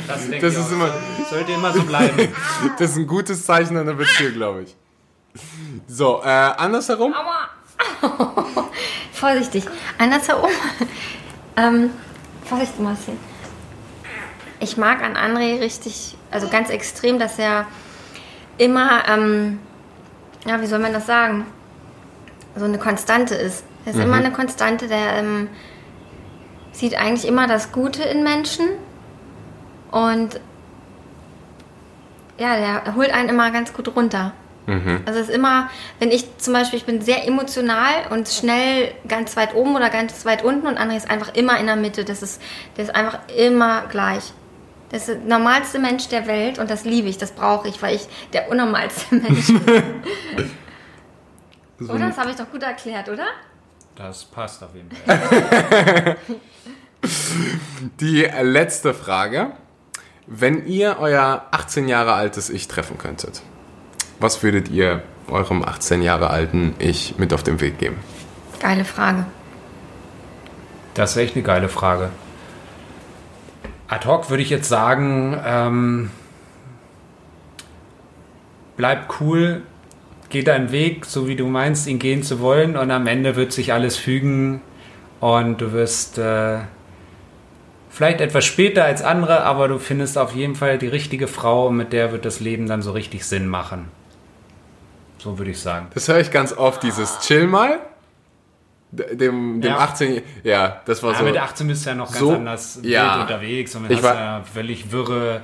Das, 0.07 0.29
denke 0.29 0.41
Das 0.47 0.55
ich 0.55 0.61
ist 0.61 0.67
auch. 0.67 0.73
immer- 0.73 0.95
Sollte 1.31 1.53
immer 1.53 1.73
so 1.73 1.83
bleiben. 1.83 2.29
Das 2.79 2.91
ist 2.91 2.97
ein 2.97 3.07
gutes 3.07 3.45
Zeichen 3.45 3.77
an 3.77 3.87
der 3.87 3.95
Beziehung, 3.95 4.33
glaube 4.33 4.63
ich. 4.63 4.77
So, 5.87 6.23
äh, 6.25 6.29
andersherum. 6.29 7.15
Aua. 7.15 7.49
Vorsichtig. 9.13 9.65
Andersherum. 9.99 10.51
ähm, 11.57 11.91
Vorsicht, 12.45 12.79
Marcel. 12.81 13.15
Ich 14.61 14.77
mag 14.77 15.03
an 15.03 15.17
André 15.17 15.61
richtig, 15.61 16.17
also 16.31 16.49
ganz 16.49 16.71
extrem, 16.71 17.19
dass 17.19 17.39
er 17.39 17.67
immer, 18.59 19.03
ähm, 19.09 19.59
ja, 20.47 20.61
wie 20.63 20.67
soll 20.67 20.79
man 20.79 20.93
das 20.95 21.07
sagen? 21.07 21.45
So 22.57 22.65
eine 22.65 22.79
Konstante 22.79 23.35
ist. 23.35 23.65
Er 23.85 23.93
ist 23.93 24.01
immer 24.01 24.17
eine 24.17 24.33
Konstante, 24.33 24.89
der 24.89 25.17
ähm, 25.19 25.49
sieht 26.77 26.97
eigentlich 26.97 27.27
immer 27.27 27.47
das 27.47 27.73
Gute 27.73 28.03
in 28.03 28.23
Menschen 28.23 28.67
und 29.91 30.41
ja, 32.39 32.57
der 32.57 32.95
holt 32.95 33.11
einen 33.11 33.31
immer 33.31 33.51
ganz 33.51 33.73
gut 33.73 33.95
runter. 33.97 34.33
Also 35.07 35.21
es 35.21 35.29
ist 35.29 35.35
immer, 35.35 35.71
wenn 36.01 36.11
ich 36.11 36.39
zum 36.39 36.53
Beispiel, 36.53 36.79
ich 36.79 36.85
bin 36.85 37.01
sehr 37.01 37.27
emotional 37.27 38.09
und 38.11 38.29
schnell 38.29 38.93
ganz 39.07 39.37
weit 39.37 39.55
oben 39.55 39.77
oder 39.77 39.91
ganz 39.91 40.27
weit 40.27 40.43
unten 40.43 40.67
und 40.67 40.79
André 40.79 40.97
ist 40.97 41.09
einfach 41.09 41.35
immer 41.35 41.59
in 41.59 41.67
der 41.67 41.77
Mitte. 41.77 42.05
Das 42.05 42.21
ist, 42.23 42.43
der 42.77 42.85
ist 42.85 42.95
einfach 42.95 43.21
immer 43.37 43.87
gleich. 43.87 44.33
Das 44.91 45.09
ist 45.09 45.21
der 45.21 45.39
normalste 45.39 45.79
Mensch 45.79 46.09
der 46.09 46.27
Welt 46.27 46.59
und 46.59 46.69
das 46.69 46.85
liebe 46.85 47.09
ich, 47.09 47.17
das 47.17 47.33
brauche 47.33 47.69
ich, 47.69 47.81
weil 47.81 47.95
ich 47.95 48.09
der 48.33 48.51
unnormalste 48.51 49.15
Mensch 49.15 49.47
bin. 49.47 49.85
oder? 51.89 52.09
Das 52.09 52.19
habe 52.19 52.31
ich 52.31 52.37
doch 52.37 52.51
gut 52.51 52.63
erklärt, 52.63 53.09
oder? 53.09 53.27
Das 53.97 54.25
passt 54.25 54.63
auf 54.63 54.75
jeden 54.75 54.91
Fall. 54.91 56.17
Die 58.01 58.29
letzte 58.43 58.93
Frage. 58.93 59.53
Wenn 60.27 60.67
ihr 60.67 60.99
euer 60.99 61.47
18 61.51 61.89
Jahre 61.89 62.13
altes 62.13 62.51
Ich 62.51 62.69
treffen 62.69 62.99
könntet, 62.99 63.43
was 64.21 64.43
würdet 64.43 64.69
ihr 64.69 65.03
eurem 65.29 65.65
18 65.65 66.03
Jahre 66.03 66.29
alten 66.31 66.75
Ich 66.79 67.17
mit 67.17 67.33
auf 67.33 67.43
den 67.43 67.61
Weg 67.61 67.79
geben? 67.79 67.97
Geile 68.61 68.85
Frage. 68.85 69.25
Das 70.95 71.13
ist 71.13 71.17
echt 71.17 71.37
eine 71.37 71.45
geile 71.45 71.69
Frage. 71.69 72.11
Ad 73.89 74.07
hoc 74.07 74.29
würde 74.31 74.43
ich 74.43 74.51
jetzt 74.51 74.69
sagen, 74.69 75.41
ähm, 75.45 76.11
bleib 78.77 79.21
cool, 79.21 79.63
geh 80.31 80.43
deinen 80.43 80.73
Weg, 80.73 81.05
so 81.05 81.29
wie 81.29 81.37
du 81.37 81.47
meinst, 81.47 81.87
ihn 81.87 81.99
gehen 81.99 82.23
zu 82.23 82.41
wollen 82.41 82.77
und 82.77 82.91
am 82.91 83.07
Ende 83.07 83.37
wird 83.37 83.53
sich 83.53 83.73
alles 83.73 83.97
fügen 83.97 84.61
und 85.21 85.61
du 85.61 85.73
wirst 85.73 86.19
äh, 86.19 86.59
vielleicht 87.91 88.21
etwas 88.21 88.45
später 88.45 88.85
als 88.85 89.03
andere, 89.03 89.43
aber 89.45 89.69
du 89.69 89.79
findest 89.79 90.19
auf 90.19 90.35
jeden 90.35 90.55
Fall 90.55 90.79
die 90.79 90.89
richtige 90.89 91.29
Frau 91.29 91.69
und 91.69 91.77
mit 91.77 91.93
der 91.93 92.13
wird 92.13 92.25
das 92.25 92.41
Leben 92.41 92.67
dann 92.67 92.83
so 92.83 92.93
richtig 92.93 93.25
Sinn 93.25 93.47
machen. 93.49 93.89
So 95.19 95.39
würde 95.39 95.51
ich 95.53 95.61
sagen. 95.61 95.87
Das 95.95 96.09
höre 96.09 96.21
ich 96.21 96.31
ganz 96.31 96.53
oft, 96.53 96.83
dieses 96.83 97.21
Chill 97.21 97.47
mal. 97.47 97.79
Dem, 98.93 99.61
dem 99.61 99.63
Ja. 99.63 99.79
18, 99.79 100.23
ja, 100.45 100.81
das 100.87 101.03
war 101.03 101.13
Ja, 101.13 101.19
so. 101.19 101.25
mit 101.25 101.37
18 101.37 101.67
bist 101.67 101.85
du 101.85 101.91
ja 101.91 101.97
noch 101.97 102.07
ganz 102.07 102.19
so- 102.19 102.33
anders 102.33 102.79
ja. 102.83 103.23
unterwegs 103.23 103.75
und 103.75 103.91
Ich 103.91 103.97
hast 103.97 104.05
war- 104.05 104.15
ja 104.15 104.43
völlig 104.55 104.93
wirre 104.93 105.41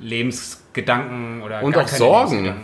Lebensgedanken 0.00 1.42
oder 1.42 1.62
Und 1.62 1.76
auch 1.76 1.86
Sorgen. 1.88 2.54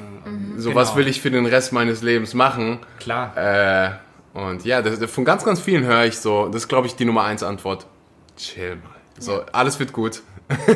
So, 0.61 0.70
Genau. 0.70 0.80
was 0.80 0.96
will 0.96 1.06
ich 1.06 1.20
für 1.20 1.30
den 1.30 1.46
Rest 1.46 1.72
meines 1.72 2.02
Lebens 2.02 2.34
machen? 2.34 2.80
Klar. 2.98 3.36
Äh, 3.36 3.90
und 4.38 4.64
ja, 4.64 4.82
das, 4.82 5.11
von 5.11 5.24
ganz, 5.24 5.44
ganz 5.44 5.61
vielen 5.61 5.84
höre 5.84 6.04
ich 6.04 6.18
so, 6.18 6.46
das 6.48 6.62
ist, 6.62 6.68
glaube 6.68 6.86
ich, 6.88 6.96
die 6.96 7.04
Nummer 7.04 7.24
1 7.24 7.42
Antwort. 7.44 7.86
Chill 8.36 8.76
mal. 8.76 8.82
So, 9.18 9.42
alles 9.52 9.78
wird 9.78 9.92
gut. 9.92 10.22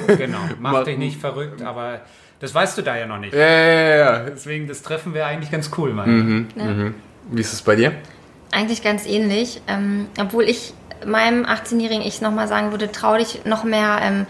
Genau. 0.06 0.38
Mach 0.60 0.72
Ma- 0.72 0.84
dich 0.84 0.98
nicht 0.98 1.20
verrückt, 1.20 1.62
aber 1.62 2.00
das 2.40 2.54
weißt 2.54 2.78
du 2.78 2.82
da 2.82 2.96
ja 2.96 3.06
noch 3.06 3.18
nicht. 3.18 3.34
Ja, 3.34 3.40
ja, 3.40 3.72
ja, 3.72 3.96
ja. 3.96 4.18
Deswegen, 4.30 4.66
das 4.68 4.82
Treffen 4.82 5.14
wäre 5.14 5.26
eigentlich 5.26 5.50
ganz 5.50 5.70
cool, 5.78 5.92
Mann. 5.92 6.10
Mhm. 6.10 6.48
Ja. 6.56 6.92
Wie 7.30 7.40
ist 7.40 7.52
es 7.52 7.62
bei 7.62 7.76
dir? 7.76 7.92
Eigentlich 8.50 8.82
ganz 8.82 9.06
ähnlich. 9.06 9.62
Ähm, 9.68 10.06
obwohl 10.20 10.44
ich 10.44 10.74
meinem 11.06 11.44
18-jährigen 11.44 12.02
Ich 12.02 12.20
nochmal 12.20 12.46
sagen 12.48 12.70
würde, 12.70 12.92
trau 12.92 13.16
dich 13.16 13.44
noch 13.44 13.64
mehr 13.64 13.98
ähm, 14.02 14.26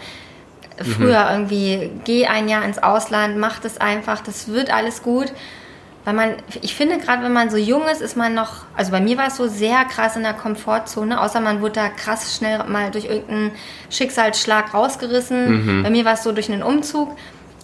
früher 0.81 1.29
irgendwie, 1.31 1.91
geh 2.03 2.25
ein 2.27 2.49
Jahr 2.49 2.63
ins 2.65 2.81
Ausland, 2.81 3.37
mach 3.37 3.59
das 3.59 3.79
einfach, 3.79 4.21
das 4.21 4.47
wird 4.47 4.73
alles 4.73 5.03
gut. 5.03 5.31
Weil 6.05 6.15
man, 6.15 6.35
ich 6.61 6.75
finde 6.75 6.97
gerade, 6.97 7.23
wenn 7.23 7.31
man 7.31 7.49
so 7.49 7.55
jung 7.55 7.87
ist, 7.87 8.01
ist 8.01 8.17
man 8.17 8.33
noch, 8.33 8.65
also 8.75 8.91
bei 8.91 8.99
mir 8.99 9.17
war 9.17 9.27
es 9.27 9.37
so 9.37 9.47
sehr 9.47 9.85
krass 9.85 10.17
in 10.17 10.23
der 10.23 10.33
Komfortzone, 10.33 11.21
außer 11.21 11.39
man 11.39 11.61
wurde 11.61 11.73
da 11.73 11.89
krass 11.89 12.35
schnell 12.35 12.61
mal 12.65 12.91
durch 12.91 13.05
irgendeinen 13.05 13.51
Schicksalsschlag 13.89 14.73
rausgerissen. 14.73 15.83
Bei 15.83 15.89
mir 15.89 16.03
war 16.03 16.13
es 16.13 16.23
so 16.23 16.33
durch 16.33 16.51
einen 16.51 16.63
Umzug. 16.63 17.15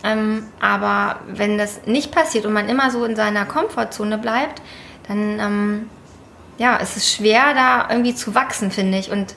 Ähm, 0.01 0.45
aber 0.61 1.19
wenn 1.27 1.57
das 1.57 1.85
nicht 1.85 2.13
passiert 2.13 2.45
und 2.45 2.53
man 2.53 2.69
immer 2.69 2.89
so 2.91 3.03
in 3.03 3.17
seiner 3.17 3.45
Komfortzone 3.45 4.17
bleibt, 4.17 4.61
dann 5.09 5.39
ähm, 5.39 5.89
ja, 6.57 6.77
es 6.81 6.95
ist 6.95 7.11
schwer, 7.11 7.53
da 7.53 7.87
irgendwie 7.89 8.13
zu 8.13 8.35
wachsen, 8.35 8.71
finde 8.71 8.97
ich. 8.99 9.11
Und 9.11 9.35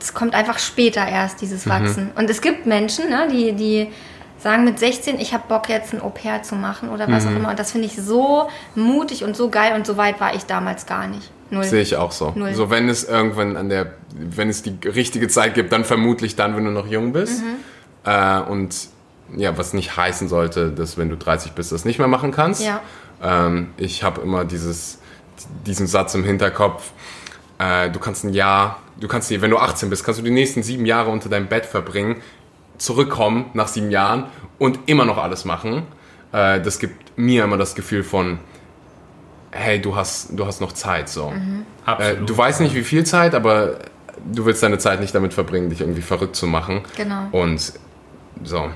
es 0.00 0.14
kommt 0.14 0.34
einfach 0.34 0.58
später 0.58 1.06
erst, 1.06 1.40
dieses 1.40 1.68
Wachsen. 1.68 2.10
Und 2.16 2.28
es 2.30 2.40
gibt 2.40 2.66
Menschen, 2.66 3.08
ne, 3.08 3.28
die, 3.30 3.52
die 3.52 3.88
sagen 4.38 4.64
mit 4.64 4.78
16, 4.78 5.18
ich 5.18 5.32
habe 5.32 5.44
Bock 5.48 5.68
jetzt 5.68 5.92
ein 5.92 6.00
Au-pair 6.00 6.42
zu 6.42 6.54
machen 6.54 6.90
oder 6.90 7.08
was 7.08 7.26
auch 7.26 7.30
immer. 7.30 7.50
Und 7.50 7.58
das 7.58 7.72
finde 7.72 7.86
ich 7.86 7.96
so 7.96 8.48
mutig 8.74 9.24
und 9.24 9.36
so 9.36 9.48
geil 9.48 9.74
und 9.74 9.86
so 9.86 9.96
weit 9.96 10.20
war 10.20 10.34
ich 10.34 10.44
damals 10.44 10.86
gar 10.86 11.06
nicht. 11.06 11.30
Null. 11.50 11.64
Sehe 11.64 11.82
ich 11.82 11.96
auch 11.96 12.12
so. 12.12 12.32
Null. 12.34 12.54
So, 12.54 12.70
wenn 12.70 12.88
es 12.88 13.04
irgendwann 13.04 13.56
an 13.56 13.68
der, 13.68 13.92
wenn 14.14 14.48
es 14.48 14.62
die 14.62 14.76
richtige 14.84 15.28
Zeit 15.28 15.54
gibt, 15.54 15.72
dann 15.72 15.84
vermutlich 15.84 16.36
dann, 16.36 16.56
wenn 16.56 16.64
du 16.64 16.70
noch 16.70 16.86
jung 16.86 17.12
bist. 17.12 17.42
Mhm. 17.42 17.56
Äh, 18.04 18.40
und 18.40 18.88
ja, 19.36 19.56
was 19.56 19.72
nicht 19.72 19.96
heißen 19.96 20.28
sollte, 20.28 20.70
dass 20.70 20.98
wenn 20.98 21.08
du 21.08 21.16
30 21.16 21.52
bist, 21.52 21.72
das 21.72 21.84
nicht 21.84 21.98
mehr 21.98 22.08
machen 22.08 22.32
kannst. 22.32 22.62
Ja. 22.62 22.80
Ähm, 23.22 23.70
ich 23.76 24.02
habe 24.02 24.20
immer 24.20 24.44
dieses, 24.44 24.98
diesen 25.66 25.86
Satz 25.86 26.14
im 26.14 26.24
Hinterkopf, 26.24 26.90
äh, 27.58 27.90
du 27.90 27.98
kannst 27.98 28.24
ein 28.24 28.32
Jahr, 28.32 28.80
du 29.00 29.08
kannst, 29.08 29.30
die- 29.30 29.40
wenn 29.42 29.50
du 29.50 29.58
18 29.58 29.90
bist, 29.90 30.04
kannst 30.04 30.20
du 30.20 30.24
die 30.24 30.30
nächsten 30.30 30.62
sieben 30.62 30.86
Jahre 30.86 31.10
unter 31.10 31.28
deinem 31.28 31.48
Bett 31.48 31.66
verbringen, 31.66 32.16
zurückkommen 32.78 33.46
nach 33.54 33.68
sieben 33.68 33.90
Jahren 33.90 34.24
und 34.58 34.78
immer 34.86 35.04
noch 35.04 35.18
alles 35.18 35.44
machen. 35.44 35.82
Äh, 36.32 36.60
das 36.60 36.78
gibt 36.78 37.16
mir 37.18 37.44
immer 37.44 37.56
das 37.56 37.74
Gefühl 37.74 38.02
von, 38.02 38.38
hey, 39.50 39.80
du 39.80 39.96
hast, 39.96 40.30
du 40.38 40.46
hast 40.46 40.60
noch 40.60 40.72
Zeit, 40.72 41.08
so. 41.08 41.30
Äh, 41.32 41.88
Absolut. 41.90 42.28
du 42.28 42.36
weißt 42.36 42.60
nicht, 42.60 42.74
wie 42.74 42.82
viel 42.82 43.04
Zeit, 43.04 43.34
aber 43.34 43.78
du 44.30 44.44
willst 44.44 44.62
deine 44.62 44.78
Zeit 44.78 45.00
nicht 45.00 45.14
damit 45.14 45.32
verbringen, 45.32 45.70
dich 45.70 45.80
irgendwie 45.80 46.02
verrückt 46.02 46.36
zu 46.36 46.46
machen. 46.46 46.82
Genau. 46.96 47.28
Und 47.32 47.72
so. 48.44 48.70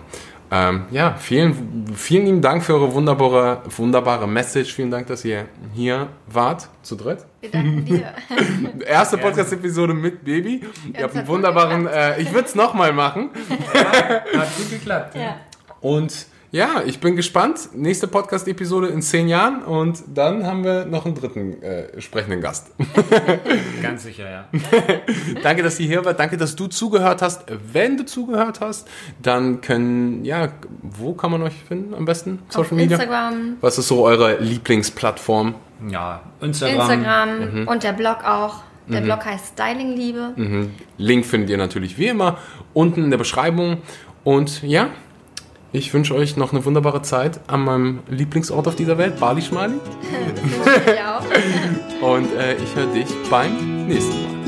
Ähm, 0.53 0.86
ja, 0.90 1.14
vielen, 1.14 1.86
vielen 1.94 2.26
lieben 2.26 2.42
Dank 2.42 2.64
für 2.64 2.74
eure 2.74 2.92
wunderbare, 2.92 3.62
wunderbare 3.76 4.26
Message. 4.26 4.74
Vielen 4.74 4.90
Dank, 4.90 5.07
dass 5.07 5.24
ihr 5.24 5.46
hier 5.74 6.09
wart, 6.26 6.68
zu 6.82 6.96
dritt. 6.96 7.24
Wir 7.40 7.51
danken 7.51 7.84
dir. 7.84 8.12
Erste 8.86 9.16
Podcast-Episode 9.16 9.94
mit 9.94 10.24
Baby. 10.24 10.62
ihr 10.92 11.05
habt 11.05 11.16
einen 11.16 11.28
wunderbaren, 11.28 11.86
äh, 11.86 12.20
ich 12.20 12.32
würde 12.32 12.48
es 12.48 12.55
nochmal 12.57 12.92
machen. 12.92 13.30
Hat 13.72 14.57
gut 14.57 14.70
geklappt. 14.70 15.14
ja. 15.14 15.36
Und 15.80 16.26
Ja, 16.53 16.82
ich 16.84 16.98
bin 16.98 17.14
gespannt. 17.14 17.68
Nächste 17.74 18.09
Podcast-Episode 18.09 18.88
in 18.88 19.03
zehn 19.03 19.28
Jahren 19.28 19.62
und 19.62 20.03
dann 20.12 20.44
haben 20.44 20.64
wir 20.64 20.84
noch 20.84 21.07
einen 21.07 21.14
dritten 21.14 21.62
äh, 21.62 22.01
sprechenden 22.01 22.40
Gast. 22.40 22.72
Ganz 23.82 24.03
sicher, 24.03 24.28
ja. 24.28 24.48
Danke, 25.44 25.62
dass 25.62 25.78
ihr 25.78 25.86
hier 25.86 26.05
wart. 26.05 26.18
Danke, 26.18 26.36
dass 26.36 26.57
du 26.57 26.66
zugehört 26.66 27.22
hast. 27.22 27.44
Wenn 27.72 27.96
du 27.96 28.05
zugehört 28.05 28.61
hast, 28.61 28.88
dann 29.22 29.61
können, 29.61 30.24
ja, 30.24 30.48
wo 30.82 31.12
kann 31.12 31.30
man 31.30 31.40
euch 31.42 31.55
finden 31.55 31.94
am 31.94 32.05
besten? 32.05 32.40
Auf 32.55 32.72
Instagram, 32.72 33.59
Was 33.61 33.78
ist 33.78 33.86
so 33.86 34.05
eure 34.05 34.40
Lieblingsplattform? 34.40 35.55
Ja, 35.88 36.20
Instagram. 36.40 36.90
Instagram 36.90 37.68
und 37.68 37.84
der 37.84 37.92
Blog 37.92 38.24
auch. 38.24 38.64
Der 38.88 39.03
Blog 39.03 39.24
heißt 39.24 39.53
Stylingliebe. 39.53 40.34
Link 40.98 41.24
findet 41.24 41.51
ihr 41.51 41.59
natürlich 41.59 41.96
wie 41.96 42.09
immer 42.09 42.38
unten 42.74 43.05
in 43.05 43.11
der 43.11 43.18
Beschreibung. 43.18 43.82
Und 44.24 44.64
ja, 44.64 44.90
ich 45.73 45.95
wünsche 45.95 46.14
euch 46.14 46.37
noch 46.37 46.53
eine 46.53 46.64
wunderbare 46.64 47.03
Zeit 47.03 47.41
an 47.47 47.61
meinem 47.61 48.01
Lieblingsort 48.09 48.66
auf 48.66 48.77
dieser 48.77 48.99
Welt, 48.99 49.21
Bali 49.21 49.43
Schmali. 49.43 49.75
Und 52.01 52.33
äh, 52.35 52.55
ich 52.55 52.75
höre 52.75 52.93
dich 52.93 53.09
beim 53.31 53.87
nächsten 53.87 54.23
Mal. 54.23 54.39